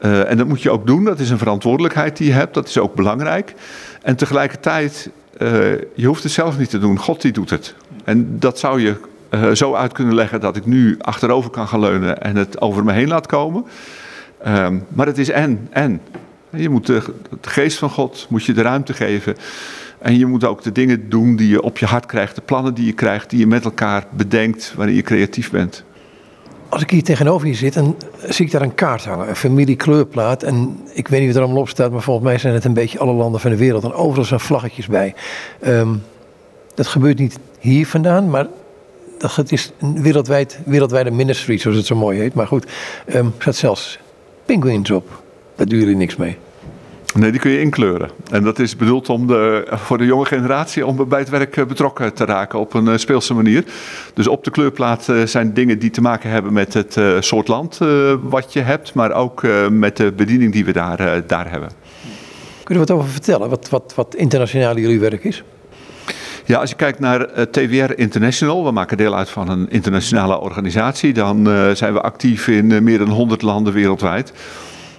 Uh, 0.00 0.30
en 0.30 0.36
dat 0.36 0.46
moet 0.46 0.62
je 0.62 0.70
ook 0.70 0.86
doen, 0.86 1.04
dat 1.04 1.18
is 1.18 1.30
een 1.30 1.38
verantwoordelijkheid 1.38 2.16
die 2.16 2.26
je 2.26 2.32
hebt, 2.32 2.54
dat 2.54 2.68
is 2.68 2.78
ook 2.78 2.94
belangrijk. 2.94 3.54
En 4.02 4.16
tegelijkertijd, 4.16 5.10
je 5.94 6.06
hoeft 6.06 6.22
het 6.22 6.32
zelf 6.32 6.58
niet 6.58 6.70
te 6.70 6.78
doen, 6.78 6.98
God 6.98 7.22
die 7.22 7.32
doet 7.32 7.50
het. 7.50 7.74
En 8.04 8.38
dat 8.38 8.58
zou 8.58 8.80
je 8.80 8.94
zo 9.56 9.74
uit 9.74 9.92
kunnen 9.92 10.14
leggen 10.14 10.40
dat 10.40 10.56
ik 10.56 10.66
nu 10.66 10.96
achterover 11.00 11.50
kan 11.50 11.68
gaan 11.68 11.80
leunen 11.80 12.22
en 12.22 12.36
het 12.36 12.60
over 12.60 12.84
me 12.84 12.92
heen 12.92 13.08
laat 13.08 13.26
komen. 13.26 13.64
Um, 14.46 14.84
maar 14.88 15.06
het 15.06 15.18
is 15.18 15.30
en, 15.30 15.68
en. 15.70 16.00
Je 16.50 16.68
moet 16.68 16.86
de, 16.86 17.02
geest 17.40 17.78
van 17.78 17.90
God, 17.90 18.26
moet 18.28 18.44
je 18.44 18.52
de 18.52 18.62
ruimte 18.62 18.92
geven. 18.92 19.36
En 19.98 20.18
je 20.18 20.26
moet 20.26 20.44
ook 20.44 20.62
de 20.62 20.72
dingen 20.72 21.08
doen 21.08 21.36
die 21.36 21.48
je 21.48 21.62
op 21.62 21.78
je 21.78 21.86
hart 21.86 22.06
krijgt, 22.06 22.34
de 22.34 22.40
plannen 22.40 22.74
die 22.74 22.86
je 22.86 22.92
krijgt, 22.92 23.30
die 23.30 23.38
je 23.38 23.46
met 23.46 23.64
elkaar 23.64 24.06
bedenkt 24.10 24.72
wanneer 24.76 24.94
je 24.94 25.02
creatief 25.02 25.50
bent. 25.50 25.84
Als 26.68 26.82
ik 26.82 26.90
hier 26.90 27.02
tegenover 27.02 27.46
je 27.46 27.54
zit, 27.54 27.74
dan 27.74 27.96
zie 28.28 28.46
ik 28.46 28.52
daar 28.52 28.62
een 28.62 28.74
kaart 28.74 29.04
hangen, 29.04 29.28
een 29.28 29.36
familiekleurplaat. 29.36 30.42
En 30.42 30.80
ik 30.92 31.08
weet 31.08 31.20
niet 31.20 31.28
wat 31.28 31.36
er 31.36 31.42
allemaal 31.42 31.62
op 31.62 31.68
staat, 31.68 31.90
maar 31.90 32.02
volgens 32.02 32.26
mij 32.26 32.38
zijn 32.38 32.54
het 32.54 32.64
een 32.64 32.72
beetje 32.72 32.98
alle 32.98 33.12
landen 33.12 33.40
van 33.40 33.50
de 33.50 33.56
wereld. 33.56 33.84
En 33.84 33.92
overal 33.92 34.24
zijn 34.24 34.40
vlaggetjes 34.40 34.86
bij. 34.86 35.14
Um, 35.66 36.02
dat 36.74 36.86
gebeurt 36.86 37.18
niet 37.18 37.38
hier 37.58 37.86
vandaan, 37.86 38.30
maar 38.30 38.46
dat, 39.18 39.36
het 39.36 39.52
is 39.52 39.72
een 39.78 40.02
wereldwijd, 40.02 40.58
wereldwijde 40.64 41.10
ministry, 41.10 41.58
zoals 41.58 41.76
het 41.76 41.86
zo 41.86 41.96
mooi 41.96 42.18
heet. 42.18 42.34
Maar 42.34 42.46
goed, 42.46 42.66
um, 43.14 43.26
er 43.26 43.32
staat 43.38 43.56
zelfs 43.56 43.98
penguins 44.44 44.90
op. 44.90 45.22
Daar 45.56 45.66
doen 45.66 45.78
jullie 45.78 45.96
niks 45.96 46.16
mee. 46.16 46.36
Nee, 47.14 47.30
die 47.30 47.40
kun 47.40 47.50
je 47.50 47.60
inkleuren. 47.60 48.10
En 48.30 48.42
dat 48.42 48.58
is 48.58 48.76
bedoeld 48.76 49.08
om 49.08 49.26
de, 49.26 49.66
voor 49.70 49.98
de 49.98 50.04
jonge 50.04 50.24
generatie 50.24 50.86
om 50.86 51.08
bij 51.08 51.18
het 51.18 51.28
werk 51.28 51.56
eh, 51.56 51.64
betrokken 51.64 52.14
te 52.14 52.24
raken 52.24 52.58
op 52.58 52.74
een 52.74 52.88
eh, 52.88 52.96
speelse 52.96 53.34
manier. 53.34 53.64
Dus 54.14 54.26
op 54.26 54.44
de 54.44 54.50
kleurplaat 54.50 55.08
eh, 55.08 55.22
zijn 55.22 55.54
dingen 55.54 55.78
die 55.78 55.90
te 55.90 56.00
maken 56.00 56.30
hebben 56.30 56.52
met 56.52 56.74
het 56.74 56.98
soort 57.18 57.48
land 57.48 57.78
wat 58.22 58.52
je 58.52 58.60
hebt, 58.60 58.94
maar 58.94 59.12
ook 59.12 59.42
met 59.70 59.96
de 59.96 60.12
bediening 60.12 60.52
die 60.52 60.64
we 60.64 60.72
daar, 60.72 61.26
daar 61.26 61.50
hebben. 61.50 61.70
Kun 62.62 62.74
je 62.74 62.80
wat 62.80 62.90
over 62.90 63.08
vertellen, 63.08 63.50
wat, 63.50 63.68
wat, 63.68 63.92
wat 63.96 64.14
internationaal 64.14 64.78
jullie 64.78 65.00
werk 65.00 65.24
is? 65.24 65.44
Ja, 66.46 66.58
als 66.58 66.70
je 66.70 66.76
kijkt 66.76 66.98
naar 66.98 67.50
TWR 67.50 67.98
International, 67.98 68.64
we 68.64 68.70
maken 68.70 68.96
deel 68.96 69.16
uit 69.16 69.30
van 69.30 69.48
een 69.48 69.70
internationale 69.70 70.40
organisatie, 70.40 71.12
dan 71.12 71.44
zijn 71.76 71.92
we 71.92 72.00
actief 72.00 72.48
in 72.48 72.84
meer 72.84 72.98
dan 72.98 73.08
100 73.08 73.42
landen 73.42 73.72
wereldwijd. 73.72 74.32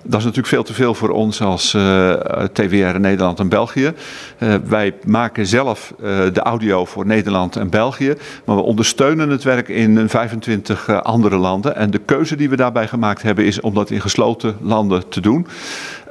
Dat 0.08 0.20
is 0.20 0.26
natuurlijk 0.26 0.54
veel 0.54 0.64
te 0.64 0.74
veel 0.74 0.94
voor 0.94 1.10
ons 1.10 1.42
als 1.42 1.74
uh, 1.74 2.12
eh, 2.12 2.44
TWR 2.54 3.00
Nederland 3.00 3.40
en 3.40 3.50
België. 3.50 3.94
Wij 4.68 4.94
maken 5.06 5.46
zelf 5.46 5.94
de 6.34 6.42
audio 6.44 6.86
voor 6.86 7.06
Nederland 7.06 7.56
en 7.56 7.70
België. 7.70 8.14
Maar 8.46 8.56
we 8.56 8.62
ondersteunen 8.62 9.30
het 9.30 9.44
werk 9.44 9.70
in 9.70 10.10
25 10.10 11.04
andere 11.04 11.38
landen. 11.38 11.76
En 11.76 11.92
de 11.92 12.02
keuze 12.06 12.36
die 12.36 12.50
we 12.50 12.56
daarbij 12.56 12.88
gemaakt 12.88 13.22
hebben 13.22 13.46
is 13.46 13.60
om 13.60 13.74
dat 13.74 13.90
in 13.90 14.02
gesloten 14.02 14.58
landen 14.62 15.10
te 15.10 15.22
doen. 15.22 15.48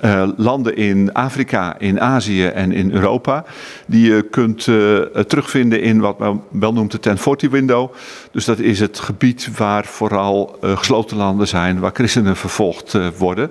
Uh, 0.02 0.28
landen 0.36 0.76
in 0.76 1.12
Afrika, 1.12 1.78
in 1.78 2.00
Azië 2.00 2.46
en 2.46 2.72
in 2.72 2.92
Europa. 2.92 3.44
Die 3.86 4.12
je 4.14 4.22
kunt 4.22 4.66
uh, 4.66 5.00
terugvinden 5.00 5.82
in 5.82 6.00
wat 6.00 6.18
men 6.18 6.42
wel 6.50 6.72
noemt 6.72 6.92
de 6.92 6.98
1040 7.00 7.50
window. 7.50 7.92
Dus 8.30 8.44
dat 8.44 8.58
is 8.58 8.80
het 8.80 8.98
gebied 8.98 9.56
waar 9.56 9.84
vooral 9.84 10.58
uh, 10.64 10.76
gesloten 10.76 11.16
landen 11.16 11.48
zijn, 11.48 11.78
waar 11.80 11.90
christenen 11.94 12.36
vervolgd 12.36 12.98
worden. 13.18 13.50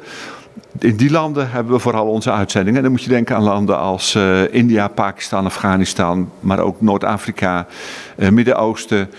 In 0.79 0.95
die 0.95 1.11
landen 1.11 1.51
hebben 1.51 1.73
we 1.73 1.79
vooral 1.79 2.07
onze 2.07 2.31
uitzendingen. 2.31 2.77
En 2.77 2.83
dan 2.83 2.91
moet 2.91 3.03
je 3.03 3.09
denken 3.09 3.35
aan 3.35 3.43
landen 3.43 3.77
als 3.77 4.15
India, 4.51 4.87
Pakistan, 4.87 5.45
Afghanistan, 5.45 6.29
maar 6.39 6.59
ook 6.59 6.81
Noord-Afrika, 6.81 7.67
Midden-Oosten 8.15 9.09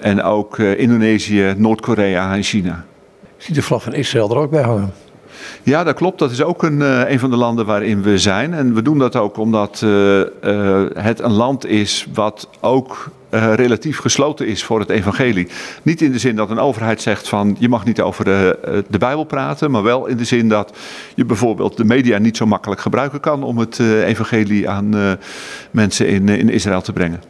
en 0.00 0.22
ook 0.22 0.58
Indonesië, 0.58 1.54
Noord-Korea 1.56 2.34
en 2.34 2.42
China. 2.42 2.84
Ik 3.36 3.44
zie 3.44 3.54
de 3.54 3.62
vlag 3.62 3.82
van 3.82 3.94
Israël 3.94 4.30
er 4.30 4.36
ook 4.36 4.50
bij 4.50 4.62
hangen. 4.62 4.92
Ja, 5.62 5.84
dat 5.84 5.94
klopt. 5.94 6.18
Dat 6.18 6.30
is 6.30 6.42
ook 6.42 6.62
een, 6.62 6.80
uh, 6.80 7.10
een 7.10 7.18
van 7.18 7.30
de 7.30 7.36
landen 7.36 7.66
waarin 7.66 8.02
we 8.02 8.18
zijn. 8.18 8.54
En 8.54 8.74
we 8.74 8.82
doen 8.82 8.98
dat 8.98 9.16
ook 9.16 9.36
omdat 9.36 9.80
uh, 9.84 10.18
uh, 10.18 10.26
het 10.94 11.20
een 11.20 11.32
land 11.32 11.66
is 11.66 12.06
wat 12.14 12.48
ook 12.60 13.10
relatief 13.30 13.98
gesloten 13.98 14.46
is 14.46 14.64
voor 14.64 14.80
het 14.80 14.88
evangelie. 14.88 15.48
Niet 15.82 16.02
in 16.02 16.12
de 16.12 16.18
zin 16.18 16.36
dat 16.36 16.50
een 16.50 16.58
overheid 16.58 17.02
zegt 17.02 17.28
van 17.28 17.56
je 17.58 17.68
mag 17.68 17.84
niet 17.84 18.00
over 18.00 18.24
de, 18.24 18.84
de 18.88 18.98
Bijbel 18.98 19.24
praten, 19.24 19.70
maar 19.70 19.82
wel 19.82 20.06
in 20.06 20.16
de 20.16 20.24
zin 20.24 20.48
dat 20.48 20.76
je 21.14 21.24
bijvoorbeeld 21.24 21.76
de 21.76 21.84
media 21.84 22.18
niet 22.18 22.36
zo 22.36 22.46
makkelijk 22.46 22.80
gebruiken 22.80 23.20
kan 23.20 23.42
om 23.42 23.58
het 23.58 23.78
evangelie 24.04 24.68
aan 24.68 25.18
mensen 25.70 26.08
in, 26.08 26.28
in 26.28 26.50
Israël 26.50 26.80
te 26.80 26.92
brengen. 26.92 27.22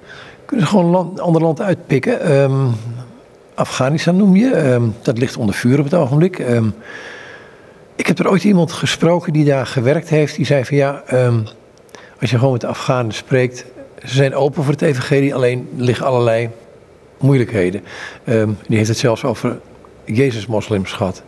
Kunnen 0.45 0.67
ze 0.67 0.73
gewoon 0.73 0.95
een 0.95 1.21
ander 1.21 1.43
land 1.43 1.61
uitpikken? 1.61 2.41
Um, 2.43 2.75
Afghanistan 3.55 4.17
noem 4.17 4.37
je, 4.37 4.73
um, 4.73 4.95
dat 5.03 5.19
ligt 5.19 5.37
onder 5.37 5.55
vuur 5.55 5.79
op 5.79 5.85
het 5.85 5.95
ogenblik. 5.95 6.39
Um, 6.39 6.75
ik 7.99 8.07
heb 8.07 8.19
er 8.19 8.31
ooit 8.31 8.45
iemand 8.45 8.73
gesproken 8.73 9.33
die 9.33 9.45
daar 9.45 9.67
gewerkt 9.67 10.09
heeft. 10.09 10.37
Die 10.37 10.47
zei 10.47 10.65
van 10.65 10.77
ja, 10.77 11.03
um, 11.13 11.45
als 12.21 12.31
je 12.31 12.37
gewoon 12.37 12.53
met 12.53 12.61
de 12.61 12.67
Afghanen 12.67 13.13
spreekt. 13.13 13.65
Ze 14.05 14.15
zijn 14.15 14.35
open 14.35 14.63
voor 14.63 14.73
het 14.73 14.83
evangelie, 14.83 15.35
alleen 15.35 15.69
liggen 15.77 16.07
allerlei 16.07 16.49
moeilijkheden. 17.19 17.83
Um, 18.25 18.59
die 18.67 18.77
heeft 18.77 18.89
het 18.89 18.99
zelfs 18.99 19.25
over 19.25 19.59
Jezus-moslims 20.05 20.93
gehad. 20.93 21.23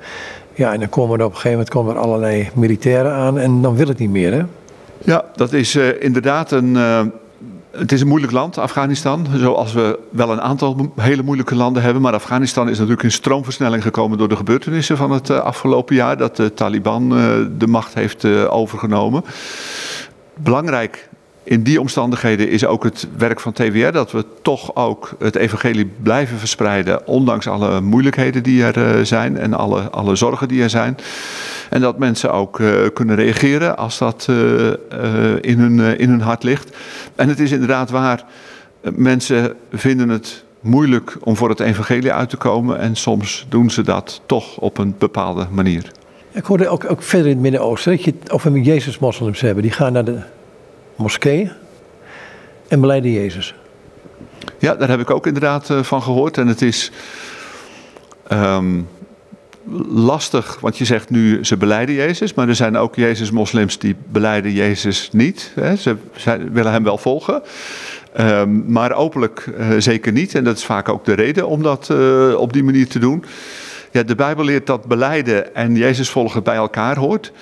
Ja, 0.55 0.73
en 0.73 0.81
dan 0.81 0.89
komen 0.89 1.19
er 1.19 1.25
op 1.25 1.31
een 1.31 1.37
gegeven 1.37 1.59
moment 1.59 1.75
komen 1.75 1.95
er 1.95 2.01
allerlei 2.01 2.51
militairen 2.55 3.13
aan 3.13 3.39
en 3.39 3.63
dan 3.63 3.77
wil 3.77 3.89
het 3.89 3.99
niet 3.99 4.11
meer 4.11 4.33
hè? 4.33 4.43
Ja, 5.05 5.25
dat 5.37 5.53
is 5.53 5.75
uh, 5.75 6.03
inderdaad 6.03 6.51
een... 6.51 6.75
Uh 6.75 7.01
het 7.73 7.93
is 7.93 8.01
een 8.01 8.09
moeilijk 8.09 8.33
land, 8.33 8.59
Afghanistan. 8.59 9.27
Zoals 9.37 9.73
we 9.73 9.99
wel 10.11 10.31
een 10.31 10.41
aantal 10.41 10.93
hele 10.97 11.23
moeilijke 11.23 11.55
landen 11.55 11.83
hebben. 11.83 12.03
Maar 12.03 12.13
Afghanistan 12.13 12.69
is 12.69 12.77
natuurlijk 12.77 13.03
in 13.03 13.13
stroomversnelling 13.13 13.83
gekomen 13.83 14.19
door 14.19 14.29
de 14.29 14.37
gebeurtenissen 14.37 14.97
van 14.97 15.11
het 15.11 15.31
eh, 15.31 15.39
afgelopen 15.39 15.95
jaar. 15.95 16.17
Dat 16.17 16.37
de 16.37 16.55
Taliban 16.55 17.17
eh, 17.17 17.35
de 17.59 17.67
macht 17.67 17.95
heeft 17.95 18.25
eh, 18.25 18.55
overgenomen. 18.55 19.25
Belangrijk 20.35 21.09
in 21.43 21.63
die 21.63 21.81
omstandigheden 21.81 22.49
is 22.49 22.65
ook 22.65 22.85
het 22.85 23.09
werk 23.17 23.41
van 23.41 23.53
TWR 23.53 23.91
dat 23.93 24.13
we 24.13 24.25
toch 24.43 24.77
ook 24.77 25.15
het 25.19 25.37
evangelie 25.37 25.91
blijven 26.03 26.39
verspreiden, 26.39 27.07
ondanks 27.07 27.47
alle 27.47 27.81
moeilijkheden 27.81 28.43
die 28.43 28.65
er 28.65 29.07
zijn 29.07 29.39
en 29.39 29.55
alle, 29.55 29.81
alle 29.81 30.17
zorgen 30.17 30.49
die 30.49 30.63
er 30.63 30.71
zijn. 30.71 30.97
En 31.71 31.81
dat 31.81 31.99
mensen 31.99 32.33
ook 32.33 32.59
uh, 32.59 32.73
kunnen 32.95 33.17
reageren 33.17 33.77
als 33.77 33.99
dat 33.99 34.27
uh, 34.31 34.37
in, 35.41 35.59
hun, 35.59 35.99
in 35.99 36.09
hun 36.09 36.21
hart 36.21 36.43
ligt. 36.43 36.77
En 37.17 37.29
het 37.29 37.41
is 37.41 37.53
inderdaad 37.53 37.91
waar, 37.91 38.25
mensen 38.95 39.55
vinden 39.73 40.09
het 40.09 40.45
moeilijk 40.61 41.17
om 41.21 41.37
voor 41.37 41.49
het 41.49 41.61
evangelie 41.61 42.13
uit 42.13 42.31
te 42.31 42.37
komen 42.37 42.79
en 42.79 42.97
soms 42.97 43.47
doen 43.49 43.71
ze 43.71 43.83
dat 43.83 44.21
toch 44.27 44.57
op 44.59 44.79
een 44.79 44.95
bepaalde 44.99 45.47
manier. 45.51 45.93
Ik 46.33 46.45
hoorde 46.45 46.69
ook, 46.69 46.91
ook 46.91 47.03
verder 47.03 47.27
in 47.27 47.33
het 47.33 47.43
Midden-Oosten 47.43 47.93
dat 47.93 48.05
je 48.05 48.15
het 48.21 48.31
over 48.31 48.59
Jezus-moslims 48.59 49.41
hebben. 49.41 49.63
Die 49.63 49.73
gaan 49.73 49.93
naar 49.93 50.05
de 50.05 50.19
moskee 51.01 51.51
en 52.69 52.81
beleiden 52.81 53.13
Jezus. 53.13 53.55
Ja, 54.59 54.75
daar 54.75 54.89
heb 54.89 55.01
ik 55.01 55.11
ook 55.11 55.27
inderdaad 55.27 55.71
eh, 55.71 55.83
van 55.83 56.03
gehoord. 56.03 56.39
En 56.39 56.47
het 56.47 56.63
is 56.63 56.91
ehm, 58.27 58.81
lastig, 59.89 60.61
want 60.61 60.79
je 60.79 60.85
zegt 60.85 61.11
nu 61.11 61.45
ze 61.45 61.57
beleiden 61.57 61.95
Jezus, 61.95 62.35
maar 62.35 62.49
er 62.49 62.55
zijn 62.55 62.77
ook 62.77 62.95
Jezus-moslims 62.95 63.79
die 63.79 63.97
beleiden 64.09 64.53
Jezus 64.53 65.09
niet. 65.13 65.53
Hè. 65.55 65.77
Ze, 65.77 65.97
willen 66.53 66.73
hem 66.73 66.85
wel 66.85 66.99
volgen. 66.99 67.43
Ehm, 68.13 68.73
maar 68.73 68.93
openlijk 68.93 69.47
uh, 69.59 69.67
zeker 69.79 70.13
niet. 70.13 70.35
En 70.35 70.45
dat 70.45 70.57
is 70.57 70.65
vaak 70.65 70.89
ook 70.89 71.05
de 71.05 71.13
reden 71.13 71.47
om 71.47 71.63
dat 71.63 71.89
uh, 71.93 72.35
op 72.35 72.53
die 72.53 72.65
manier 72.65 72.89
te 72.89 72.99
doen. 72.99 73.25
Ja, 73.91 74.03
de 74.03 74.15
Bijbel 74.15 74.45
leert 74.45 74.67
dat 74.67 74.87
beleiden 74.87 75.55
en 75.55 75.77
Jezus 75.77 76.11
volgen 76.11 76.43
bij 76.43 76.57
elkaar 76.57 76.97
hoort. 76.97 77.33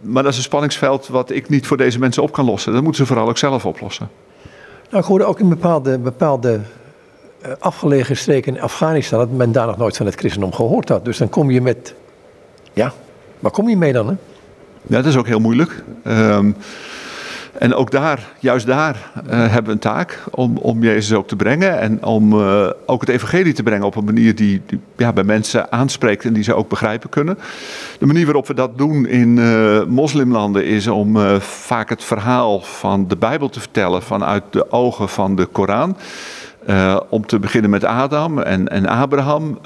Maar 0.00 0.22
dat 0.22 0.32
is 0.32 0.38
een 0.38 0.44
spanningsveld 0.44 1.08
wat 1.08 1.30
ik 1.30 1.48
niet 1.48 1.66
voor 1.66 1.76
deze 1.76 1.98
mensen 1.98 2.22
op 2.22 2.32
kan 2.32 2.44
lossen. 2.44 2.72
Dat 2.72 2.82
moeten 2.82 3.00
ze 3.00 3.12
vooral 3.12 3.28
ook 3.28 3.38
zelf 3.38 3.66
oplossen. 3.66 4.08
Nou, 4.90 5.02
ik 5.02 5.08
hoorde 5.08 5.24
ook 5.24 5.40
in 5.40 5.48
bepaalde, 5.48 5.98
bepaalde 5.98 6.60
uh, 7.46 7.52
afgelegen 7.58 8.16
streken 8.16 8.56
in 8.56 8.62
Afghanistan 8.62 9.18
dat 9.18 9.30
men 9.30 9.52
daar 9.52 9.66
nog 9.66 9.76
nooit 9.76 9.96
van 9.96 10.06
het 10.06 10.14
christendom 10.14 10.52
gehoord 10.52 10.88
had. 10.88 11.04
Dus 11.04 11.18
dan 11.18 11.28
kom 11.28 11.50
je 11.50 11.60
met, 11.60 11.94
ja, 12.72 12.92
waar 13.38 13.50
kom 13.50 13.68
je 13.68 13.76
mee 13.76 13.92
dan? 13.92 14.06
Hè? 14.06 14.14
Ja, 14.82 14.96
dat 14.96 15.06
is 15.06 15.16
ook 15.16 15.26
heel 15.26 15.40
moeilijk. 15.40 15.82
Um, 16.04 16.56
en 17.60 17.74
ook 17.74 17.90
daar, 17.90 18.32
juist 18.38 18.66
daar, 18.66 19.10
uh, 19.16 19.30
hebben 19.30 19.64
we 19.64 19.70
een 19.70 19.78
taak 19.78 20.24
om, 20.30 20.56
om 20.56 20.82
Jezus 20.82 21.16
ook 21.16 21.28
te 21.28 21.36
brengen. 21.36 21.78
En 21.78 22.04
om 22.04 22.32
uh, 22.32 22.70
ook 22.86 23.00
het 23.00 23.10
evangelie 23.10 23.52
te 23.52 23.62
brengen 23.62 23.86
op 23.86 23.96
een 23.96 24.04
manier 24.04 24.34
die, 24.34 24.62
die 24.66 24.80
ja, 24.96 25.12
bij 25.12 25.24
mensen 25.24 25.72
aanspreekt 25.72 26.24
en 26.24 26.32
die 26.32 26.42
ze 26.42 26.54
ook 26.54 26.68
begrijpen 26.68 27.08
kunnen. 27.08 27.38
De 27.98 28.06
manier 28.06 28.24
waarop 28.24 28.46
we 28.46 28.54
dat 28.54 28.78
doen 28.78 29.06
in 29.06 29.36
uh, 29.36 29.84
moslimlanden 29.84 30.64
is 30.64 30.86
om 30.86 31.40
vaak 31.40 31.88
het 31.88 32.04
verhaal 32.04 32.60
van 32.60 33.08
de 33.08 33.16
Bijbel 33.16 33.48
te 33.48 33.60
vertellen 33.60 34.02
vanuit 34.02 34.42
de 34.50 34.70
ogen 34.70 35.08
van 35.08 35.36
de 35.36 35.46
Koran. 35.46 35.96
om 37.08 37.26
te 37.26 37.38
beginnen 37.38 37.70
met 37.70 37.84
Adam 37.84 38.38
en, 38.38 38.68
en 38.68 38.86
Abraham 38.86 39.58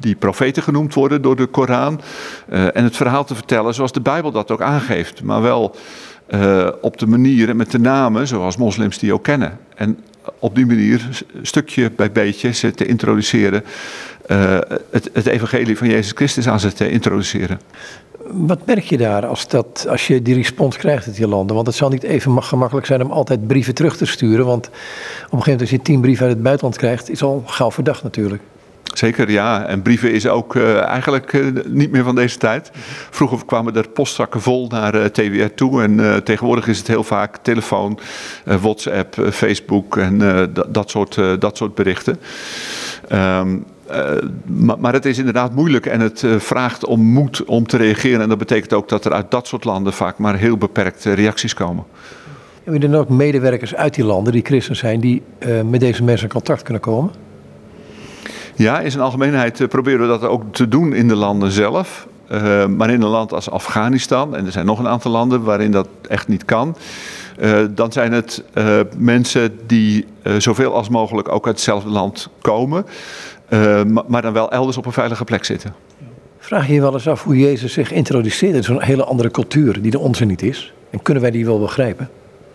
die 0.00 0.14
profeten 0.14 0.62
genoemd 0.62 0.94
worden 0.94 1.22
door 1.22 1.36
de 1.36 1.46
Koran. 1.46 2.00
En 2.48 2.84
het 2.84 2.96
verhaal 2.96 3.24
te 3.24 3.34
vertellen 3.34 3.74
zoals 3.74 3.92
de 3.92 4.00
Bijbel 4.00 4.32
dat 4.32 4.50
ook 4.50 4.62
aangeeft. 4.62 5.22
Maar 5.22 5.42
wel 5.42 5.76
uh, 6.34 6.68
op 6.80 6.98
de 6.98 7.06
manier 7.06 7.48
en 7.48 7.56
met 7.56 7.70
de 7.70 7.78
namen 7.78 8.26
zoals 8.26 8.56
moslims 8.56 8.98
die 8.98 9.12
ook 9.12 9.22
kennen. 9.22 9.58
En 9.74 9.98
op 10.38 10.54
die 10.54 10.66
manier, 10.66 11.24
stukje 11.42 11.90
bij 11.90 12.12
beetje, 12.12 12.70
te 12.70 12.86
introduceren. 12.86 13.64
Uh, 14.26 14.58
het, 14.90 15.10
het, 15.12 15.26
evangelie 15.26 15.78
van 15.78 15.88
Jezus 15.88 16.12
Christus 16.14 16.48
aan 16.48 16.60
ze 16.60 16.72
te 16.72 16.90
introduceren. 16.90 17.60
Wat 18.26 18.66
merk 18.66 18.84
je 18.84 18.96
daar 18.96 19.26
als, 19.26 19.48
dat, 19.48 19.86
als 19.88 20.06
je 20.06 20.22
die 20.22 20.34
respons 20.34 20.76
krijgt 20.76 21.06
uit 21.06 21.16
die 21.16 21.28
landen? 21.28 21.54
Want 21.54 21.66
het 21.66 21.76
zal 21.76 21.88
niet 21.88 22.02
even 22.02 22.42
gemakkelijk 22.42 22.86
zijn 22.86 23.02
om 23.02 23.10
altijd 23.10 23.46
brieven 23.46 23.74
terug 23.74 23.96
te 23.96 24.06
sturen. 24.06 24.46
Want 24.46 24.66
op 24.66 24.72
een 24.72 25.28
gegeven 25.28 25.42
moment 25.42 25.60
als 25.60 25.70
je 25.70 25.82
tien 25.82 26.00
brieven 26.00 26.26
uit 26.26 26.34
het 26.34 26.42
buitenland 26.42 26.76
krijgt, 26.76 27.10
is 27.10 27.22
al 27.22 27.42
gauw 27.46 27.70
verdacht 27.70 28.02
natuurlijk. 28.02 28.42
Zeker, 28.92 29.30
ja. 29.30 29.66
En 29.66 29.82
brieven 29.82 30.12
is 30.12 30.26
ook 30.26 30.54
uh, 30.54 30.80
eigenlijk 30.80 31.32
uh, 31.32 31.46
niet 31.66 31.90
meer 31.90 32.04
van 32.04 32.14
deze 32.14 32.38
tijd. 32.38 32.70
Vroeger 33.10 33.44
kwamen 33.44 33.76
er 33.76 33.88
postzakken 33.88 34.40
vol 34.40 34.66
naar 34.68 34.94
uh, 34.94 35.04
TWR 35.04 35.54
toe. 35.54 35.82
En 35.82 36.24
tegenwoordig 36.24 36.68
is 36.68 36.78
het 36.78 36.86
heel 36.86 37.04
vaak 37.04 37.36
telefoon, 37.36 37.98
WhatsApp, 38.44 39.16
Facebook 39.30 39.96
en 39.96 40.18
dat, 40.68 40.90
soort, 40.90 41.18
dat 41.38 41.56
soort 41.56 41.74
berichten. 41.74 42.18
Um, 43.12 43.64
maar, 44.78 44.92
het 44.92 45.04
is 45.04 45.18
inderdaad 45.18 45.54
moeilijk 45.54 45.86
en 45.86 46.00
het 46.00 46.24
vraagt 46.36 46.86
om 46.86 47.00
moed 47.00 47.44
om 47.44 47.66
te 47.66 47.76
reageren. 47.76 48.20
En 48.20 48.28
dat 48.28 48.38
betekent 48.38 48.72
ook 48.72 48.88
dat 48.88 49.04
er 49.04 49.12
uit 49.12 49.30
dat 49.30 49.46
soort 49.46 49.64
landen 49.64 49.92
vaak 49.92 50.18
maar 50.18 50.36
heel 50.36 50.56
beperkte 50.56 51.12
reacties 51.12 51.54
komen. 51.54 51.84
Hebben 52.54 52.80
jullie 52.80 52.96
dan 52.96 53.00
ook 53.00 53.08
medewerkers 53.08 53.74
uit 53.74 53.94
die 53.94 54.04
landen 54.04 54.32
die 54.32 54.44
christen 54.44 54.76
zijn, 54.76 55.00
die 55.00 55.22
met 55.64 55.80
deze 55.80 56.02
mensen 56.02 56.26
in 56.26 56.32
contact 56.32 56.62
kunnen 56.62 56.82
komen? 56.82 57.10
Ja, 58.54 58.80
in 58.80 58.90
zijn 58.90 59.02
algemeenheid 59.02 59.60
uh, 59.60 59.68
proberen 59.68 60.00
we 60.00 60.06
dat 60.06 60.22
ook 60.22 60.42
te 60.50 60.68
doen 60.68 60.92
in 60.94 61.08
de 61.08 61.14
landen 61.16 61.50
zelf. 61.50 62.06
Uh, 62.32 62.66
maar 62.66 62.90
in 62.90 63.02
een 63.02 63.08
land 63.08 63.32
als 63.32 63.50
Afghanistan, 63.50 64.36
en 64.36 64.46
er 64.46 64.52
zijn 64.52 64.66
nog 64.66 64.78
een 64.78 64.88
aantal 64.88 65.10
landen 65.10 65.42
waarin 65.42 65.70
dat 65.70 65.88
echt 66.08 66.28
niet 66.28 66.44
kan. 66.44 66.76
Uh, 67.40 67.58
dan 67.70 67.92
zijn 67.92 68.12
het 68.12 68.44
mensen 68.96 69.58
die 69.66 70.06
zoveel 70.38 70.74
als 70.74 70.88
mogelijk 70.88 71.32
ook 71.32 71.46
uit 71.46 71.54
hetzelfde 71.54 71.90
land 71.90 72.28
komen. 72.40 72.86
maar 74.06 74.22
dan 74.22 74.32
wel 74.32 74.50
elders 74.50 74.76
op 74.76 74.86
een 74.86 74.92
veilige 74.92 75.24
plek 75.24 75.44
zitten. 75.44 75.74
Vraag 76.38 76.66
je 76.66 76.74
je 76.74 76.80
wel 76.80 76.92
eens 76.92 77.08
af 77.08 77.24
hoe 77.24 77.38
Jezus 77.38 77.72
zich 77.72 77.92
introduceert 77.92 78.54
in 78.54 78.64
zo'n 78.64 78.82
hele 78.82 79.04
andere 79.04 79.30
cultuur 79.30 79.82
die 79.82 79.90
de 79.90 79.98
onze 79.98 80.24
niet 80.24 80.42
is? 80.42 80.72
En 80.90 81.02
kunnen 81.02 81.22
wij 81.22 81.32
die 81.32 81.44
wel 81.44 81.60
begrijpen? 81.60 82.08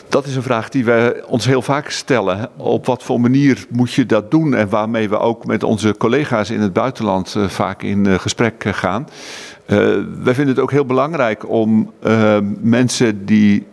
Dat 0.09 0.25
is 0.25 0.35
een 0.35 0.43
vraag 0.43 0.69
die 0.69 0.85
we 0.85 1.23
ons 1.27 1.45
heel 1.45 1.61
vaak 1.61 1.89
stellen. 1.89 2.49
Op 2.57 2.85
wat 2.85 3.03
voor 3.03 3.21
manier 3.21 3.65
moet 3.69 3.93
je 3.93 4.05
dat 4.05 4.31
doen 4.31 4.55
en 4.55 4.69
waarmee 4.69 5.09
we 5.09 5.17
ook 5.17 5.45
met 5.45 5.63
onze 5.63 5.95
collega's 5.97 6.49
in 6.49 6.61
het 6.61 6.73
buitenland 6.73 7.35
uh, 7.37 7.47
vaak 7.47 7.83
in 7.83 8.05
uh, 8.05 8.19
gesprek 8.19 8.63
uh, 8.63 8.73
gaan. 8.73 9.07
wij 10.23 10.33
vinden 10.33 10.47
het 10.47 10.59
ook 10.59 10.71
heel 10.71 10.85
belangrijk 10.85 11.49
om 11.49 11.91
mensen 12.61 13.25
die 13.25 13.67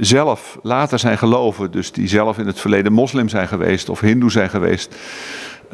zelf 0.00 0.58
later 0.62 0.98
zijn 0.98 1.18
geloven, 1.18 1.70
dus 1.70 1.92
die 1.92 2.08
zelf 2.08 2.38
in 2.38 2.46
het 2.46 2.60
verleden 2.60 2.92
moslim 2.92 3.28
zijn 3.28 3.48
geweest 3.48 3.88
of 3.88 4.00
hindoe 4.00 4.30
zijn 4.30 4.50
geweest, 4.50 4.96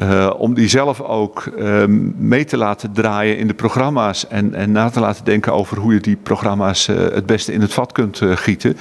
uh, 0.01 0.33
om 0.37 0.53
die 0.53 0.67
zelf 0.67 1.01
ook 1.01 1.45
uh, 1.57 1.83
mee 2.17 2.45
te 2.45 2.57
laten 2.57 2.91
draaien 2.91 3.37
in 3.37 3.47
de 3.47 3.53
programma's 3.53 4.27
en, 4.27 4.53
en 4.53 4.71
na 4.71 4.89
te 4.89 4.99
laten 4.99 5.25
denken 5.25 5.53
over 5.53 5.77
hoe 5.77 5.93
je 5.93 5.99
die 5.99 6.15
programma's 6.15 6.87
uh, 6.87 6.95
het 6.97 7.25
beste 7.25 7.53
in 7.53 7.61
het 7.61 7.73
vat 7.73 7.91
kunt 7.91 8.21
gieten. 8.23 8.77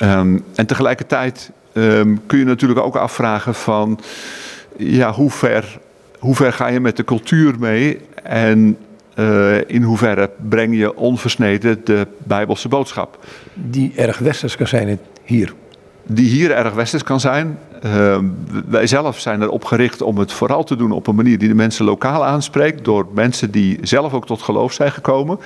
Um, 0.00 0.44
en 0.54 0.66
tegelijkertijd 0.66 1.50
um, 1.72 2.20
kun 2.26 2.38
je 2.38 2.44
natuurlijk 2.44 2.80
ook 2.80 2.96
afvragen 2.96 3.54
van 3.54 4.00
ja, 4.76 5.12
hoe 5.12 5.30
ver, 5.30 5.78
hoe 6.18 6.34
ver 6.34 6.52
ga 6.52 6.66
je 6.66 6.80
met 6.80 6.96
de 6.96 7.04
cultuur 7.04 7.54
mee 7.58 8.00
en 8.22 8.78
in 9.66 9.82
hoeverre 9.82 10.30
breng 10.48 10.76
je 10.76 10.96
onversneden 10.96 11.80
de 11.84 12.06
Bijbelse 12.18 12.68
boodschap. 12.68 13.18
Die 13.54 13.92
erg 13.96 14.18
westers 14.18 14.56
kan 14.56 14.66
zijn 14.66 14.98
hier 15.24 15.52
die 16.06 16.28
hier 16.28 16.50
erg 16.50 16.74
westers 16.74 17.02
kan 17.02 17.20
zijn. 17.20 17.58
Uh, 17.84 18.18
wij 18.68 18.86
zelf 18.86 19.18
zijn 19.18 19.42
erop 19.42 19.64
gericht 19.64 20.02
om 20.02 20.18
het 20.18 20.32
vooral 20.32 20.64
te 20.64 20.76
doen 20.76 20.90
op 20.90 21.06
een 21.06 21.14
manier 21.14 21.38
die 21.38 21.48
de 21.48 21.54
mensen 21.54 21.84
lokaal 21.84 22.24
aanspreekt. 22.24 22.84
Door 22.84 23.06
mensen 23.14 23.50
die 23.50 23.78
zelf 23.82 24.12
ook 24.12 24.26
tot 24.26 24.42
geloof 24.42 24.72
zijn 24.72 24.92
gekomen. 24.92 25.38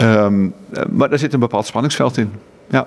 Um, 0.00 0.54
maar 0.90 1.08
daar 1.08 1.18
zit 1.18 1.32
een 1.32 1.40
bepaald 1.40 1.66
spanningsveld 1.66 2.16
in. 2.16 2.32
Ja. 2.70 2.86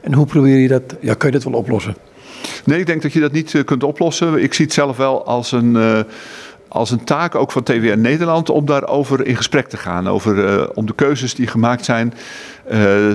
En 0.00 0.14
hoe 0.14 0.26
probeer 0.26 0.58
je 0.58 0.68
dat? 0.68 0.82
Ja, 1.00 1.14
kun 1.14 1.28
je 1.28 1.34
dat 1.34 1.44
wel 1.44 1.58
oplossen? 1.60 1.96
Nee, 2.64 2.80
ik 2.80 2.86
denk 2.86 3.02
dat 3.02 3.12
je 3.12 3.20
dat 3.20 3.32
niet 3.32 3.52
uh, 3.52 3.64
kunt 3.64 3.82
oplossen. 3.82 4.42
Ik 4.42 4.54
zie 4.54 4.64
het 4.64 4.74
zelf 4.74 4.96
wel 4.96 5.26
als 5.26 5.52
een. 5.52 5.74
Uh, 5.74 6.00
als 6.72 6.90
een 6.90 7.04
taak 7.04 7.34
ook 7.34 7.52
van 7.52 7.62
TWN 7.62 8.00
Nederland 8.00 8.50
om 8.50 8.66
daarover 8.66 9.26
in 9.26 9.36
gesprek 9.36 9.68
te 9.68 9.76
gaan. 9.76 10.08
Over, 10.08 10.36
uh, 10.36 10.66
om 10.74 10.86
de 10.86 10.94
keuzes 10.94 11.34
die 11.34 11.46
gemaakt 11.46 11.84
zijn 11.84 12.14
uh, 12.64 12.72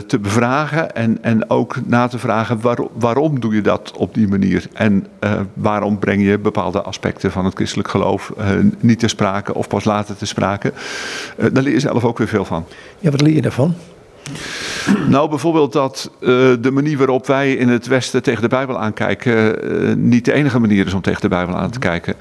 te 0.07 0.19
bevragen 0.19 0.95
en, 0.95 1.17
en 1.23 1.49
ook 1.49 1.75
na 1.85 2.07
te 2.07 2.19
vragen 2.19 2.61
waar, 2.61 2.77
waarom 2.93 3.39
doe 3.39 3.55
je 3.55 3.61
dat 3.61 3.93
op 3.95 4.13
die 4.13 4.27
manier. 4.27 4.67
En 4.73 5.07
uh, 5.23 5.31
waarom 5.53 5.99
breng 5.99 6.23
je 6.23 6.39
bepaalde 6.39 6.81
aspecten 6.81 7.31
van 7.31 7.45
het 7.45 7.55
christelijk 7.55 7.89
geloof 7.89 8.33
niet 8.79 8.99
te 8.99 9.07
sprake 9.07 9.53
of 9.53 9.67
pas 9.67 9.83
later 9.83 10.15
te 10.15 10.25
sprake. 10.25 10.73
daar 11.37 11.63
leer 11.63 11.73
je 11.73 11.79
zelf 11.79 12.03
ook 12.03 12.17
weer 12.17 12.27
veel 12.27 12.45
van. 12.45 12.65
Ja, 12.99 13.11
wat 13.11 13.21
leer 13.21 13.33
je 13.33 13.41
daarvan? 13.41 13.75
Nou, 15.07 15.29
bijvoorbeeld 15.29 15.73
dat 15.73 16.11
uh, 16.19 16.29
de 16.59 16.71
manier 16.71 16.97
waarop 16.97 17.27
wij 17.27 17.53
in 17.53 17.69
het 17.69 17.87
Westen 17.87 18.23
tegen 18.23 18.41
de 18.41 18.47
Bijbel 18.47 18.79
aankijken, 18.79 19.71
uh, 19.71 19.93
niet 19.95 20.25
de 20.25 20.33
enige 20.33 20.59
manier 20.59 20.85
is 20.85 20.93
om 20.93 21.01
tegen 21.01 21.21
de 21.21 21.27
Bijbel 21.27 21.55
aan 21.55 21.69
te 21.69 21.79
kijken. 21.79 22.15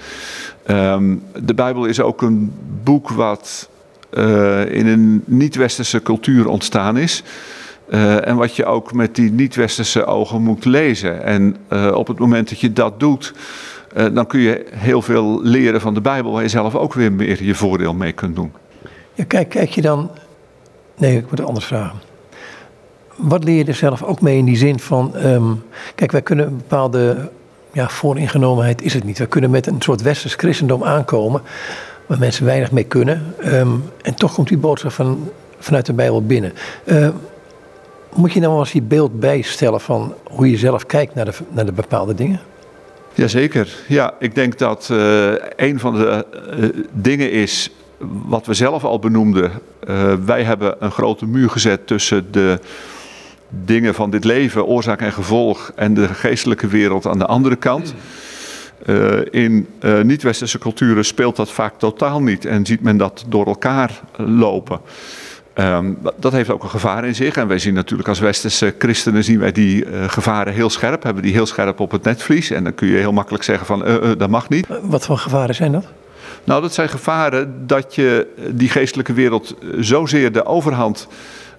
Um, 0.70 1.22
de 1.44 1.54
Bijbel 1.54 1.84
is 1.84 2.00
ook 2.00 2.22
een 2.22 2.52
boek 2.84 3.10
wat 3.10 3.68
uh, 4.10 4.72
in 4.72 4.86
een 4.86 5.22
niet-westerse 5.24 6.02
cultuur 6.02 6.48
ontstaan 6.48 6.96
is. 6.96 7.22
en 7.88 8.36
wat 8.36 8.56
je 8.56 8.64
ook 8.64 8.92
met 8.92 9.14
die 9.14 9.30
niet-westerse 9.30 10.04
ogen 10.04 10.42
moet 10.42 10.64
lezen. 10.64 11.22
En 11.22 11.56
op 11.94 12.06
het 12.06 12.18
moment 12.18 12.48
dat 12.48 12.60
je 12.60 12.72
dat 12.72 13.00
doet, 13.00 13.34
dan 14.12 14.26
kun 14.26 14.40
je 14.40 14.66
heel 14.70 15.02
veel 15.02 15.42
leren 15.42 15.80
van 15.80 15.94
de 15.94 16.00
Bijbel, 16.00 16.32
waar 16.32 16.42
je 16.42 16.48
zelf 16.48 16.74
ook 16.74 16.94
weer 16.94 17.12
meer 17.12 17.44
je 17.44 17.54
voordeel 17.54 17.94
mee 17.94 18.12
kunt 18.12 18.36
doen. 18.36 18.52
Ja, 19.14 19.24
kijk, 19.24 19.48
kijk 19.48 19.70
je 19.70 19.82
dan 19.82 20.10
Nee, 20.96 21.16
ik 21.16 21.22
moet 21.22 21.38
het 21.38 21.48
anders 21.48 21.66
vragen. 21.66 21.98
Wat 23.16 23.44
leer 23.44 23.56
je 23.56 23.64
er 23.64 23.74
zelf 23.74 24.02
ook 24.02 24.20
mee 24.20 24.38
in 24.38 24.44
die 24.44 24.56
zin 24.56 24.78
van... 24.78 25.12
Um, 25.16 25.62
kijk, 25.94 26.12
wij 26.12 26.22
kunnen 26.22 26.56
bepaalde 26.56 27.30
ja, 27.76 27.88
vooringenomenheid 27.88 28.82
is 28.82 28.94
het 28.94 29.04
niet. 29.04 29.18
We 29.18 29.26
kunnen 29.26 29.50
met 29.50 29.66
een 29.66 29.82
soort 29.82 30.02
westers 30.02 30.34
christendom 30.34 30.84
aankomen... 30.84 31.42
waar 32.06 32.18
mensen 32.18 32.44
weinig 32.44 32.70
mee 32.70 32.84
kunnen. 32.84 33.34
Um, 33.44 33.84
en 34.02 34.14
toch 34.14 34.34
komt 34.34 34.48
die 34.48 34.58
boodschap 34.58 34.92
van, 34.92 35.30
vanuit 35.58 35.86
de 35.86 35.92
Bijbel 35.92 36.26
binnen. 36.26 36.52
Uh, 36.84 37.08
moet 38.14 38.32
je 38.32 38.40
nou 38.40 38.52
wel 38.52 38.60
eens 38.60 38.72
die 38.72 38.82
beeld 38.82 39.20
bijstellen 39.20 39.80
van 39.80 40.14
hoe 40.24 40.50
je 40.50 40.56
zelf 40.56 40.86
kijkt 40.86 41.14
naar 41.14 41.24
de, 41.24 41.32
naar 41.48 41.66
de 41.66 41.72
bepaalde 41.72 42.14
dingen? 42.14 42.40
Jazeker. 43.14 43.76
Ja, 43.88 44.14
ik 44.18 44.34
denk 44.34 44.58
dat 44.58 44.88
uh, 44.92 45.32
een 45.56 45.80
van 45.80 45.94
de 45.94 46.26
uh, 46.58 46.68
dingen 46.92 47.30
is 47.30 47.70
wat 48.26 48.46
we 48.46 48.54
zelf 48.54 48.84
al 48.84 48.98
benoemden. 48.98 49.50
Uh, 49.88 50.12
wij 50.24 50.42
hebben 50.42 50.76
een 50.78 50.90
grote 50.90 51.26
muur 51.26 51.50
gezet 51.50 51.86
tussen 51.86 52.32
de 52.32 52.58
dingen 53.48 53.94
van 53.94 54.10
dit 54.10 54.24
leven, 54.24 54.66
oorzaak 54.66 55.00
en 55.00 55.12
gevolg, 55.12 55.72
en 55.74 55.94
de 55.94 56.08
geestelijke 56.08 56.66
wereld 56.66 57.06
aan 57.06 57.18
de 57.18 57.26
andere 57.26 57.56
kant. 57.56 57.94
in 59.30 59.68
niet-westerse 60.02 60.58
culturen 60.58 61.04
speelt 61.04 61.36
dat 61.36 61.50
vaak 61.50 61.78
totaal 61.78 62.22
niet 62.22 62.44
en 62.44 62.66
ziet 62.66 62.80
men 62.80 62.96
dat 62.96 63.24
door 63.28 63.46
elkaar 63.46 64.00
lopen. 64.16 64.80
Um, 65.58 65.98
dat 66.18 66.32
heeft 66.32 66.50
ook 66.50 66.62
een 66.62 66.70
gevaar 66.70 67.04
in 67.04 67.14
zich. 67.14 67.36
En 67.36 67.48
wij 67.48 67.58
zien 67.58 67.74
natuurlijk 67.74 68.08
als 68.08 68.18
westerse 68.18 68.74
christenen 68.78 69.24
zien 69.24 69.38
wij 69.38 69.52
die 69.52 69.84
uh, 69.84 70.08
gevaren 70.08 70.52
heel 70.52 70.70
scherp, 70.70 71.02
hebben 71.02 71.22
die 71.22 71.32
heel 71.32 71.46
scherp 71.46 71.80
op 71.80 71.90
het 71.90 72.02
netvlies. 72.02 72.50
En 72.50 72.64
dan 72.64 72.74
kun 72.74 72.88
je 72.88 72.96
heel 72.96 73.12
makkelijk 73.12 73.44
zeggen 73.44 73.66
van 73.66 73.84
dat 74.18 74.30
mag 74.30 74.48
niet. 74.48 74.66
Wat 74.82 75.04
voor 75.04 75.18
gevaren 75.18 75.54
zijn 75.54 75.72
dat? 75.72 75.86
Nou, 76.44 76.62
dat 76.62 76.74
zijn 76.74 76.88
gevaren 76.88 77.66
dat 77.66 77.94
je 77.94 78.26
die 78.50 78.68
geestelijke 78.68 79.12
wereld 79.12 79.54
zozeer 79.78 80.32
de 80.32 80.44
overhand 80.44 81.08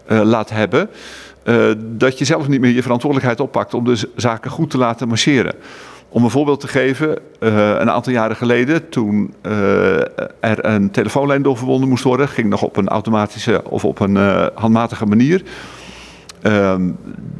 laat 0.08 0.50
hebben. 0.50 0.90
Dat 1.78 2.18
je 2.18 2.26
zelf 2.26 2.48
niet 2.48 2.62
meer 2.62 2.72
je 2.72 2.82
verantwoordelijkheid 2.82 3.40
oppakt 3.40 3.74
om 3.74 3.84
de 3.86 4.10
zaken 4.16 4.52
goed 4.52 4.70
te 4.70 4.78
laten 4.78 5.08
marcheren. 5.08 5.54
Om 6.10 6.24
een 6.24 6.30
voorbeeld 6.30 6.60
te 6.60 6.68
geven, 6.68 7.10
uh, 7.40 7.68
een 7.68 7.92
aantal 7.92 8.14
jaren 8.14 8.36
geleden, 8.36 8.90
toen 8.90 9.34
uh, 9.46 9.52
er 10.40 10.66
een 10.66 10.92
telefoonlijn 10.92 11.42
doorverbonden 11.42 11.90
moest 11.90 12.04
worden, 12.04 12.28
ging 12.28 12.50
nog 12.50 12.62
op 12.62 12.78
een 12.78 12.88
automatische 12.88 13.62
of 13.70 13.86
op 13.86 14.00
een 14.00 14.16
handmatige 14.54 15.06
manier. 15.06 15.44
Ehm, 16.42 16.92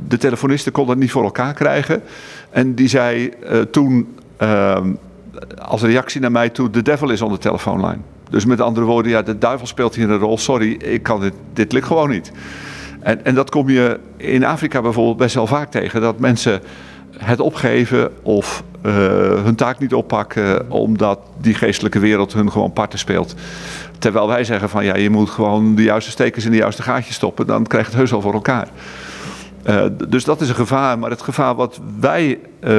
de 0.08 0.18
telefonisten 0.18 0.72
kon 0.72 0.88
dat 0.88 0.98
niet 0.98 1.12
voor 1.12 1.24
elkaar 1.24 1.54
krijgen. 1.54 2.02
En 2.50 2.76
die 2.76 2.88
zei 2.88 3.32
toen 3.72 4.16
ehm, 4.38 4.94
als 5.62 5.82
reactie 5.82 6.22
naar 6.22 6.32
mij 6.32 6.50
toe: 6.50 6.70
de 6.70 6.82
devil 6.82 7.10
is 7.10 7.22
on 7.22 7.32
de 7.32 7.38
telefoonlijn. 7.38 8.04
Dus 8.30 8.46
met 8.46 8.62
andere 8.62 8.86
woorden, 8.86 9.12
ja, 9.12 9.22
de 9.22 9.38
duivel 9.38 9.68
speelt 9.68 9.96
hier 9.96 10.10
een 10.10 10.20
rol. 10.20 10.38
Sorry, 10.38 10.72
ik 10.72 11.04
kan 11.04 11.22
dit, 11.22 11.34
dit 11.54 11.72
lukt 11.72 11.86
gewoon 11.86 12.10
niet. 12.10 12.32
En, 13.08 13.26
en 13.26 13.36
dat 13.36 13.50
kom 13.50 13.70
je 13.70 14.00
in 14.18 14.46
Afrika 14.46 14.82
bijvoorbeeld 14.82 15.18
best 15.18 15.36
wel 15.36 15.48
vaak 15.48 15.72
tegen. 15.72 16.02
Dat 16.02 16.20
mensen 16.20 16.62
het 17.18 17.40
opgeven 17.40 18.12
of 18.24 18.64
uh, 18.86 18.94
hun 19.44 19.56
taak 19.56 19.80
niet 19.80 19.94
oppakken 19.94 20.72
omdat 20.72 21.20
die 21.42 21.54
geestelijke 21.54 22.00
wereld 22.00 22.34
hun 22.34 22.52
gewoon 22.52 22.74
parten 22.74 23.00
speelt. 23.00 23.36
Terwijl 24.00 24.28
wij 24.28 24.44
zeggen 24.44 24.70
van 24.70 24.86
ja, 24.86 24.96
je 24.96 25.10
moet 25.10 25.30
gewoon 25.30 25.76
de 25.76 25.84
juiste 25.84 26.12
stekers 26.12 26.46
in 26.46 26.52
de 26.52 26.58
juiste 26.58 26.82
gaatjes 26.82 27.16
stoppen, 27.16 27.48
dan 27.48 27.68
krijg 27.68 27.86
je 27.86 27.92
het 27.92 28.00
heus 28.00 28.14
al 28.14 28.22
voor 28.22 28.34
elkaar. 28.34 28.68
Uh, 29.70 29.84
dus 30.08 30.24
dat 30.24 30.42
is 30.42 30.50
een 30.50 30.56
gevaar. 30.56 31.00
Maar 31.00 31.10
het 31.10 31.22
gevaar 31.22 31.56
wat 31.56 31.80
wij 32.00 32.40
uh, 32.64 32.70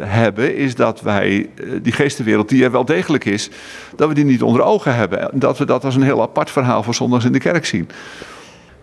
hebben, 0.00 0.56
is 0.56 0.74
dat 0.74 1.00
wij 1.00 1.50
die 1.82 1.92
geestenwereld, 1.92 2.48
die 2.48 2.64
er 2.64 2.70
wel 2.70 2.84
degelijk 2.84 3.24
is, 3.24 3.50
dat 3.96 4.08
we 4.08 4.14
die 4.14 4.24
niet 4.24 4.42
onder 4.42 4.62
ogen 4.62 4.94
hebben. 4.94 5.30
Dat 5.32 5.58
we 5.58 5.64
dat 5.64 5.84
als 5.84 5.94
een 5.94 6.02
heel 6.02 6.22
apart 6.22 6.50
verhaal 6.50 6.82
voor 6.82 6.94
zondags 6.94 7.24
in 7.24 7.32
de 7.32 7.38
kerk 7.38 7.66
zien. 7.66 7.88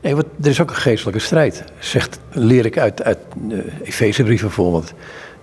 Nee, 0.02 0.16
er 0.16 0.50
is 0.50 0.62
ook 0.62 0.70
een 0.70 0.76
geestelijke 0.76 1.20
strijd, 1.20 1.64
zegt, 1.80 2.20
leer 2.32 2.66
ik 2.66 2.78
uit, 2.78 3.04
uit 3.04 3.18
de 3.48 3.64
Efezebrief 3.84 4.42
bijvoorbeeld. 4.42 4.90
En 4.90 4.96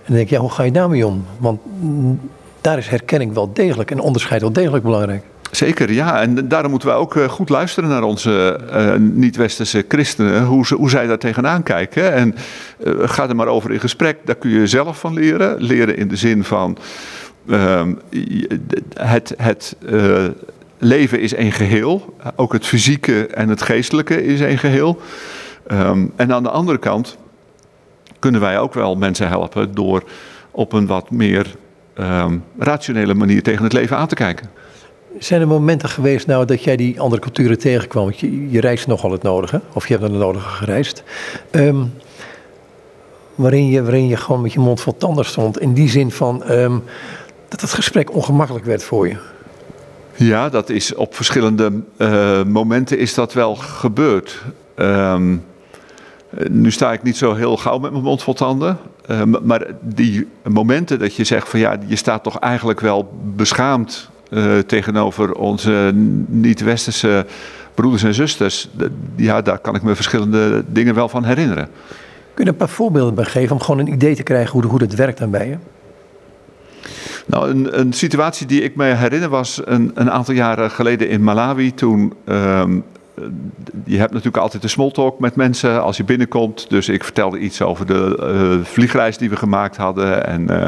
dan 0.05 0.15
denk 0.15 0.29
je, 0.29 0.35
ja, 0.35 0.41
hoe 0.41 0.51
ga 0.51 0.63
je 0.63 0.71
daarmee 0.71 1.07
om? 1.07 1.25
Want 1.37 1.59
daar 2.61 2.77
is 2.77 2.87
herkenning 2.87 3.33
wel 3.33 3.53
degelijk 3.53 3.91
en 3.91 3.99
onderscheid 3.99 4.41
wel 4.41 4.53
degelijk 4.53 4.83
belangrijk. 4.83 5.23
Zeker, 5.51 5.91
ja. 5.91 6.21
En 6.21 6.47
daarom 6.47 6.71
moeten 6.71 6.89
we 6.89 6.95
ook 6.95 7.15
goed 7.27 7.49
luisteren 7.49 7.89
naar 7.89 8.03
onze 8.03 8.59
uh, 8.73 8.95
niet-westerse 8.95 9.85
christenen, 9.87 10.45
hoe, 10.45 10.65
ze, 10.65 10.75
hoe 10.75 10.89
zij 10.89 11.07
daar 11.07 11.17
tegenaan 11.17 11.63
kijken. 11.63 12.13
En 12.13 12.35
uh, 12.85 12.93
ga 13.05 13.29
er 13.29 13.35
maar 13.35 13.47
over 13.47 13.71
in 13.71 13.79
gesprek, 13.79 14.17
daar 14.25 14.35
kun 14.35 14.49
je 14.49 14.67
zelf 14.67 14.99
van 14.99 15.13
leren. 15.13 15.61
Leren 15.61 15.97
in 15.97 16.07
de 16.07 16.15
zin 16.15 16.43
van 16.43 16.77
uh, 17.45 17.81
het, 18.93 19.33
het 19.37 19.75
uh, 19.89 20.25
leven 20.83 21.19
is 21.19 21.33
één 21.33 21.51
geheel. 21.51 22.15
Ook 22.35 22.53
het 22.53 22.65
fysieke 22.65 23.27
en 23.27 23.49
het 23.49 23.61
geestelijke 23.61 24.23
is 24.23 24.41
één 24.41 24.57
geheel. 24.57 24.99
Um, 25.71 26.13
en 26.15 26.33
aan 26.33 26.43
de 26.43 26.49
andere 26.49 26.77
kant 26.77 27.17
kunnen 28.19 28.41
wij 28.41 28.59
ook 28.59 28.73
wel 28.73 28.95
mensen 28.95 29.27
helpen 29.27 29.73
door 29.73 30.03
op 30.51 30.73
een 30.73 30.87
wat 30.87 31.11
meer 31.11 31.55
um, 31.99 32.43
rationele 32.57 33.13
manier 33.13 33.43
tegen 33.43 33.63
het 33.63 33.73
leven 33.73 33.97
aan 33.97 34.07
te 34.07 34.15
kijken. 34.15 34.49
Zijn 35.19 35.41
er 35.41 35.47
momenten 35.47 35.89
geweest 35.89 36.27
nou 36.27 36.45
dat 36.45 36.63
jij 36.63 36.75
die 36.75 36.99
andere 36.99 37.21
culturen 37.21 37.59
tegenkwam? 37.59 38.03
Want 38.03 38.19
je, 38.19 38.49
je 38.49 38.59
reist 38.59 38.87
nogal 38.87 39.11
het 39.11 39.23
nodige, 39.23 39.61
of 39.73 39.87
je 39.87 39.93
hebt 39.93 40.05
het 40.05 40.19
nodige 40.19 40.49
gereisd. 40.49 41.03
Um, 41.51 41.93
waarin, 43.35 43.67
je, 43.67 43.81
waarin 43.81 44.07
je 44.07 44.17
gewoon 44.17 44.41
met 44.41 44.53
je 44.53 44.59
mond 44.59 44.81
vol 44.81 44.97
tanden 44.97 45.25
stond. 45.25 45.59
In 45.59 45.73
die 45.73 45.89
zin 45.89 46.11
van 46.11 46.43
dat 47.49 47.61
het 47.61 47.73
gesprek 47.73 48.13
ongemakkelijk 48.13 48.65
werd 48.65 48.83
voor 48.83 49.07
je. 49.07 49.17
Ja, 50.15 50.49
dat 50.49 50.69
is 50.69 50.95
op 50.95 51.15
verschillende 51.15 51.71
uh, 51.97 52.43
momenten 52.43 52.97
is 52.97 53.13
dat 53.13 53.33
wel 53.33 53.55
gebeurd. 53.55 54.41
Um, 54.75 55.43
nu 56.49 56.71
sta 56.71 56.93
ik 56.93 57.03
niet 57.03 57.17
zo 57.17 57.33
heel 57.33 57.57
gauw 57.57 57.77
met 57.77 57.91
mijn 57.91 58.03
mond 58.03 58.23
vol 58.23 58.33
tanden. 58.33 58.77
Uh, 59.09 59.21
maar 59.43 59.65
die 59.81 60.27
momenten 60.43 60.99
dat 60.99 61.15
je 61.15 61.23
zegt 61.23 61.49
van 61.49 61.59
ja, 61.59 61.77
je 61.85 61.95
staat 61.95 62.23
toch 62.23 62.39
eigenlijk 62.39 62.79
wel 62.79 63.13
beschaamd 63.35 64.09
uh, 64.29 64.59
tegenover 64.59 65.33
onze 65.33 65.91
niet-westerse 66.27 67.25
broeders 67.73 68.03
en 68.03 68.13
zusters. 68.13 68.69
Ja, 69.15 69.41
daar 69.41 69.59
kan 69.59 69.75
ik 69.75 69.81
me 69.81 69.95
verschillende 69.95 70.63
dingen 70.67 70.95
wel 70.95 71.09
van 71.09 71.23
herinneren. 71.23 71.67
Kun 72.33 72.45
je 72.45 72.51
een 72.51 72.57
paar 72.57 72.69
voorbeelden 72.69 73.15
bij 73.15 73.25
geven 73.25 73.55
om 73.55 73.61
gewoon 73.61 73.79
een 73.79 73.93
idee 73.93 74.15
te 74.15 74.23
krijgen 74.23 74.51
hoe, 74.51 74.65
hoe 74.65 74.79
dat 74.79 74.93
werkt 74.93 75.17
dan 75.17 75.29
bij 75.29 75.47
je? 75.47 75.57
Nou, 77.25 77.49
een, 77.49 77.79
een, 77.79 77.93
situatie 77.93 78.47
die 78.47 78.61
ik 78.61 78.75
me 78.75 78.83
herinner 78.83 79.29
was 79.29 79.61
een, 79.65 79.91
een 79.93 80.11
aantal 80.11 80.33
jaren 80.33 80.71
geleden 80.71 81.09
in 81.09 81.23
Malawi. 81.23 81.73
Toen, 81.73 82.13
um, 82.25 82.83
je 83.85 83.97
hebt 83.97 84.11
natuurlijk 84.11 84.43
altijd 84.43 84.61
de 84.61 84.67
smalltalk 84.67 85.19
met 85.19 85.35
mensen 85.35 85.83
als 85.83 85.97
je 85.97 86.03
binnenkomt. 86.03 86.69
Dus 86.69 86.89
ik 86.89 87.03
vertelde 87.03 87.39
iets 87.39 87.61
over 87.61 87.85
de 87.85 88.19
uh, 88.59 88.65
vliegreis 88.65 89.17
die 89.17 89.29
we 89.29 89.35
gemaakt 89.35 89.77
hadden 89.77 90.25
en 90.25 90.41
uh, 90.51 90.65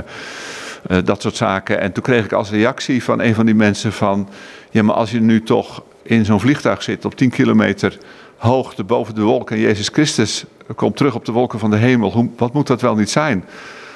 uh, 0.92 0.98
dat 1.06 1.22
soort 1.22 1.36
zaken. 1.36 1.80
En 1.80 1.92
toen 1.92 2.04
kreeg 2.04 2.26
ik 2.26 2.34
als 2.34 2.50
reactie 2.50 3.04
van 3.04 3.22
een 3.22 3.36
van 3.36 3.46
die 3.46 3.56
mensen 3.56 3.94
van... 3.94 4.30
Ja, 4.72 4.84
maar 4.84 4.96
als 4.96 5.12
je 5.12 5.22
nu 5.22 5.44
toch 5.44 5.84
in 6.04 6.26
zo'n 6.26 6.40
vliegtuig 6.40 6.84
zit 6.84 7.06
op 7.06 7.16
10 7.16 7.30
kilometer 7.30 7.98
hoogte 8.38 8.84
boven 8.84 9.16
de 9.16 9.22
wolken... 9.22 9.56
en 9.56 9.62
Jezus 9.62 9.88
Christus 9.88 10.46
komt 10.76 10.98
terug 10.98 11.16
op 11.16 11.26
de 11.26 11.32
wolken 11.32 11.60
van 11.60 11.70
de 11.70 11.78
hemel, 11.78 12.12
hoe, 12.12 12.30
wat 12.38 12.54
moet 12.54 12.68
dat 12.68 12.82
wel 12.82 12.96
niet 12.96 13.10
zijn? 13.10 13.46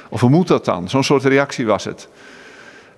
Of 0.10 0.22
hoe 0.22 0.30
moet 0.30 0.48
dat 0.48 0.66
dan? 0.66 0.90
Zo'n 0.90 1.04
soort 1.04 1.24
reactie 1.24 1.66
was 1.66 1.84
het. 1.84 2.08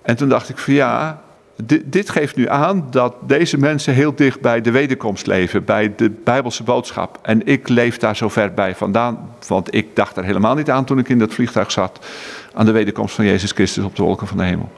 En 0.01 0.15
toen 0.15 0.29
dacht 0.29 0.49
ik 0.49 0.57
van 0.57 0.73
ja, 0.73 1.21
dit, 1.63 1.81
dit, 1.85 2.09
geeft 2.09 2.35
nu 2.35 2.49
aan 2.49 2.87
dat 2.89 3.15
deze 3.27 3.57
mensen 3.57 3.93
heel 3.93 4.15
dicht 4.15 4.41
bij 4.41 4.61
de 4.61 4.71
wederkomst 4.71 5.27
leven, 5.27 5.63
bij 5.63 5.93
de 5.95 6.09
Bijbelse 6.09 6.63
boodschap. 6.63 7.19
En 7.21 7.45
ik 7.45 7.67
leef 7.67 7.97
daar 7.97 8.15
zo 8.15 8.29
ver 8.29 8.53
bij 8.53 8.75
vandaan, 8.75 9.29
want 9.47 9.75
ik 9.75 9.95
dacht 9.95 10.17
er 10.17 10.23
helemaal 10.23 10.55
niet 10.55 10.69
aan 10.69 10.85
toen 10.85 10.99
ik 10.99 11.09
in 11.09 11.19
dat 11.19 11.33
vliegtuig 11.33 11.71
zat, 11.71 12.05
aan 12.53 12.65
de 12.65 12.71
wederkomst 12.71 13.15
van 13.15 13.25
Jezus 13.25 13.51
Christus 13.51 13.83
op 13.83 13.95
de 13.95 14.03
wolken 14.03 14.27
van 14.27 14.37
de 14.37 14.43
hemel. 14.43 14.69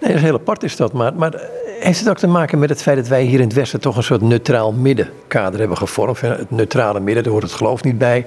Nee, 0.00 0.10
dat 0.10 0.18
is 0.18 0.26
heel 0.26 0.34
apart 0.34 0.62
is 0.62 0.76
dat, 0.76 0.92
maar, 0.92 1.14
maar 1.14 1.40
heeft 1.80 1.98
het 1.98 2.08
ook 2.08 2.18
te 2.18 2.26
maken 2.26 2.58
met 2.58 2.68
het 2.68 2.82
feit 2.82 2.96
dat 2.96 3.08
wij 3.08 3.22
hier 3.22 3.40
in 3.40 3.46
het 3.46 3.54
Westen 3.54 3.80
toch 3.80 3.96
een 3.96 4.02
soort 4.02 4.20
neutraal 4.20 4.72
middenkader 4.72 5.60
hebben 5.60 5.76
gevormd? 5.76 6.20
Het 6.20 6.50
neutrale 6.50 7.00
midden, 7.00 7.22
daar 7.22 7.32
hoort 7.32 7.44
het 7.44 7.52
geloof 7.52 7.82
niet 7.82 7.98
bij. 7.98 8.26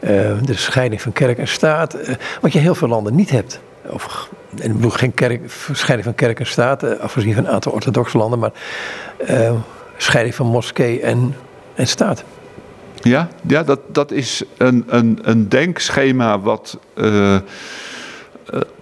Uh, 0.00 0.10
de 0.42 0.54
scheiding 0.54 1.02
van 1.02 1.12
kerk 1.12 1.38
en 1.38 1.48
staat, 1.48 1.96
uh, 1.96 2.14
wat 2.40 2.52
je 2.52 2.58
heel 2.58 2.74
veel 2.74 2.88
landen 2.88 3.14
niet 3.14 3.30
hebt. 3.30 3.60
Of 3.86 4.28
en 4.58 4.70
ik 4.70 4.74
bedoel 4.74 4.90
geen 4.90 5.14
kerk, 5.14 5.40
scheiding 5.72 6.04
van 6.04 6.14
kerk 6.14 6.40
en 6.40 6.46
staat, 6.46 6.84
uh, 6.84 6.98
afgezien 6.98 7.34
van 7.34 7.44
een 7.44 7.50
aantal 7.50 7.72
orthodoxe 7.72 8.18
landen, 8.18 8.38
maar 8.38 8.52
uh, 9.30 9.52
scheiding 9.96 10.34
van 10.34 10.46
moskee 10.46 11.00
en, 11.00 11.34
en 11.74 11.86
staat. 11.86 12.24
Ja, 12.94 13.28
ja 13.46 13.62
dat, 13.62 13.80
dat 13.92 14.10
is 14.10 14.42
een, 14.56 14.84
een, 14.86 15.18
een 15.22 15.48
denkschema 15.48 16.40
wat 16.40 16.78
uh, 16.94 17.36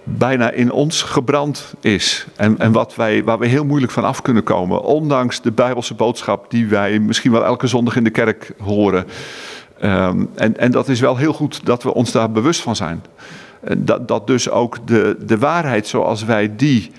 bijna 0.03 0.51
in 0.51 0.71
ons 0.71 1.01
gebrand 1.01 1.73
is. 1.81 2.27
En, 2.35 2.59
en 2.59 2.71
wat 2.71 2.95
wij, 2.95 3.23
waar 3.23 3.39
we 3.39 3.47
heel 3.47 3.65
moeilijk 3.65 3.91
van 3.91 4.03
af 4.03 4.21
kunnen 4.21 4.43
komen. 4.43 4.81
Ondanks 4.81 5.41
de 5.41 5.51
Bijbelse 5.51 5.93
boodschap 5.93 6.51
die 6.51 6.67
wij 6.67 6.99
misschien 6.99 7.31
wel 7.31 7.45
elke 7.45 7.67
zondag 7.67 7.95
in 7.95 8.03
de 8.03 8.09
kerk 8.09 8.51
horen. 8.59 9.05
Um, 9.83 10.29
en, 10.35 10.57
en 10.57 10.71
dat 10.71 10.87
is 10.87 10.99
wel 10.99 11.17
heel 11.17 11.33
goed 11.33 11.65
dat 11.65 11.83
we 11.83 11.93
ons 11.93 12.11
daar 12.11 12.31
bewust 12.31 12.61
van 12.61 12.75
zijn. 12.75 13.03
Dat, 13.77 14.07
dat 14.07 14.27
dus 14.27 14.49
ook 14.49 14.87
de, 14.87 15.17
de 15.25 15.37
waarheid 15.37 15.87
zoals 15.87 16.23
wij 16.23 16.55
die 16.55 16.91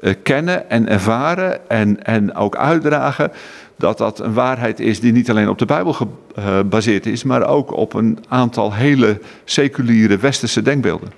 uh, 0.00 0.14
kennen 0.22 0.70
en 0.70 0.88
ervaren 0.88 1.68
en, 1.68 2.04
en 2.04 2.34
ook 2.34 2.56
uitdragen, 2.56 3.32
dat 3.76 3.98
dat 3.98 4.18
een 4.18 4.34
waarheid 4.34 4.80
is 4.80 5.00
die 5.00 5.12
niet 5.12 5.30
alleen 5.30 5.48
op 5.48 5.58
de 5.58 5.66
Bijbel 5.66 5.92
gebaseerd 5.92 7.06
is, 7.06 7.22
maar 7.22 7.46
ook 7.46 7.76
op 7.76 7.94
een 7.94 8.18
aantal 8.28 8.72
hele 8.72 9.20
seculiere 9.44 10.16
westerse 10.16 10.62
denkbeelden. 10.62 11.08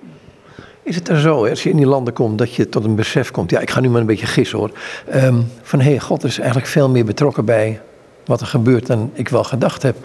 Is 0.82 0.94
het 0.94 1.08
er 1.08 1.20
zo, 1.20 1.46
als 1.46 1.62
je 1.62 1.70
in 1.70 1.76
die 1.76 1.86
landen 1.86 2.12
komt, 2.12 2.38
dat 2.38 2.54
je 2.54 2.68
tot 2.68 2.84
een 2.84 2.94
besef 2.94 3.30
komt, 3.30 3.50
ja, 3.50 3.60
ik 3.60 3.70
ga 3.70 3.80
nu 3.80 3.88
maar 3.88 4.00
een 4.00 4.06
beetje 4.06 4.26
gissen 4.26 4.58
hoor, 4.58 4.70
um, 5.14 5.46
van 5.62 5.80
hé, 5.80 5.90
hey, 5.90 6.00
God 6.00 6.24
is 6.24 6.38
eigenlijk 6.38 6.68
veel 6.68 6.88
meer 6.88 7.04
betrokken 7.04 7.44
bij 7.44 7.80
wat 8.24 8.40
er 8.40 8.46
gebeurt 8.46 8.86
dan 8.86 9.10
ik 9.12 9.28
wel 9.28 9.44
gedacht 9.44 9.82
heb. 9.82 9.96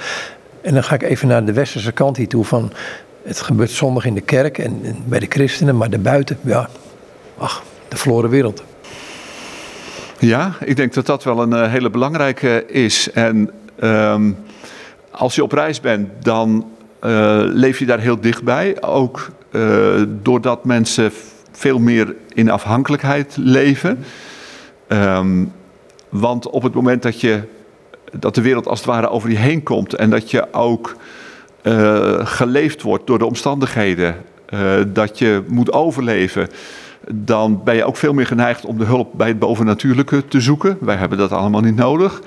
En 0.62 0.74
dan 0.74 0.84
ga 0.84 0.96
ik 0.96 1.04
even 1.04 1.28
naar 1.28 1.46
de 1.46 1.54
westerse 1.54 1.92
kant 1.92 2.18
hier 2.18 2.28
toe 2.28 2.46
van, 2.46 2.72
het 3.24 3.42
gebeurt 3.42 3.72
zondag 3.72 4.06
in 4.06 4.14
de 4.14 4.22
kerk 4.22 4.58
en, 4.58 4.82
bij 5.06 5.20
de 5.20 5.26
christenen, 5.30 5.78
maar 5.78 5.90
daarbuiten, 5.90 6.38
ja, 6.42 6.70
ach, 7.38 7.64
de 7.88 7.98
verloren 7.98 8.30
wereld. 8.30 8.64
Ja, 10.20 10.54
ik 10.60 10.76
denk 10.76 10.94
dat 10.94 11.06
dat 11.06 11.24
wel 11.24 11.42
een 11.42 11.54
uh, 11.54 11.72
hele 11.72 11.90
belangrijke 11.90 12.66
is. 12.66 13.12
En 13.12 13.50
um, 13.84 14.38
als 15.12 15.36
je 15.36 15.44
op 15.44 15.52
reis 15.52 15.80
bent, 15.80 16.10
dan 16.20 16.66
uh, 17.04 17.42
leef 17.46 17.80
je 17.80 17.86
daar 17.86 18.00
heel 18.00 18.20
dichtbij. 18.20 18.82
Ook 18.82 19.30
uh, 19.52 20.04
doordat 20.08 20.66
mensen 20.66 21.12
veel 21.52 21.80
meer 21.80 22.16
in 22.34 22.50
afhankelijkheid 22.50 23.38
leven. 23.38 24.04
Um, 24.88 25.52
want 26.10 26.50
op 26.50 26.64
het 26.64 26.74
moment 26.74 27.04
dat, 27.04 27.22
je, 27.22 27.42
dat 28.20 28.36
de 28.36 28.42
wereld 28.42 28.68
als 28.68 28.80
het 28.80 28.88
ware 28.88 29.10
over 29.10 29.30
je 29.30 29.38
heen 29.38 29.64
komt 29.64 29.94
en 29.94 30.10
dat 30.10 30.32
je 30.32 30.54
ook 30.54 30.96
uh, 31.64 32.26
geleefd 32.26 32.82
wordt 32.82 33.08
door 33.08 33.20
de 33.20 33.26
omstandigheden, 33.26 34.16
dat 34.88 35.20
je 35.20 35.44
moet 35.48 35.74
overleven, 35.74 36.48
dan 37.12 37.64
ben 37.64 37.76
je 37.76 37.86
ook 37.86 37.98
veel 37.98 38.14
meer 38.14 38.26
geneigd 38.26 38.66
om 38.66 38.78
de 38.78 38.86
hulp 38.86 39.14
bij 39.14 39.28
het 39.28 39.40
bovennatuurlijke 39.40 40.28
te 40.28 40.42
zoeken. 40.42 40.78
Wij 40.80 40.96
hebben 40.96 41.18
dat 41.18 41.32
allemaal 41.32 41.62
niet 41.62 41.76
nodig. 41.76 42.22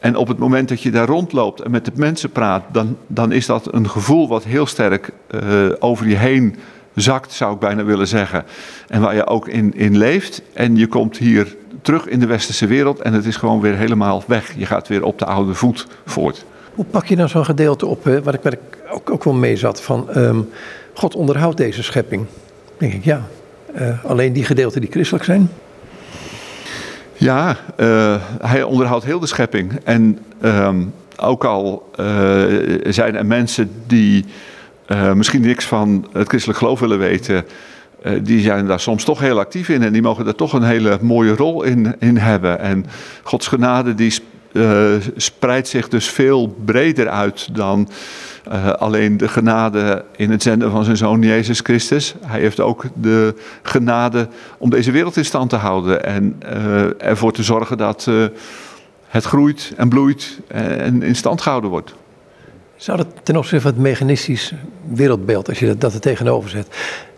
En 0.00 0.16
op 0.16 0.28
het 0.28 0.38
moment 0.38 0.68
dat 0.68 0.82
je 0.82 0.90
daar 0.90 1.06
rondloopt 1.06 1.60
en 1.60 1.70
met 1.70 1.84
de 1.84 1.92
mensen 1.94 2.30
praat, 2.30 2.64
dan, 2.72 2.96
dan 3.06 3.32
is 3.32 3.46
dat 3.46 3.74
een 3.74 3.90
gevoel 3.90 4.28
wat 4.28 4.44
heel 4.44 4.66
sterk 4.66 5.10
uh, 5.30 5.40
over 5.78 6.08
je 6.08 6.16
heen 6.16 6.56
zakt, 6.94 7.32
zou 7.32 7.54
ik 7.54 7.58
bijna 7.58 7.84
willen 7.84 8.08
zeggen. 8.08 8.44
En 8.88 9.00
waar 9.00 9.14
je 9.14 9.26
ook 9.26 9.48
in, 9.48 9.74
in 9.74 9.96
leeft. 9.96 10.42
En 10.52 10.76
je 10.76 10.86
komt 10.86 11.16
hier 11.16 11.56
terug 11.82 12.06
in 12.06 12.20
de 12.20 12.26
westerse 12.26 12.66
wereld 12.66 13.00
en 13.00 13.12
het 13.12 13.24
is 13.24 13.36
gewoon 13.36 13.60
weer 13.60 13.76
helemaal 13.76 14.24
weg. 14.26 14.54
Je 14.56 14.66
gaat 14.66 14.88
weer 14.88 15.04
op 15.04 15.18
de 15.18 15.24
oude 15.24 15.54
voet 15.54 15.86
voort. 16.04 16.44
Hoe 16.78 16.86
pak 16.86 17.06
je 17.06 17.16
nou 17.16 17.28
zo'n 17.28 17.44
gedeelte 17.44 17.86
op, 17.86 18.04
hè, 18.04 18.22
waar 18.22 18.34
ik, 18.34 18.42
waar 18.42 18.52
ik 18.52 18.78
ook, 18.90 19.10
ook 19.10 19.24
wel 19.24 19.34
mee 19.34 19.56
zat, 19.56 19.82
van 19.82 20.08
um, 20.16 20.48
God 20.94 21.14
onderhoudt 21.14 21.56
deze 21.56 21.82
schepping? 21.82 22.26
denk 22.76 22.92
ik, 22.92 23.04
ja. 23.04 23.26
Uh, 23.78 24.04
alleen 24.04 24.32
die 24.32 24.44
gedeelten 24.44 24.80
die 24.80 24.90
christelijk 24.90 25.24
zijn? 25.24 25.50
Ja, 27.12 27.56
uh, 27.76 28.16
hij 28.40 28.62
onderhoudt 28.62 29.04
heel 29.04 29.18
de 29.18 29.26
schepping. 29.26 29.72
En 29.84 30.18
um, 30.42 30.92
ook 31.16 31.44
al 31.44 31.90
uh, 32.00 32.06
zijn 32.88 33.16
er 33.16 33.26
mensen 33.26 33.70
die 33.86 34.24
misschien 35.14 35.42
niks 35.42 35.64
van 35.64 36.06
het 36.12 36.28
christelijk 36.28 36.58
geloof 36.58 36.80
willen 36.80 36.98
weten, 36.98 37.44
die 38.22 38.40
zijn 38.40 38.66
daar 38.66 38.80
soms 38.80 39.04
toch 39.04 39.20
heel 39.20 39.38
actief 39.38 39.68
in 39.68 39.82
en 39.82 39.92
die 39.92 40.02
mogen 40.02 40.24
daar 40.24 40.34
toch 40.34 40.52
een 40.52 40.62
hele 40.62 40.98
mooie 41.00 41.36
rol 41.36 41.62
in, 41.62 41.94
in 41.98 42.16
hebben. 42.16 42.58
En 42.58 42.86
Gods 43.22 43.46
genade 43.46 43.94
die 43.94 44.12
spreidt 45.16 45.68
zich 45.68 45.88
dus 45.88 46.08
veel 46.08 46.56
breder 46.64 47.08
uit 47.08 47.54
dan 47.54 47.88
uh, 48.52 48.70
alleen 48.72 49.16
de 49.16 49.28
genade 49.28 50.04
in 50.16 50.30
het 50.30 50.42
zenden 50.42 50.70
van 50.70 50.84
zijn 50.84 50.96
zoon 50.96 51.22
Jezus 51.22 51.60
Christus. 51.60 52.14
Hij 52.26 52.40
heeft 52.40 52.60
ook 52.60 52.84
de 52.94 53.34
genade 53.62 54.28
om 54.58 54.70
deze 54.70 54.90
wereld 54.90 55.16
in 55.16 55.24
stand 55.24 55.50
te 55.50 55.56
houden 55.56 56.04
en 56.04 56.42
uh, 56.42 57.02
ervoor 57.02 57.32
te 57.32 57.42
zorgen 57.42 57.78
dat 57.78 58.10
het 59.08 59.24
groeit 59.24 59.72
en 59.76 59.88
bloeit 59.88 60.38
en 60.48 61.02
in 61.02 61.16
stand 61.16 61.40
gehouden 61.40 61.70
wordt. 61.70 61.94
Zou 62.76 62.96
dat 62.96 63.06
ten 63.22 63.36
opzichte 63.36 63.60
van 63.60 63.72
het 63.72 63.80
mechanistisch 63.80 64.52
wereldbeeld, 64.88 65.48
als 65.48 65.58
je 65.58 65.66
dat, 65.66 65.80
dat 65.80 65.94
er 65.94 66.00
tegenover 66.00 66.50
zet, 66.50 66.66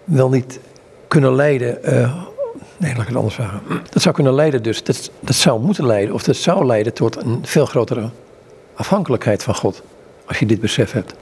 wel 0.04 0.28
niet 0.28 0.60
kunnen 1.08 1.34
leiden 1.34 1.82
Nee, 2.80 2.92
laat 2.92 3.00
ik 3.00 3.06
het 3.06 3.16
anders 3.16 3.34
vragen. 3.34 3.60
Dat 3.90 4.02
zou 4.02 4.14
kunnen 4.14 4.34
leiden 4.34 4.62
dus, 4.62 4.84
dat, 4.84 5.10
dat 5.20 5.34
zou 5.34 5.60
moeten 5.60 5.86
leiden, 5.86 6.14
of 6.14 6.22
dat 6.22 6.36
zou 6.36 6.64
leiden 6.64 6.94
tot 6.94 7.16
een 7.16 7.38
veel 7.42 7.66
grotere 7.66 8.10
afhankelijkheid 8.74 9.42
van 9.42 9.54
God 9.54 9.82
als 10.26 10.38
je 10.38 10.46
dit 10.46 10.60
besef 10.60 10.92
hebt. 10.92 11.14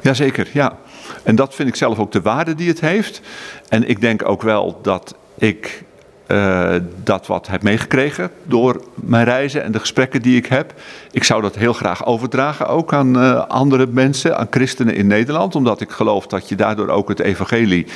Jazeker, 0.00 0.48
ja. 0.52 0.78
En 1.22 1.36
dat 1.36 1.54
vind 1.54 1.68
ik 1.68 1.74
zelf 1.76 1.98
ook 1.98 2.12
de 2.12 2.20
waarde 2.20 2.54
die 2.54 2.68
het 2.68 2.80
heeft. 2.80 3.20
En 3.68 3.88
ik 3.88 4.00
denk 4.00 4.28
ook 4.28 4.42
wel 4.42 4.78
dat 4.82 5.14
ik 5.34 5.84
uh, 6.28 6.74
dat 7.02 7.26
wat 7.26 7.46
heb 7.46 7.62
meegekregen 7.62 8.30
door 8.44 8.84
mijn 8.94 9.24
reizen 9.24 9.62
en 9.62 9.72
de 9.72 9.78
gesprekken 9.78 10.22
die 10.22 10.36
ik 10.36 10.46
heb. 10.46 10.74
Ik 11.10 11.24
zou 11.24 11.42
dat 11.42 11.56
heel 11.56 11.72
graag 11.72 12.06
overdragen 12.06 12.66
ook 12.66 12.92
aan 12.92 13.16
uh, 13.16 13.46
andere 13.46 13.86
mensen, 13.86 14.38
aan 14.38 14.46
christenen 14.50 14.94
in 14.94 15.06
Nederland. 15.06 15.54
Omdat 15.54 15.80
ik 15.80 15.90
geloof 15.90 16.26
dat 16.26 16.48
je 16.48 16.54
daardoor 16.54 16.88
ook 16.88 17.08
het 17.08 17.20
evangelie 17.20 17.86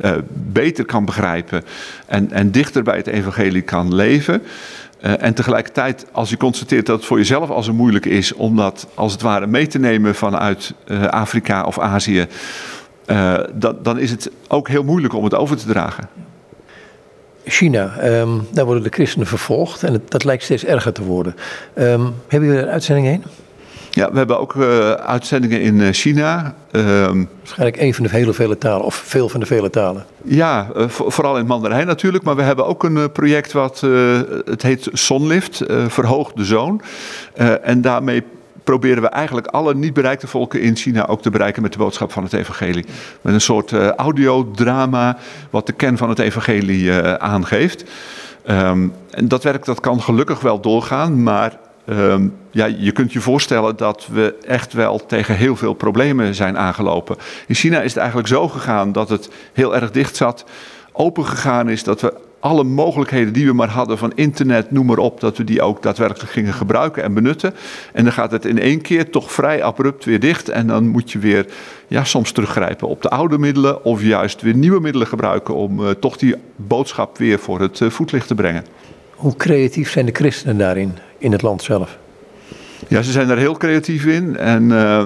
uh, 0.00 0.12
beter 0.32 0.84
kan 0.84 1.04
begrijpen 1.04 1.64
en, 2.06 2.32
en 2.32 2.50
dichter 2.50 2.82
bij 2.82 2.96
het 2.96 3.06
evangelie 3.06 3.62
kan 3.62 3.94
leven. 3.94 4.42
En 5.00 5.34
tegelijkertijd, 5.34 6.06
als 6.12 6.30
je 6.30 6.36
constateert 6.36 6.86
dat 6.86 6.96
het 6.96 7.06
voor 7.06 7.16
jezelf 7.18 7.50
al 7.50 7.62
zo 7.62 7.72
moeilijk 7.72 8.06
is 8.06 8.32
om 8.32 8.56
dat 8.56 8.86
als 8.94 9.12
het 9.12 9.22
ware 9.22 9.46
mee 9.46 9.66
te 9.66 9.78
nemen 9.78 10.14
vanuit 10.14 10.74
Afrika 11.10 11.64
of 11.64 11.78
Azië, 11.78 12.26
dan 13.82 13.98
is 13.98 14.10
het 14.10 14.30
ook 14.48 14.68
heel 14.68 14.84
moeilijk 14.84 15.14
om 15.14 15.24
het 15.24 15.34
over 15.34 15.56
te 15.56 15.66
dragen. 15.66 16.08
China, 17.44 18.04
um, 18.20 18.46
daar 18.50 18.64
worden 18.64 18.82
de 18.82 18.90
christenen 18.90 19.26
vervolgd 19.26 19.82
en 19.82 19.92
het, 19.92 20.10
dat 20.10 20.24
lijkt 20.24 20.42
steeds 20.42 20.64
erger 20.64 20.92
te 20.92 21.02
worden. 21.02 21.36
Um, 21.78 22.14
hebben 22.28 22.48
jullie 22.48 22.64
een 22.64 22.72
uitzending 22.72 23.06
heen? 23.06 23.24
Ja, 23.90 24.10
we 24.10 24.18
hebben 24.18 24.38
ook 24.38 24.54
uh, 24.54 24.90
uitzendingen 24.90 25.60
in 25.60 25.92
China. 25.92 26.54
Um, 26.72 27.28
Waarschijnlijk 27.38 27.80
een 27.80 27.94
van 27.94 28.04
de 28.04 28.10
hele 28.10 28.32
vele 28.32 28.58
talen, 28.58 28.86
of 28.86 28.94
veel 28.94 29.28
van 29.28 29.40
de 29.40 29.46
vele 29.46 29.70
talen. 29.70 30.04
Ja, 30.22 30.68
uh, 30.76 30.88
vooral 30.88 31.32
in 31.32 31.38
het 31.38 31.48
Mandarijn 31.48 31.86
natuurlijk. 31.86 32.24
Maar 32.24 32.36
we 32.36 32.42
hebben 32.42 32.66
ook 32.66 32.84
een 32.84 33.12
project 33.12 33.52
wat, 33.52 33.80
het 34.44 34.62
heet 34.62 34.88
Zonlift, 34.92 35.64
Verhoog 35.88 36.32
de 36.32 36.44
Zoon. 36.44 36.82
en 37.62 37.80
daarmee 37.80 38.22
proberen 38.64 39.02
we 39.02 39.08
eigenlijk 39.08 39.46
alle 39.46 39.74
niet 39.74 39.92
bereikte 39.92 40.26
volken 40.26 40.60
in 40.60 40.76
China 40.76 41.06
ook 41.06 41.22
te 41.22 41.30
bereiken 41.30 41.62
met 41.62 41.72
de 41.72 41.78
boodschap 41.78 42.12
van 42.12 42.22
het 42.22 42.32
evangelie. 42.32 42.84
Met 43.20 43.34
een 43.34 43.40
soort 43.40 43.72
audiodrama 43.96 45.18
wat 45.50 45.66
de 45.66 45.72
kern 45.72 45.96
van 45.96 46.08
het 46.08 46.18
evangelie 46.18 46.92
aangeeft. 47.18 47.84
Um, 48.48 48.92
en 49.10 49.28
dat 49.28 49.42
werk 49.42 49.64
dat 49.64 49.80
kan 49.80 50.02
gelukkig 50.02 50.40
wel 50.40 50.60
doorgaan, 50.60 51.22
maar 51.22 51.58
Um, 51.86 52.36
ja, 52.50 52.64
je 52.64 52.92
kunt 52.92 53.12
je 53.12 53.20
voorstellen 53.20 53.76
dat 53.76 54.06
we 54.12 54.34
echt 54.46 54.72
wel 54.72 55.06
tegen 55.06 55.34
heel 55.34 55.56
veel 55.56 55.72
problemen 55.72 56.34
zijn 56.34 56.58
aangelopen. 56.58 57.16
In 57.46 57.54
China 57.54 57.80
is 57.80 57.88
het 57.88 57.96
eigenlijk 57.96 58.28
zo 58.28 58.48
gegaan 58.48 58.92
dat 58.92 59.08
het 59.08 59.30
heel 59.52 59.74
erg 59.74 59.90
dicht 59.90 60.16
zat, 60.16 60.44
open 60.92 61.26
gegaan 61.26 61.68
is, 61.68 61.84
dat 61.84 62.00
we 62.00 62.14
alle 62.40 62.64
mogelijkheden 62.64 63.32
die 63.32 63.46
we 63.46 63.52
maar 63.52 63.68
hadden 63.68 63.98
van 63.98 64.12
internet, 64.14 64.70
noem 64.70 64.86
maar 64.86 64.98
op, 64.98 65.20
dat 65.20 65.36
we 65.36 65.44
die 65.44 65.62
ook 65.62 65.82
daadwerkelijk 65.82 66.32
gingen 66.32 66.52
gebruiken 66.52 67.02
en 67.02 67.14
benutten. 67.14 67.54
En 67.92 68.04
dan 68.04 68.12
gaat 68.12 68.30
het 68.30 68.44
in 68.44 68.58
één 68.58 68.80
keer 68.80 69.10
toch 69.10 69.32
vrij 69.32 69.62
abrupt 69.62 70.04
weer 70.04 70.20
dicht. 70.20 70.48
En 70.48 70.66
dan 70.66 70.88
moet 70.88 71.12
je 71.12 71.18
weer 71.18 71.46
ja, 71.86 72.04
soms 72.04 72.32
teruggrijpen 72.32 72.88
op 72.88 73.02
de 73.02 73.08
oude 73.08 73.38
middelen 73.38 73.84
of 73.84 74.02
juist 74.02 74.42
weer 74.42 74.54
nieuwe 74.54 74.80
middelen 74.80 75.06
gebruiken 75.06 75.54
om 75.54 75.80
uh, 75.80 75.90
toch 75.90 76.16
die 76.16 76.34
boodschap 76.56 77.18
weer 77.18 77.38
voor 77.38 77.60
het 77.60 77.80
uh, 77.80 77.90
voetlicht 77.90 78.26
te 78.26 78.34
brengen. 78.34 78.64
Hoe 79.10 79.36
creatief 79.36 79.90
zijn 79.90 80.06
de 80.06 80.12
christenen 80.12 80.58
daarin, 80.58 80.94
in 81.18 81.32
het 81.32 81.42
land 81.42 81.62
zelf? 81.62 81.98
Ja, 82.88 83.02
ze 83.02 83.12
zijn 83.12 83.28
daar 83.28 83.38
heel 83.38 83.56
creatief 83.56 84.04
in. 84.04 84.36
En 84.36 84.62
uh, 84.62 85.04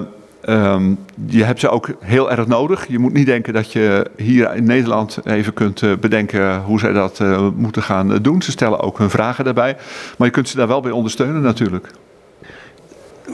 um, 0.49 0.97
je 1.25 1.43
hebt 1.43 1.59
ze 1.59 1.69
ook 1.69 1.89
heel 1.99 2.31
erg 2.31 2.47
nodig. 2.47 2.87
Je 2.87 2.99
moet 2.99 3.13
niet 3.13 3.25
denken 3.25 3.53
dat 3.53 3.71
je 3.71 4.05
hier 4.17 4.55
in 4.55 4.63
Nederland 4.63 5.19
even 5.23 5.53
kunt 5.53 5.81
uh, 5.81 5.97
bedenken 5.97 6.61
hoe 6.61 6.79
zij 6.79 6.93
dat 6.93 7.19
uh, 7.19 7.47
moeten 7.55 7.83
gaan 7.83 8.17
doen. 8.21 8.41
Ze 8.41 8.51
stellen 8.51 8.79
ook 8.79 8.97
hun 8.97 9.09
vragen 9.09 9.43
daarbij. 9.43 9.77
Maar 10.17 10.27
je 10.27 10.33
kunt 10.33 10.49
ze 10.49 10.57
daar 10.57 10.67
wel 10.67 10.81
bij 10.81 10.91
ondersteunen 10.91 11.41
natuurlijk. 11.41 11.91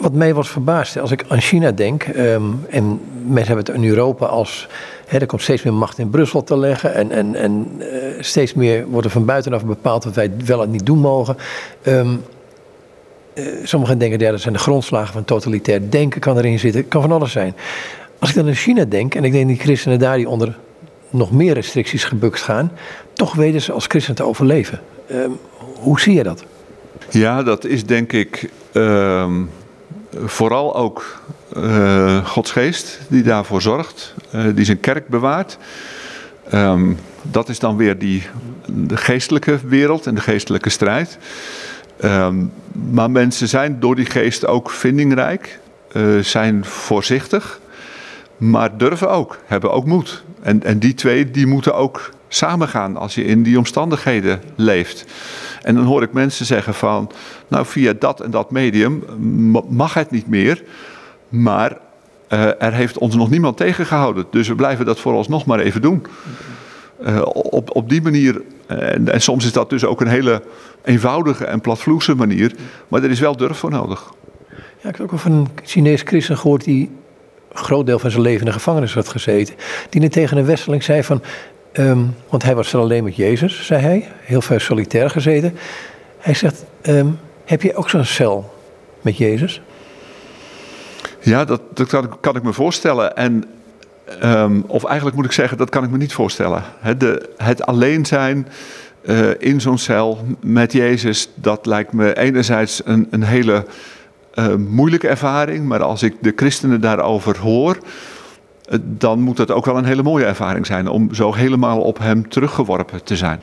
Wat 0.01 0.13
mij 0.13 0.33
was 0.33 0.49
verbaasd, 0.49 0.99
als 0.99 1.11
ik 1.11 1.25
aan 1.27 1.41
China 1.41 1.71
denk, 1.71 2.07
um, 2.07 2.65
en 2.69 2.99
mensen 3.25 3.55
hebben 3.55 3.73
het 3.73 3.83
in 3.83 3.89
Europa 3.89 4.25
als 4.25 4.67
er 5.07 5.25
komt 5.25 5.41
steeds 5.41 5.63
meer 5.63 5.73
macht 5.73 5.97
in 5.97 6.09
Brussel 6.09 6.43
te 6.43 6.57
leggen. 6.57 6.93
En, 6.93 7.11
en, 7.11 7.35
en 7.35 7.67
steeds 8.19 8.53
meer 8.53 8.87
wordt 8.87 9.05
er 9.05 9.11
van 9.11 9.25
buitenaf 9.25 9.65
bepaald 9.65 10.03
wat 10.03 10.15
wij 10.15 10.31
wel 10.45 10.63
en 10.63 10.71
niet 10.71 10.85
doen 10.85 10.97
mogen. 10.97 11.37
Uh, 11.83 12.09
sommigen 13.63 13.97
denken, 13.97 14.19
ja, 14.19 14.31
dat 14.31 14.41
zijn 14.41 14.53
de 14.53 14.59
grondslagen 14.59 15.13
van 15.13 15.25
totalitair 15.25 15.89
denken, 15.89 16.21
kan 16.21 16.37
erin 16.37 16.59
zitten. 16.59 16.87
kan 16.87 17.01
van 17.01 17.11
alles 17.11 17.31
zijn. 17.31 17.55
Als 18.19 18.29
ik 18.29 18.35
dan 18.35 18.47
aan 18.47 18.53
China 18.53 18.85
denk, 18.85 19.15
en 19.15 19.23
ik 19.23 19.31
denk 19.31 19.47
die 19.47 19.57
christenen 19.57 19.99
daar 19.99 20.17
die 20.17 20.29
onder 20.29 20.57
nog 21.09 21.31
meer 21.31 21.53
restricties 21.53 22.03
gebukt 22.03 22.41
gaan, 22.41 22.71
toch 23.13 23.33
weten 23.33 23.61
ze 23.61 23.71
als 23.71 23.85
christen 23.85 24.15
te 24.15 24.23
overleven. 24.23 24.79
Um, 25.11 25.37
hoe 25.57 25.99
zie 25.99 26.13
je 26.13 26.23
dat? 26.23 26.43
Ja, 27.09 27.43
dat 27.43 27.65
is 27.65 27.85
denk 27.85 28.11
ik 28.11 28.49
um, 28.73 29.49
vooral 30.13 30.75
ook 30.75 31.21
uh, 31.57 32.25
Gods 32.25 32.51
geest 32.51 32.99
die 33.07 33.23
daarvoor 33.23 33.61
zorgt, 33.61 34.13
uh, 34.35 34.45
die 34.55 34.65
zijn 34.65 34.79
kerk 34.79 35.07
bewaart. 35.07 35.57
Um, 36.53 36.97
dat 37.21 37.49
is 37.49 37.59
dan 37.59 37.77
weer 37.77 37.97
die, 37.97 38.23
de 38.65 38.97
geestelijke 38.97 39.59
wereld 39.63 40.07
en 40.07 40.15
de 40.15 40.21
geestelijke 40.21 40.69
strijd. 40.69 41.17
Um, 42.03 42.51
maar 42.91 43.11
mensen 43.11 43.47
zijn 43.47 43.79
door 43.79 43.95
die 43.95 44.05
geest 44.05 44.47
ook 44.47 44.69
vindingrijk, 44.69 45.59
uh, 45.93 46.19
zijn 46.19 46.65
voorzichtig, 46.65 47.59
maar 48.37 48.77
durven 48.77 49.09
ook, 49.09 49.37
hebben 49.45 49.71
ook 49.71 49.85
moed. 49.85 50.23
En, 50.41 50.63
en 50.63 50.79
die 50.79 50.93
twee 50.93 51.31
die 51.31 51.47
moeten 51.47 51.75
ook 51.75 52.11
samengaan 52.27 52.97
als 52.97 53.15
je 53.15 53.23
in 53.23 53.43
die 53.43 53.57
omstandigheden 53.57 54.41
leeft. 54.55 55.05
En 55.61 55.75
dan 55.75 55.83
hoor 55.83 56.03
ik 56.03 56.13
mensen 56.13 56.45
zeggen 56.45 56.73
van, 56.73 57.11
nou 57.47 57.65
via 57.65 57.93
dat 57.99 58.21
en 58.21 58.31
dat 58.31 58.51
medium 58.51 59.03
mag 59.69 59.93
het 59.93 60.11
niet 60.11 60.27
meer. 60.27 60.63
Maar 61.29 61.77
uh, 62.29 62.61
er 62.61 62.73
heeft 62.73 62.97
ons 62.97 63.15
nog 63.15 63.29
niemand 63.29 63.57
tegengehouden. 63.57 64.25
Dus 64.31 64.47
we 64.47 64.55
blijven 64.55 64.85
dat 64.85 64.99
vooralsnog 64.99 65.45
maar 65.45 65.59
even 65.59 65.81
doen. 65.81 66.05
Uh, 67.05 67.21
op, 67.33 67.75
op 67.75 67.89
die 67.89 68.01
manier 68.01 68.41
en 69.05 69.21
soms 69.21 69.45
is 69.45 69.51
dat 69.51 69.69
dus 69.69 69.85
ook 69.85 70.01
een 70.01 70.07
hele 70.07 70.41
eenvoudige 70.83 71.45
en 71.45 71.61
platvloekse 71.61 72.15
manier. 72.15 72.55
Maar 72.87 73.03
er 73.03 73.09
is 73.09 73.19
wel 73.19 73.37
durf 73.37 73.57
voor 73.57 73.69
nodig. 73.69 74.13
Ja, 74.49 74.89
ik 74.89 74.95
heb 74.95 75.01
ook 75.01 75.09
wel 75.09 75.19
van 75.19 75.31
een 75.31 75.47
Chinees 75.63 76.01
christen 76.01 76.37
gehoord 76.37 76.63
die 76.63 76.89
een 77.51 77.57
groot 77.57 77.85
deel 77.85 77.99
van 77.99 78.11
zijn 78.11 78.23
leven 78.23 78.39
in 78.39 78.45
de 78.45 78.51
gevangenis 78.51 78.93
had 78.93 79.07
gezeten. 79.07 79.55
Die 79.89 80.01
net 80.01 80.11
tegen 80.11 80.37
een 80.37 80.45
westeling 80.45 80.83
zei 80.83 81.03
van, 81.03 81.21
ehm, 81.71 81.99
want 82.29 82.43
hij 82.43 82.55
was 82.55 82.73
er 82.73 82.79
alleen 82.79 83.03
met 83.03 83.15
Jezus, 83.15 83.65
zei 83.65 83.81
hij. 83.81 84.07
Heel 84.19 84.41
veel 84.41 84.59
solitair 84.59 85.09
gezeten. 85.09 85.57
Hij 86.17 86.33
zegt, 86.33 86.65
ehm, 86.81 87.07
heb 87.45 87.61
je 87.61 87.75
ook 87.75 87.89
zo'n 87.89 88.05
cel 88.05 88.53
met 89.01 89.17
Jezus? 89.17 89.61
Ja, 91.19 91.45
dat, 91.45 91.61
dat 91.73 91.87
kan, 91.87 92.19
kan 92.19 92.35
ik 92.35 92.43
me 92.43 92.53
voorstellen. 92.53 93.15
En, 93.15 93.43
ehm, 94.19 94.61
of 94.67 94.83
eigenlijk 94.83 95.15
moet 95.15 95.25
ik 95.25 95.31
zeggen, 95.31 95.57
dat 95.57 95.69
kan 95.69 95.83
ik 95.83 95.89
me 95.89 95.97
niet 95.97 96.13
voorstellen. 96.13 96.63
De, 96.97 97.29
het 97.37 97.65
alleen 97.65 98.05
zijn 98.05 98.47
uh, 99.03 99.29
in 99.37 99.61
zo'n 99.61 99.77
cel 99.77 100.19
met 100.39 100.71
Jezus, 100.71 101.29
dat 101.35 101.65
lijkt 101.65 101.93
me 101.93 102.17
enerzijds 102.17 102.81
een, 102.85 103.07
een 103.09 103.23
hele 103.23 103.65
uh, 104.35 104.55
moeilijke 104.55 105.07
ervaring. 105.07 105.67
Maar 105.67 105.83
als 105.83 106.03
ik 106.03 106.15
de 106.21 106.33
christenen 106.35 106.81
daarover 106.81 107.37
hoor, 107.39 107.77
uh, 108.69 108.79
dan 108.83 109.21
moet 109.21 109.37
het 109.37 109.51
ook 109.51 109.65
wel 109.65 109.77
een 109.77 109.85
hele 109.85 110.03
mooie 110.03 110.25
ervaring 110.25 110.65
zijn 110.65 110.87
om 110.87 111.13
zo 111.13 111.33
helemaal 111.33 111.81
op 111.81 111.99
hem 111.99 112.29
teruggeworpen 112.29 113.03
te 113.03 113.15
zijn. 113.15 113.41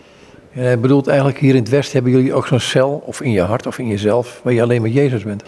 Hij 0.51 0.81
bedoelt 0.81 1.07
eigenlijk 1.07 1.39
hier 1.39 1.55
in 1.55 1.61
het 1.61 1.69
Westen 1.69 1.95
hebben 1.95 2.13
jullie 2.13 2.35
ook 2.35 2.47
zo'n 2.47 2.61
cel, 2.61 3.03
of 3.07 3.21
in 3.21 3.31
je 3.31 3.41
hart 3.41 3.67
of 3.67 3.79
in 3.79 3.87
jezelf, 3.87 4.41
waar 4.43 4.53
je 4.53 4.63
alleen 4.63 4.83
met 4.83 4.93
Jezus 4.93 5.23
bent. 5.23 5.43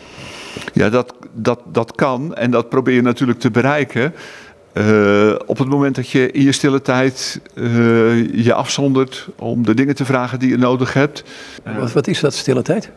Ja, 0.73 0.91
dat, 0.91 1.15
dat, 1.33 1.61
dat 1.73 1.95
kan 1.95 2.35
en 2.35 2.51
dat 2.51 2.69
probeer 2.69 2.95
je 2.95 3.03
natuurlijk 3.03 3.39
te 3.39 3.51
bereiken. 3.51 4.15
Uh, 4.75 5.35
op 5.47 5.59
het 5.59 5.69
moment 5.69 5.95
dat 5.95 6.09
je 6.09 6.31
in 6.31 6.43
je 6.43 6.53
stille 6.53 6.83
tijd 6.83 7.41
uh, 7.55 8.45
je 8.45 8.55
afzondert 8.55 9.29
om 9.37 9.65
de 9.65 9.75
dingen 9.75 9.95
te 9.95 10.05
vragen 10.05 10.39
die 10.39 10.49
je 10.49 10.57
nodig 10.57 10.93
hebt. 10.93 11.25
Wat, 11.79 11.93
wat 11.93 12.07
is 12.07 12.21
dat, 12.21 12.35
stille 12.35 12.63
tijd? 12.63 12.91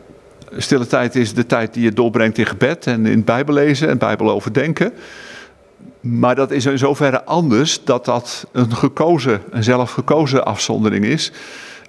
Stille 0.56 0.86
tijd 0.86 1.16
is 1.16 1.34
de 1.34 1.46
tijd 1.46 1.74
die 1.74 1.82
je 1.82 1.92
doorbrengt 1.92 2.38
in 2.38 2.46
gebed 2.46 2.86
en 2.86 3.06
in 3.06 3.24
Bijbel 3.24 3.54
lezen 3.54 3.88
en 3.88 3.98
Bijbel 3.98 4.30
overdenken. 4.30 4.92
Maar 6.00 6.34
dat 6.34 6.50
is 6.50 6.66
in 6.66 6.78
zoverre 6.78 7.24
anders 7.24 7.84
dat 7.84 8.04
dat 8.04 8.46
een 8.52 8.76
gekozen, 8.76 9.40
een 9.50 9.64
zelfgekozen 9.64 10.44
afzondering 10.44 11.04
is. 11.04 11.32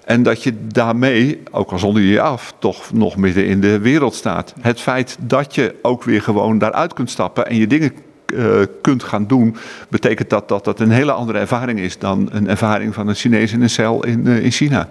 En 0.04 0.22
dat 0.22 0.42
je 0.42 0.54
daarmee, 0.66 1.42
ook 1.50 1.70
al 1.70 1.78
zonder 1.78 2.02
je 2.02 2.20
af, 2.20 2.54
toch 2.58 2.92
nog 2.92 3.16
midden 3.16 3.46
in 3.46 3.60
de 3.60 3.78
wereld 3.78 4.14
staat. 4.14 4.54
Het 4.60 4.80
feit 4.80 5.16
dat 5.20 5.54
je 5.54 5.74
ook 5.82 6.04
weer 6.04 6.22
gewoon 6.22 6.58
daaruit 6.58 6.92
kunt 6.92 7.10
stappen 7.10 7.46
en 7.46 7.56
je 7.56 7.66
dingen 7.66 7.92
uh, 8.34 8.62
kunt 8.80 9.02
gaan 9.02 9.26
doen, 9.26 9.56
betekent 9.88 10.30
dat, 10.30 10.48
dat 10.48 10.64
dat 10.64 10.80
een 10.80 10.90
hele 10.90 11.12
andere 11.12 11.38
ervaring 11.38 11.78
is 11.78 11.98
dan 11.98 12.28
een 12.32 12.48
ervaring 12.48 12.94
van 12.94 13.08
een 13.08 13.14
Chinees 13.14 13.52
in 13.52 13.62
een 13.62 13.70
cel 13.70 14.04
in, 14.04 14.26
uh, 14.26 14.44
in 14.44 14.50
China. 14.50 14.88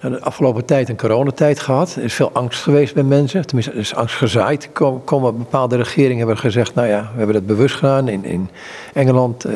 De 0.00 0.20
afgelopen 0.20 0.64
tijd 0.64 0.88
een 0.88 0.96
coronatijd 0.96 1.60
gehad. 1.60 1.94
Er 1.94 2.02
is 2.02 2.14
veel 2.14 2.30
angst 2.32 2.62
geweest 2.62 2.94
bij 2.94 3.02
mensen. 3.02 3.46
Tenminste, 3.46 3.72
er 3.72 3.78
is 3.78 3.94
angst 3.94 4.16
gezaaid. 4.16 4.68
Komen, 4.72 5.04
komen 5.04 5.38
bepaalde 5.38 5.76
regeringen 5.76 6.18
hebben 6.18 6.38
gezegd, 6.38 6.74
nou 6.74 6.88
ja, 6.88 7.00
we 7.00 7.16
hebben 7.16 7.34
dat 7.34 7.46
bewust 7.46 7.74
gedaan 7.74 8.08
in, 8.08 8.24
in 8.24 8.48
Engeland, 8.92 9.46
uh, 9.46 9.52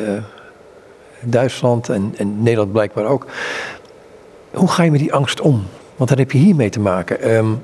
Duitsland 1.21 1.89
en, 1.89 2.13
en 2.17 2.43
Nederland 2.43 2.71
blijkbaar 2.71 3.05
ook. 3.05 3.25
Hoe 4.51 4.67
ga 4.67 4.83
je 4.83 4.91
met 4.91 4.99
die 4.99 5.13
angst 5.13 5.41
om? 5.41 5.63
Want 5.95 6.09
daar 6.09 6.19
heb 6.19 6.31
je 6.31 6.37
hiermee 6.37 6.69
te 6.69 6.79
maken. 6.79 7.35
Um, 7.35 7.61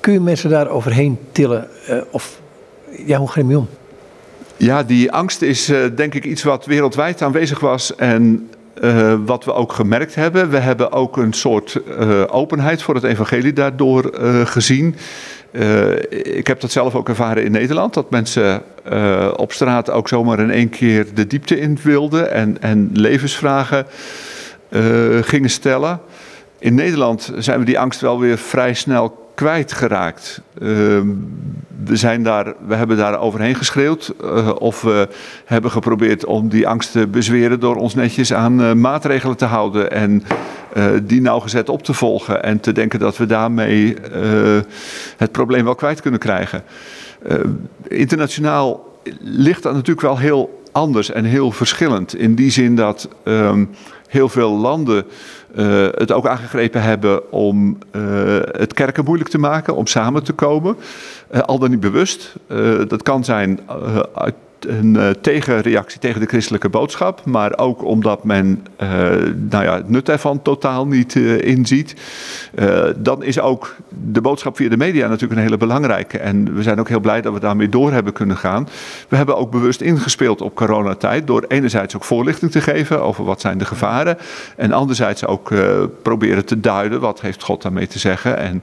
kun 0.00 0.12
je 0.12 0.20
mensen 0.20 0.50
daar 0.50 0.68
overheen 0.68 1.18
tillen? 1.32 1.68
Of 2.10 2.40
ja, 3.06 3.18
hoe 3.18 3.28
ga 3.28 3.40
je 3.40 3.46
mee 3.46 3.58
om? 3.58 3.68
Ja, 4.62 4.82
die 4.82 5.12
angst 5.12 5.42
is 5.42 5.70
uh, 5.70 5.78
denk 5.94 6.14
ik 6.14 6.24
iets 6.24 6.42
wat 6.42 6.66
wereldwijd 6.66 7.22
aanwezig 7.22 7.60
was 7.60 7.96
en 7.96 8.50
uh, 8.82 9.14
wat 9.24 9.44
we 9.44 9.52
ook 9.52 9.72
gemerkt 9.72 10.14
hebben. 10.14 10.50
We 10.50 10.58
hebben 10.58 10.92
ook 10.92 11.16
een 11.16 11.32
soort 11.32 11.80
openheid 12.30 12.82
voor 12.82 12.94
het 12.94 13.04
evangelie 13.04 13.52
daardoor 13.52 14.10
gezien. 14.44 14.96
ik 16.08 16.46
heb 16.46 16.60
dat 16.60 16.70
zelf 16.70 16.94
ook 16.94 17.08
ervaren 17.08 17.44
in 17.44 17.52
Nederland, 17.52 17.94
dat 17.94 18.10
mensen 18.10 18.62
op 19.36 19.52
straat 19.52 19.90
ook 19.90 20.08
zomaar 20.08 20.40
in 20.40 20.50
één 20.50 20.68
keer 20.68 21.06
de 21.14 21.26
diepte 21.26 21.60
in 21.60 21.78
wilden 21.82 22.32
en, 22.32 22.62
en 22.62 22.90
levensvragen 22.92 23.86
gingen 25.20 25.50
stellen. 25.50 26.00
In 26.58 26.74
Nederland 26.74 27.32
zijn 27.38 27.58
we 27.58 27.64
die 27.64 27.78
angst 27.78 28.00
wel 28.00 28.20
weer 28.20 28.38
vrij 28.38 28.74
snel 28.74 29.29
kwijtgeraakt. 29.40 30.42
Uh, 30.54 30.68
we, 31.84 31.96
zijn 31.96 32.22
daar, 32.22 32.54
we 32.66 32.74
hebben 32.74 32.96
daar 32.96 33.18
overheen 33.18 33.54
geschreeuwd. 33.54 34.14
Uh, 34.24 34.50
of 34.58 34.82
we 34.82 35.08
hebben 35.44 35.70
geprobeerd 35.70 36.24
om 36.24 36.48
die 36.48 36.68
angst 36.68 36.92
te 36.92 37.06
bezweren 37.06 37.60
door 37.60 37.76
ons 37.76 37.94
netjes 37.94 38.32
aan 38.32 38.60
uh, 38.60 38.72
maatregelen 38.72 39.36
te 39.36 39.44
houden. 39.44 39.90
En 39.90 40.22
die 41.02 41.20
nauwgezet 41.20 41.68
op 41.68 41.82
te 41.82 41.94
volgen. 41.94 42.42
En 42.42 42.60
te 42.60 42.72
denken 42.72 42.98
dat 42.98 43.16
we 43.16 43.26
daarmee 43.26 43.96
het 45.16 45.32
probleem 45.32 45.64
wel 45.64 45.74
kwijt 45.74 46.00
kunnen 46.00 46.20
krijgen. 46.20 46.62
internationaal 47.88 48.98
ligt 49.20 49.62
dat 49.62 49.72
natuurlijk 49.72 50.06
wel 50.06 50.18
heel 50.18 50.62
anders 50.72 51.10
en 51.10 51.24
heel 51.24 51.52
verschillend. 51.52 52.14
In 52.14 52.34
die 52.34 52.50
zin 52.50 52.74
dat 52.74 53.08
ehm, 53.24 53.64
heel 54.08 54.28
veel 54.28 54.50
landen 54.50 55.04
uh, 55.54 55.88
het 55.94 56.12
ook 56.12 56.26
aangegrepen 56.26 56.82
hebben 56.82 57.32
om 57.32 57.78
uh, 57.92 58.02
het 58.52 58.74
kerken 58.74 59.04
moeilijk 59.04 59.30
te 59.30 59.38
maken, 59.38 59.76
om 59.76 59.86
samen 59.86 60.22
te 60.22 60.32
komen. 60.32 60.76
Uh, 61.34 61.40
al 61.40 61.58
dan 61.58 61.70
niet 61.70 61.80
bewust. 61.80 62.34
dat 62.88 63.02
kan 63.02 63.24
zijn 63.24 63.60
een 64.68 64.94
uh, 64.94 65.10
tegenreactie 65.10 66.00
tegen 66.00 66.20
de 66.20 66.26
christelijke 66.26 66.68
boodschap, 66.68 67.24
maar 67.24 67.58
ook 67.58 67.84
omdat 67.84 68.24
men 68.24 68.66
uh, 68.82 68.88
nou 69.50 69.64
ja, 69.64 69.74
het 69.74 69.88
nut 69.88 70.08
ervan 70.08 70.42
totaal 70.42 70.86
niet 70.86 71.14
uh, 71.14 71.40
inziet. 71.40 71.94
dan 72.96 73.22
is 73.22 73.40
ook 73.40 73.76
de 73.88 74.20
boodschap 74.20 74.56
via 74.56 74.68
de 74.68 74.76
media 74.76 75.06
natuurlijk 75.08 75.32
een 75.32 75.46
hele 75.46 75.56
belangrijke. 75.56 76.18
En 76.18 76.54
we 76.54 76.62
zijn 76.62 76.80
ook 76.80 76.88
heel 76.88 77.00
blij 77.00 77.20
dat 77.20 77.32
we 77.32 77.40
daarmee 77.40 77.68
door 77.68 77.92
hebben 77.92 78.12
kunnen 78.12 78.36
gaan. 78.36 78.68
We 79.08 79.16
hebben 79.16 79.36
ook 79.36 79.50
bewust 79.50 79.80
ingespeeld 79.80 80.40
op 80.40 80.54
coronatijd 80.54 81.26
door 81.26 81.44
enerzijds 81.48 81.96
ook 81.96 82.04
voorlichting 82.04 82.50
te 82.50 82.60
geven 82.60 83.02
over 83.02 83.24
wat 83.24 83.40
zijn 83.40 83.58
de 83.58 83.64
gevaren. 83.64 84.18
En 84.56 84.72
anderzijds 84.72 85.26
ook 85.26 85.52
proberen 86.02 86.44
te 86.44 86.60
duiden 86.60 87.00
wat 87.00 87.20
heeft 87.20 87.42
God 87.42 87.62
daarmee 87.62 87.86
te 87.86 87.98
zeggen. 87.98 88.36
En 88.36 88.62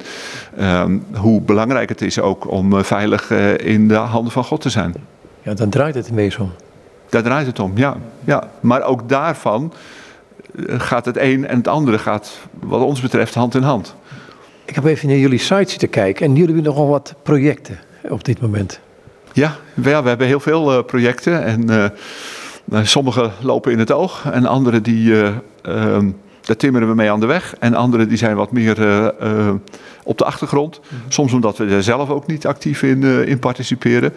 ehm, 0.57 0.97
hoe 1.13 1.41
belangrijk 1.41 1.89
het 1.89 2.01
is 2.01 2.19
ook 2.19 2.51
om 2.51 2.83
veilig 2.83 3.31
in 3.57 3.87
de 3.87 3.95
handen 3.95 4.31
van 4.31 4.43
God 4.43 4.61
te 4.61 4.69
zijn. 4.69 4.93
Ja, 5.47 5.53
dan 5.53 5.69
draait 5.69 5.95
het 5.95 6.07
ineens 6.07 6.37
om. 6.37 6.51
Daar 7.09 7.23
draait 7.23 7.47
het 7.47 7.59
om, 7.59 7.71
ja. 7.75 7.97
ja. 8.23 8.49
Maar 8.59 8.81
ook 8.81 9.09
daarvan 9.09 9.73
eh, 10.55 10.79
gaat 10.79 11.05
het 11.05 11.17
een 11.17 11.47
en 11.47 11.57
het 11.57 11.67
andere 11.67 11.99
gaat, 11.99 12.37
wat 12.59 12.81
ons 12.81 13.01
betreft, 13.01 13.33
hand 13.33 13.55
in 13.55 13.61
hand. 13.61 13.95
Ik 14.65 14.75
heb 14.75 14.85
even 14.85 15.07
naar 15.07 15.17
jullie 15.17 15.39
site 15.39 15.69
zitten 15.69 15.89
kijken 15.89 16.25
en 16.25 16.31
jullie 16.35 16.53
hebben 16.53 16.63
nogal 16.63 16.87
wat 16.87 17.13
projecten 17.23 17.79
op 18.09 18.23
dit 18.23 18.41
moment. 18.41 18.79
Ja, 19.33 19.55
we, 19.73 19.89
ja, 19.89 20.03
we 20.03 20.07
hebben 20.07 20.27
heel 20.27 20.39
veel 20.39 20.77
uh, 20.77 20.83
projecten 20.83 21.43
en 21.43 21.71
uh, 22.71 22.79
sommige 22.83 23.31
lopen 23.41 23.71
in 23.71 23.79
het 23.79 23.91
oog 23.91 24.25
en 24.31 24.45
andere 24.45 24.81
die, 24.81 25.09
uh, 25.09 25.29
daar 26.41 26.57
timmeren 26.57 26.87
we 26.87 26.95
mee 26.95 27.11
aan 27.11 27.19
de 27.19 27.25
weg. 27.25 27.55
En 27.59 27.73
andere 27.73 28.05
die 28.05 28.17
zijn 28.17 28.35
wat 28.35 28.51
meer 28.51 29.13
op 30.03 30.17
de 30.17 30.25
achtergrond. 30.25 30.79
-hmm. 30.89 30.97
Soms 31.07 31.33
omdat 31.33 31.57
we 31.57 31.65
er 31.65 31.83
zelf 31.83 32.09
ook 32.09 32.27
niet 32.27 32.47
actief 32.47 32.83
in, 32.83 33.03
in 33.03 33.39
participeren. 33.39 34.13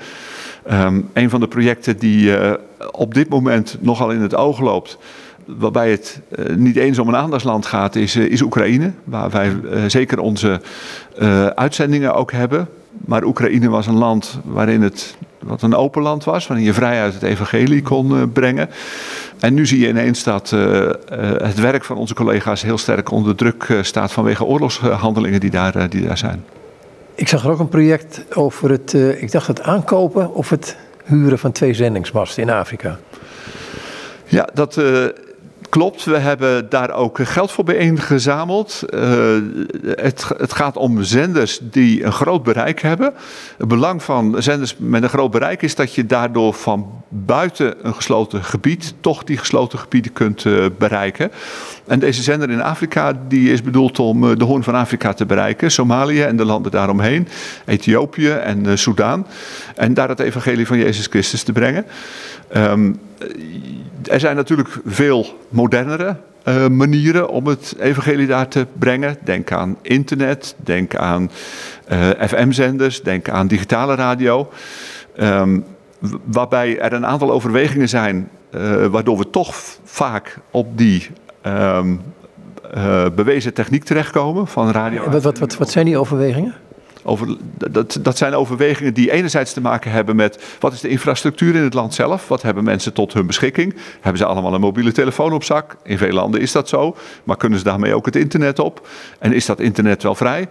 Um, 0.73 1.09
een 1.13 1.31
van 1.31 1.41
de 1.41 1.49
projecten 1.49 1.99
die 1.99 2.39
uh, 2.39 2.53
op 2.93 3.15
dit 3.15 3.29
moment 3.29 3.77
nogal 3.81 4.11
in 4.11 4.21
het 4.21 4.35
oog 4.35 4.61
loopt, 4.61 4.99
waarbij 5.45 5.91
het 5.91 6.21
uh, 6.29 6.57
niet 6.57 6.77
eens 6.77 6.99
om 6.99 7.09
een 7.09 7.17
aandachtsland 7.17 7.67
gaat, 7.67 7.97
is, 7.97 8.17
uh, 8.17 8.25
is 8.25 8.43
Oekraïne. 8.43 8.93
Waar 9.05 9.31
wij 9.31 9.53
zeker 9.87 10.19
onze 10.19 10.61
uitzendingen 11.55 12.15
ook 12.15 12.33
hebben. 12.33 12.69
Maar 12.91 13.25
Oekraïne 13.25 13.69
was 13.69 13.87
een 13.87 13.99
land 13.99 14.39
waarin 14.45 14.83
het 14.83 15.17
wat 15.39 15.63
een 15.63 15.75
open 15.75 16.03
land 16.03 16.25
was, 16.25 16.47
waarin 16.47 16.67
je 16.67 16.73
vrijheid 16.73 17.15
het 17.15 17.23
evangelie 17.23 17.83
kon 17.83 18.33
brengen. 18.33 18.69
En 19.39 19.55
nu 19.55 19.67
zie 19.67 19.81
je 19.81 19.89
ineens 19.89 20.23
dat 20.23 20.51
het 21.43 21.61
werk 21.61 21.85
van 21.85 21.97
onze 21.97 22.15
collega's 22.15 22.63
heel 22.63 22.79
sterk 22.79 23.11
onder 23.11 23.35
druk 23.35 23.79
staat 23.83 24.13
vanwege 24.13 24.45
oorlogshandelingen 24.45 25.41
die 25.41 25.51
daar, 25.51 25.89
die 25.89 26.07
daar 26.07 26.19
zijn. 26.19 26.45
Ik 27.21 27.29
zag 27.29 27.45
er 27.45 27.51
ook 27.51 27.59
een 27.59 27.68
project 27.68 28.25
over 28.35 28.71
het, 28.71 28.93
uh, 28.93 29.23
ik 29.23 29.33
dacht 29.33 29.47
het 29.47 29.62
aankopen 29.62 30.35
of 30.35 30.51
het 30.51 30.77
huren 31.05 31.39
van 31.39 31.53
twee 31.53 31.75
zendingsmasten 31.75 32.43
in 32.43 32.51
Afrika. 32.51 32.99
Ja, 34.25 34.49
dat 34.55 34.77
uh, 34.77 35.07
klopt. 35.68 36.05
We 36.05 36.18
hebben 36.18 36.71
daar 36.71 36.91
ook 36.91 37.18
geld 37.23 37.53
voor 37.53 37.64
bijeengezameld. 37.64 38.83
Uh, 38.89 39.01
het, 39.85 40.31
het 40.37 40.53
gaat 40.53 40.77
om 40.77 41.03
zenders 41.03 41.59
die 41.62 42.05
een 42.05 42.12
groot 42.12 42.43
bereik 42.43 42.81
hebben. 42.81 43.12
Het 43.57 43.68
belang 43.68 44.03
van 44.03 44.43
zenders 44.43 44.77
met 44.79 45.03
een 45.03 45.09
groot 45.09 45.31
bereik 45.31 45.62
is 45.62 45.75
dat 45.75 45.95
je 45.95 46.07
daardoor 46.07 46.55
van 46.55 47.00
buiten 47.13 47.87
een 47.87 47.95
gesloten 47.95 48.45
gebied 48.45 48.95
toch 49.01 49.25
die 49.25 49.37
gesloten 49.37 49.79
gebieden 49.79 50.13
kunt 50.13 50.45
uh, 50.45 50.67
bereiken. 50.79 51.31
En 51.87 51.99
deze 51.99 52.23
zender 52.23 52.51
in 52.51 52.63
Afrika 52.63 53.21
die 53.29 53.53
is 53.53 53.63
bedoeld 53.63 53.99
om 53.99 54.25
uh, 54.25 54.37
de 54.37 54.45
Hoorn 54.45 54.63
van 54.63 54.75
Afrika 54.75 55.13
te 55.13 55.27
bereiken. 55.27 55.71
Somalië 55.71 56.23
en 56.23 56.37
de 56.37 56.45
landen 56.45 56.73
daaromheen. 56.73 57.29
Ethiopië 57.67 58.31
en 58.31 58.67
uh. 58.67 59.25
En 59.75 59.95
daar 59.95 60.09
het 60.09 60.21
evangelie 60.21 60.67
van 60.67 60.79
Jezus 60.79 61.07
Christus 61.07 61.43
te 61.43 61.53
brengen. 61.53 61.85
Um, 62.57 63.01
er 64.05 64.21
zijn 64.21 64.37
natuurlijk 64.37 64.81
veel 64.85 65.39
modernere 65.49 66.17
eh, 66.43 66.69
manieren 66.69 67.29
om 67.29 67.47
het 67.47 67.75
evangelie 67.81 68.27
daar 68.27 68.49
te 68.49 68.67
brengen. 68.79 69.17
Denk 69.25 69.53
aan 69.53 69.77
internet, 69.83 70.55
denk 70.57 70.95
aan 70.95 71.31
eh, 71.85 72.09
FM-zenders, 72.19 73.03
denk 73.03 73.29
aan 73.29 73.47
digitale 73.47 73.95
radio. 73.95 74.53
Ehm, 75.17 75.61
waarbij 76.25 76.79
er 76.79 76.93
een 76.93 77.07
aantal 77.07 77.33
overwegingen 77.33 77.89
zijn 77.89 78.29
uh, 78.51 78.87
waardoor 78.87 79.19
we 79.19 79.31
toch 79.31 79.55
vaak 79.85 80.39
op 80.51 80.79
die 80.79 81.11
um, 81.47 82.01
bewezen 83.15 83.55
techniek 83.55 83.85
terechtkomen 83.85 84.47
van 84.47 84.71
radio. 84.71 85.11
Wat, 85.11 85.23
wat, 85.23 85.39
wat, 85.39 85.57
wat 85.57 85.71
zijn 85.71 85.85
die 85.85 85.99
overwegingen? 85.99 86.55
Over, 87.03 87.37
dat, 87.71 87.99
dat 88.03 88.17
zijn 88.17 88.35
overwegingen 88.35 88.95
die 88.95 89.11
enerzijds 89.11 89.53
te 89.53 89.61
maken 89.61 89.91
hebben 89.91 90.17
met 90.17 90.57
wat 90.61 90.73
is 90.73 90.81
de 90.81 90.89
infrastructuur 90.89 91.55
in 91.55 91.63
het 91.63 91.75
land 91.75 91.95
zelf? 91.95 92.29
Wat 92.29 92.43
hebben 92.43 92.65
mensen 92.65 92.93
tot 92.93 93.13
hun 93.13 93.27
beschikking? 93.27 93.75
Hebben 94.01 94.19
ze 94.19 94.27
allemaal 94.27 94.55
een 94.55 94.61
mobiele 94.61 94.93
telefoon 94.93 95.33
op 95.33 95.45
zak? 95.45 95.77
In 95.83 95.99
veel 95.99 96.13
landen 96.13 96.41
is 96.41 96.53
dat 96.53 96.69
zo, 96.69 96.97
maar 97.25 97.37
kunnen 97.37 97.59
ze 97.59 97.65
daarmee 97.65 97.95
ook 97.95 98.07
het 98.07 98.17
internet 98.17 98.59
op? 98.59 98.89
En 99.19 99.33
is 99.33 99.47
dat 99.47 99.61
internet 99.61 100.03
wel 100.03 100.15
vrij? 100.15 100.49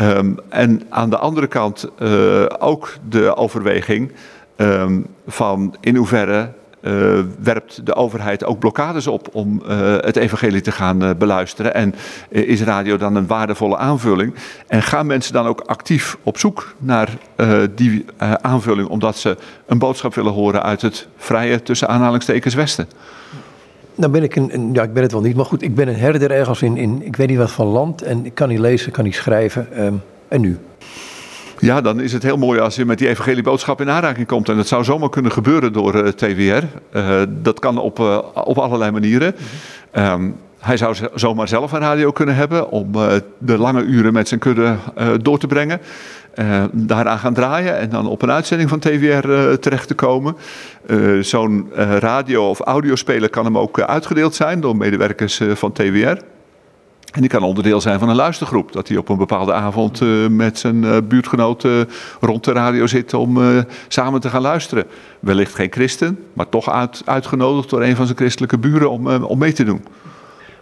Um, 0.00 0.38
en 0.48 0.82
aan 0.88 1.10
de 1.10 1.18
andere 1.18 1.46
kant 1.46 1.88
uh, 2.02 2.44
ook 2.58 2.94
de 3.08 3.36
overweging 3.36 4.12
um, 4.60 5.06
van 5.26 5.74
in 5.80 5.96
hoeverre 5.96 6.50
uh, 6.82 7.18
werpt 7.42 7.86
de 7.86 7.94
overheid 7.94 8.44
ook 8.44 8.58
blokkades 8.58 9.06
op 9.06 9.28
om 9.32 9.62
uh, 9.68 9.96
het 9.96 10.16
evangelie 10.16 10.60
te 10.60 10.72
gaan 10.72 11.04
uh, 11.04 11.10
beluisteren. 11.18 11.74
En 11.74 11.94
is 12.28 12.62
radio 12.62 12.96
dan 12.96 13.14
een 13.14 13.26
waardevolle 13.26 13.76
aanvulling? 13.76 14.34
En 14.66 14.82
gaan 14.82 15.06
mensen 15.06 15.32
dan 15.32 15.46
ook 15.46 15.60
actief 15.60 16.16
op 16.22 16.38
zoek 16.38 16.74
naar 16.78 17.08
die 17.74 18.04
aanvulling, 18.40 18.88
omdat 18.88 19.16
ze 19.16 19.36
een 19.66 19.78
boodschap 19.78 20.14
willen 20.14 20.32
horen 20.32 20.62
uit 20.62 20.82
het 20.82 21.08
vrije, 21.16 21.62
tussen 21.62 21.88
aanhalingstekens, 21.88 22.54
Westen? 22.54 22.88
Nou 23.94 24.12
ben 24.12 24.22
ik 24.22 24.36
een, 24.36 24.70
ja 24.72 24.82
ik 24.82 24.92
ben 24.92 25.02
het 25.02 25.12
wel 25.12 25.20
niet, 25.20 25.36
maar 25.36 25.44
goed, 25.44 25.62
ik 25.62 25.74
ben 25.74 25.88
een 25.88 25.96
herder 25.96 26.30
ergens 26.30 26.62
in, 26.62 26.76
in 26.76 27.02
ik 27.04 27.16
weet 27.16 27.28
niet 27.28 27.38
wat 27.38 27.50
van 27.50 27.66
land 27.66 28.02
en 28.02 28.26
ik 28.26 28.34
kan 28.34 28.48
niet 28.48 28.58
lezen, 28.58 28.92
kan 28.92 29.04
niet 29.04 29.14
schrijven. 29.14 29.84
Um, 29.84 30.02
en 30.28 30.40
nu? 30.40 30.58
Ja, 31.60 31.80
dan 31.80 32.00
is 32.00 32.12
het 32.12 32.22
heel 32.22 32.36
mooi 32.36 32.60
als 32.60 32.76
je 32.76 32.84
met 32.84 32.98
die 32.98 33.08
evangelieboodschap 33.08 33.80
in 33.80 33.90
aanraking 33.90 34.26
komt. 34.26 34.48
En 34.48 34.56
dat 34.56 34.66
zou 34.66 34.84
zomaar 34.84 35.08
kunnen 35.08 35.32
gebeuren 35.32 35.72
door 35.72 35.94
uh, 35.94 36.08
TWR. 36.08 36.64
Uh, 36.92 37.20
dat 37.28 37.58
kan 37.58 37.78
op, 37.78 37.98
uh, 37.98 38.18
op 38.34 38.58
allerlei 38.58 38.90
manieren. 38.90 39.34
Um, 39.92 40.36
hij 40.58 40.76
zou 40.76 40.96
zomaar 41.14 41.48
zelf 41.48 41.72
een 41.72 41.80
radio 41.80 42.10
kunnen 42.10 42.34
hebben 42.34 42.70
om 42.70 42.92
de 43.38 43.58
lange 43.58 43.82
uren 43.82 44.12
met 44.12 44.28
zijn 44.28 44.40
kudde 44.40 44.76
door 45.22 45.38
te 45.38 45.46
brengen. 45.46 45.80
daaraan 46.72 47.18
gaan 47.18 47.34
draaien 47.34 47.78
en 47.78 47.90
dan 47.90 48.06
op 48.06 48.22
een 48.22 48.30
uitzending 48.30 48.68
van 48.68 48.78
TWR 48.78 49.28
terecht 49.60 49.88
te 49.88 49.94
komen. 49.94 50.36
Zo'n 51.20 51.70
radio- 51.98 52.48
of 52.48 52.60
audiospeler 52.60 53.30
kan 53.30 53.44
hem 53.44 53.58
ook 53.58 53.80
uitgedeeld 53.80 54.34
zijn 54.34 54.60
door 54.60 54.76
medewerkers 54.76 55.40
van 55.54 55.72
TWR. 55.72 56.18
En 57.12 57.20
die 57.20 57.30
kan 57.30 57.42
onderdeel 57.42 57.80
zijn 57.80 57.98
van 57.98 58.08
een 58.08 58.16
luistergroep. 58.16 58.72
Dat 58.72 58.88
hij 58.88 58.96
op 58.96 59.08
een 59.08 59.16
bepaalde 59.16 59.52
avond 59.52 60.00
uh, 60.00 60.26
met 60.26 60.58
zijn 60.58 60.82
uh, 60.82 60.96
buurtgenoten 61.08 61.88
rond 62.20 62.44
de 62.44 62.52
radio 62.52 62.86
zit 62.86 63.14
om 63.14 63.38
samen 63.88 64.20
te 64.20 64.28
gaan 64.28 64.42
luisteren. 64.42 64.84
Wellicht 65.20 65.54
geen 65.54 65.72
christen, 65.72 66.18
maar 66.32 66.48
toch 66.48 66.70
uit, 66.70 67.02
uitgenodigd 67.04 67.70
door 67.70 67.82
een 67.82 67.96
van 67.96 68.06
zijn 68.06 68.18
christelijke 68.18 68.58
buren 68.58 68.90
om, 68.90 69.24
om 69.24 69.38
mee 69.38 69.52
te 69.52 69.64
doen. 69.64 69.84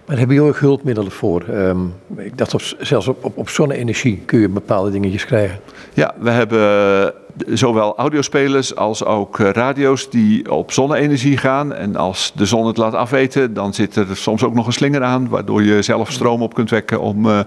Maar 0.07 0.19
hebben 0.19 0.37
jullie 0.37 0.51
ook 0.51 0.59
hulpmiddelen 0.59 1.13
voor? 1.13 1.45
Um, 1.49 1.95
ik 2.17 2.39
dacht 2.39 2.55
op, 2.55 2.61
zelfs 2.79 3.09
op, 3.09 3.25
op, 3.25 3.37
op 3.37 3.49
zonne-energie 3.49 4.23
kun 4.27 4.41
je 4.41 4.49
bepaalde 4.49 4.91
dingetjes 4.91 5.25
krijgen. 5.25 5.61
Ja, 5.95 6.15
we 6.19 6.31
hebben 6.31 7.13
zowel 7.47 7.97
audiospelers 7.97 8.77
als 8.77 9.05
ook 9.05 9.39
radio's 9.39 10.11
die 10.11 10.53
op 10.53 10.73
zonne-energie 10.73 11.37
gaan. 11.37 11.75
En 11.75 11.97
als 11.97 12.33
de 12.35 12.47
zon 12.47 12.67
het 12.67 12.77
laat 12.77 12.95
afweten, 12.95 13.55
dan 13.55 13.75
zit 13.75 13.97
er 13.97 14.07
soms 14.13 14.43
ook 14.43 14.55
nog 14.55 14.67
een 14.67 14.73
slinger 14.73 15.03
aan, 15.03 15.29
waardoor 15.29 15.63
je 15.63 15.83
zelf 15.83 16.13
stroom 16.13 16.43
op 16.43 16.55
kunt 16.55 16.71
wekken 16.71 17.01
om 17.01 17.27
uh, 17.27 17.41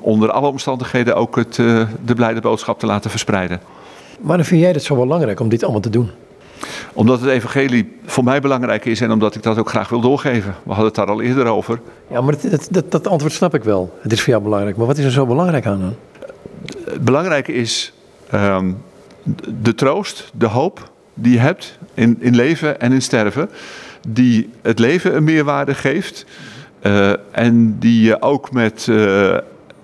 onder 0.00 0.30
alle 0.30 0.48
omstandigheden 0.48 1.16
ook 1.16 1.36
het, 1.36 1.58
uh, 1.58 1.82
de 2.04 2.14
blijde 2.14 2.40
boodschap 2.40 2.78
te 2.78 2.86
laten 2.86 3.10
verspreiden. 3.10 3.60
Waarom 4.20 4.44
vind 4.44 4.60
jij 4.60 4.70
het 4.70 4.82
zo 4.82 4.96
belangrijk 4.96 5.40
om 5.40 5.48
dit 5.48 5.62
allemaal 5.62 5.80
te 5.80 5.90
doen? 5.90 6.10
Omdat 6.92 7.20
het 7.20 7.30
evangelie 7.30 7.96
voor 8.04 8.24
mij 8.24 8.40
belangrijk 8.40 8.84
is 8.84 9.00
en 9.00 9.12
omdat 9.12 9.34
ik 9.34 9.42
dat 9.42 9.58
ook 9.58 9.68
graag 9.68 9.88
wil 9.88 10.00
doorgeven. 10.00 10.54
We 10.62 10.68
hadden 10.68 10.86
het 10.86 10.94
daar 10.94 11.06
al 11.06 11.22
eerder 11.22 11.46
over. 11.46 11.80
Ja, 12.10 12.20
maar 12.20 12.34
dat, 12.40 12.68
dat, 12.70 12.90
dat 12.90 13.06
antwoord 13.06 13.32
snap 13.32 13.54
ik 13.54 13.64
wel. 13.64 13.98
Het 14.00 14.12
is 14.12 14.20
voor 14.20 14.30
jou 14.30 14.42
belangrijk. 14.42 14.76
Maar 14.76 14.86
wat 14.86 14.98
is 14.98 15.04
er 15.04 15.10
zo 15.10 15.26
belangrijk 15.26 15.66
aan 15.66 15.80
dan? 15.80 15.94
Het 16.84 17.04
belangrijke 17.04 17.52
is 17.52 17.92
um, 18.34 18.82
de 19.62 19.74
troost, 19.74 20.30
de 20.34 20.46
hoop 20.46 20.90
die 21.14 21.32
je 21.32 21.38
hebt 21.38 21.78
in, 21.94 22.16
in 22.20 22.34
leven 22.34 22.80
en 22.80 22.92
in 22.92 23.02
sterven. 23.02 23.50
Die 24.08 24.50
het 24.62 24.78
leven 24.78 25.16
een 25.16 25.24
meerwaarde 25.24 25.74
geeft. 25.74 26.24
Uh, 26.82 27.12
en 27.30 27.78
die 27.78 28.02
je 28.02 28.22
ook 28.22 28.52
met 28.52 28.86
uh, 28.90 28.96
uh, 28.96 29.38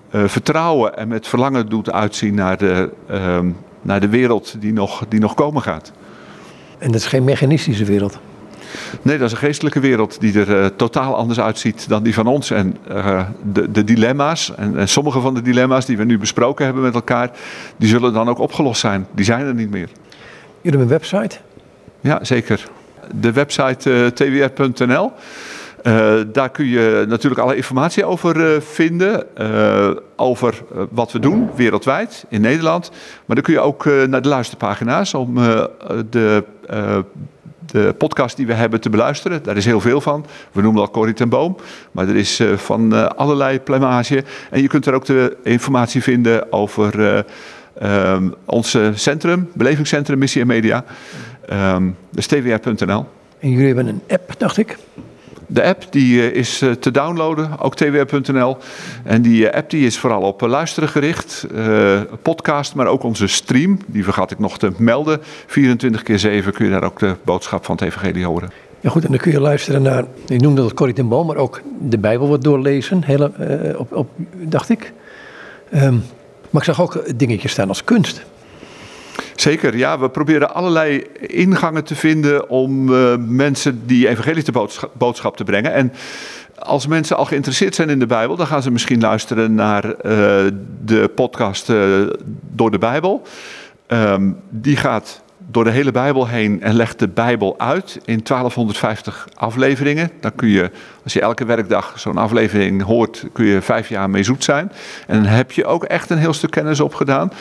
vertrouwen 0.09 0.97
en 0.97 1.07
met 1.07 1.27
verlangen 1.27 1.69
doet 1.69 1.91
uitzien 1.91 2.35
naar 2.35 2.57
de, 2.57 2.89
naar 3.81 3.99
de 3.99 4.09
wereld 4.09 4.55
die 4.59 4.73
nog, 4.73 5.05
die 5.09 5.19
nog 5.19 5.33
komen 5.33 5.61
gaat. 5.61 5.91
En 6.77 6.91
dat 6.91 7.01
is 7.01 7.07
geen 7.07 7.23
mechanistische 7.23 7.85
wereld. 7.85 8.19
Nee, 9.01 9.17
dat 9.17 9.27
is 9.27 9.31
een 9.31 9.37
geestelijke 9.37 9.79
wereld 9.79 10.19
die 10.19 10.39
er 10.39 10.61
uh, 10.61 10.65
totaal 10.65 11.15
anders 11.15 11.39
uitziet 11.39 11.89
dan 11.89 12.03
die 12.03 12.13
van 12.13 12.27
ons. 12.27 12.51
En 12.51 12.77
uh, 12.91 13.21
de, 13.53 13.71
de, 13.71 13.83
dilemma's, 13.83 14.55
en, 14.55 14.77
en, 14.77 14.87
sommige 14.87 15.19
van 15.19 15.33
de 15.33 15.41
dilemma's 15.41 15.85
die 15.85 15.97
we 15.97 16.03
nu 16.03 16.17
besproken 16.17 16.65
hebben 16.65 16.83
met 16.83 16.93
elkaar, 16.93 17.31
die 17.77 17.89
zullen 17.89 18.13
dan 18.13 18.29
ook 18.29 18.39
opgelost 18.39 18.79
zijn. 18.79 19.07
Die 19.11 19.25
zijn 19.25 19.45
er 19.45 19.53
niet 19.53 19.69
meer. 19.69 19.89
Jullie 20.61 20.79
hebben 20.79 20.81
een 20.81 20.87
website? 20.87 21.37
Ja, 22.01 22.19
zeker. 22.21 22.65
De 23.15 23.31
website 23.31 23.89
uh, 23.89 24.05
twr.nl. 24.07 25.11
Uh, 25.83 26.13
daar 26.27 26.49
kun 26.49 26.65
je 26.65 27.05
natuurlijk 27.07 27.41
alle 27.41 27.55
informatie 27.55 28.05
over 28.05 28.61
vinden. 28.61 29.23
Over 30.15 30.63
wat 30.89 31.11
we 31.11 31.19
doen 31.19 31.49
wereldwijd 31.55 32.25
in 32.29 32.41
Nederland. 32.41 32.89
Maar 33.25 33.35
dan 33.35 33.45
kun 33.45 33.53
je 33.53 33.59
ook 33.59 33.85
naar 33.85 34.21
de 34.21 34.29
luisterpagina's 34.29 35.13
om 35.13 35.35
de, 36.09 36.43
de 37.71 37.95
podcast 37.97 38.35
die 38.37 38.47
we 38.47 38.53
hebben 38.53 38.81
te 38.81 38.89
beluisteren. 38.89 39.43
Daar 39.43 39.57
is 39.57 39.65
heel 39.65 39.81
veel 39.81 40.01
van. 40.01 40.25
We 40.51 40.61
noemen 40.61 40.81
al 40.81 40.91
Corrie 40.91 41.13
ten 41.13 41.29
Boom. 41.29 41.55
Maar 41.91 42.07
er 42.07 42.15
is 42.15 42.43
van 42.55 43.15
allerlei 43.17 43.59
plemage. 43.59 44.23
En 44.51 44.61
je 44.61 44.67
kunt 44.67 44.85
er 44.85 44.93
ook 44.93 45.05
de 45.05 45.37
informatie 45.43 46.03
vinden 46.03 46.51
over 46.51 47.25
um, 47.83 48.35
ons 48.45 48.77
centrum, 48.93 49.49
belevingscentrum 49.53 50.19
Missie 50.19 50.41
en 50.41 50.47
Media. 50.47 50.83
Um, 51.75 51.95
dus 52.11 52.27
twr.nl. 52.27 53.05
En 53.39 53.49
jullie 53.49 53.65
hebben 53.65 53.87
een 53.87 54.01
app, 54.07 54.33
dacht 54.37 54.57
ik? 54.57 54.77
De 55.51 55.63
app 55.63 55.85
die 55.89 56.31
is 56.31 56.57
te 56.79 56.91
downloaden, 56.91 57.59
ook 57.59 57.75
twr.nl. 57.75 58.57
En 59.03 59.21
die 59.21 59.49
app 59.49 59.69
die 59.69 59.85
is 59.85 59.97
vooral 59.97 60.21
op 60.21 60.41
luisteren 60.41 60.89
gericht. 60.89 61.45
Podcast, 62.21 62.75
maar 62.75 62.87
ook 62.87 63.03
onze 63.03 63.27
stream. 63.27 63.79
Die 63.85 64.03
vergat 64.03 64.31
ik 64.31 64.39
nog 64.39 64.57
te 64.57 64.71
melden. 64.77 65.19
24 65.47 66.03
keer 66.03 66.19
7 66.19 66.53
kun 66.53 66.65
je 66.65 66.71
daar 66.71 66.83
ook 66.83 66.99
de 66.99 67.15
boodschap 67.23 67.65
van 67.65 67.75
het 67.75 67.83
evangelie 67.83 68.25
horen. 68.25 68.51
Ja 68.79 68.89
goed, 68.89 69.03
en 69.03 69.09
dan 69.09 69.19
kun 69.19 69.31
je 69.31 69.39
luisteren 69.39 69.81
naar, 69.81 70.05
je 70.25 70.39
noemde 70.39 70.61
dat 70.61 70.73
Corrie 70.73 70.95
ten 70.95 71.07
Boom, 71.07 71.27
maar 71.27 71.35
ook 71.35 71.61
de 71.79 71.97
Bijbel 71.97 72.27
wordt 72.27 72.43
doorlezen, 72.43 73.03
hele, 73.03 73.31
op, 73.77 73.93
op, 73.93 74.09
dacht 74.33 74.69
ik. 74.69 74.93
Um, 75.73 76.03
maar 76.49 76.61
ik 76.61 76.73
zag 76.73 76.81
ook 76.81 77.17
dingetjes 77.17 77.51
staan 77.51 77.67
als 77.67 77.83
kunst. 77.83 78.25
Zeker, 79.39 79.77
ja. 79.77 79.99
We 79.99 80.09
proberen 80.09 80.53
allerlei 80.53 81.05
ingangen 81.19 81.83
te 81.83 81.95
vinden 81.95 82.49
om 82.49 82.89
uh, 82.89 83.13
mensen 83.17 83.81
die 83.85 84.07
evangelische 84.07 84.51
boodschap, 84.51 84.91
boodschap, 84.97 85.37
te 85.37 85.43
brengen. 85.43 85.73
En 85.73 85.93
als 86.55 86.87
mensen 86.87 87.17
al 87.17 87.25
geïnteresseerd 87.25 87.75
zijn 87.75 87.89
in 87.89 87.99
de 87.99 88.05
Bijbel, 88.05 88.35
dan 88.35 88.47
gaan 88.47 88.61
ze 88.61 88.71
misschien 88.71 88.99
luisteren 88.99 89.53
naar 89.53 89.85
uh, 89.85 89.93
de 90.83 91.11
podcast 91.15 91.69
uh, 91.69 92.07
Door 92.51 92.71
de 92.71 92.77
Bijbel. 92.77 93.21
Um, 93.87 94.37
die 94.49 94.75
gaat 94.75 95.21
door 95.51 95.63
de 95.63 95.71
hele 95.71 95.91
Bijbel 95.91 96.27
heen 96.27 96.61
en 96.61 96.73
legt 96.73 96.99
de 96.99 97.07
Bijbel 97.07 97.59
uit 97.59 97.99
in 98.05 98.21
1250 98.23 99.27
afleveringen. 99.33 100.11
Dan 100.19 100.35
kun 100.35 100.49
je, 100.49 100.71
als 101.03 101.13
je 101.13 101.21
elke 101.21 101.45
werkdag 101.45 101.99
zo'n 101.99 102.17
aflevering 102.17 102.83
hoort, 102.83 103.25
kun 103.33 103.45
je 103.45 103.61
vijf 103.61 103.89
jaar 103.89 104.09
mee 104.09 104.23
zoet 104.23 104.43
zijn. 104.43 104.71
En 105.07 105.23
dan 105.23 105.31
heb 105.31 105.51
je 105.51 105.65
ook 105.65 105.83
echt 105.83 106.09
een 106.09 106.17
heel 106.17 106.33
stuk 106.33 106.51
kennis 106.51 106.79
opgedaan. 106.79 107.31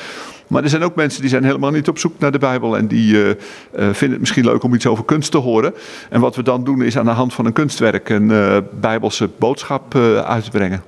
Maar 0.49 0.62
er 0.62 0.68
zijn 0.68 0.82
ook 0.82 0.94
mensen 0.94 1.20
die 1.20 1.30
zijn 1.30 1.44
helemaal 1.44 1.70
niet 1.70 1.88
op 1.88 1.99
zoek 1.99 2.18
naar 2.18 2.32
de 2.32 2.38
Bijbel 2.38 2.76
en 2.76 2.86
die 2.86 3.12
uh, 3.12 3.28
uh, 3.28 3.34
vinden 3.72 4.11
het 4.11 4.18
misschien 4.18 4.44
leuk 4.44 4.62
om 4.62 4.74
iets 4.74 4.86
over 4.86 5.05
kunst 5.05 5.30
te 5.30 5.38
horen. 5.38 5.74
En 6.11 6.20
wat 6.20 6.36
we 6.36 6.42
dan 6.42 6.64
doen 6.64 6.82
is 6.82 6.99
aan 6.99 7.05
de 7.05 7.11
hand 7.11 7.34
van 7.34 7.46
een 7.46 7.53
kunstwerk 7.53 8.09
een 8.09 8.30
uh, 8.30 8.57
Bijbelse 8.80 9.28
boodschap 9.38 9.94
uit 10.24 10.44
te 10.44 10.51
brengen. 10.51 10.82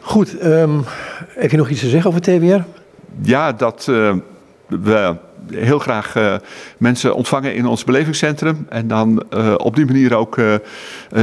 Goed, 0.00 0.44
um, 0.44 0.84
heb 1.28 1.50
je 1.50 1.56
nog 1.56 1.70
iets 1.70 1.80
te 1.80 1.88
zeggen 1.88 2.10
over 2.10 2.22
TWR? 2.22 2.64
Ja, 3.22 3.52
dat 3.52 3.90
we 4.68 5.16
heel 5.50 5.78
graag 5.78 6.16
uh, 6.16 6.34
mensen 6.78 7.14
ontvangen 7.14 7.54
in 7.54 7.66
ons 7.66 7.84
belevingscentrum. 7.84 8.66
En 8.68 8.88
dan 8.88 9.22
uh, 9.34 9.54
op 9.56 9.76
die 9.76 9.86
manier 9.86 10.14
ook 10.14 10.36
uh, 10.36 10.54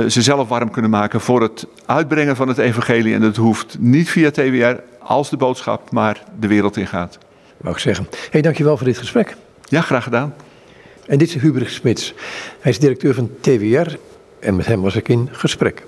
ze 0.07 0.21
zelf 0.21 0.47
warm 0.47 0.71
kunnen 0.71 0.91
maken 0.91 1.21
voor 1.21 1.41
het 1.41 1.67
uitbrengen 1.85 2.35
van 2.35 2.47
het 2.47 2.57
evangelie. 2.57 3.13
En 3.13 3.21
dat 3.21 3.35
hoeft 3.35 3.77
niet 3.79 4.09
via 4.09 4.31
TWR 4.31 4.81
als 4.99 5.29
de 5.29 5.37
boodschap, 5.37 5.91
maar 5.91 6.23
de 6.39 6.47
wereld 6.47 6.77
ingaat. 6.77 7.17
Wou 7.61 7.75
ik 7.75 7.81
zeggen. 7.81 8.07
hey, 8.29 8.41
dankjewel 8.41 8.77
voor 8.77 8.85
dit 8.85 8.97
gesprek. 8.97 9.35
Ja, 9.63 9.81
graag 9.81 10.03
gedaan. 10.03 10.35
En 11.05 11.17
dit 11.17 11.27
is 11.27 11.41
Hubert 11.41 11.71
Smits. 11.71 12.13
Hij 12.59 12.71
is 12.71 12.79
directeur 12.79 13.13
van 13.13 13.31
TWR 13.41 13.97
en 14.39 14.55
met 14.55 14.65
hem 14.65 14.81
was 14.81 14.95
ik 14.95 15.07
in 15.07 15.29
gesprek. 15.31 15.79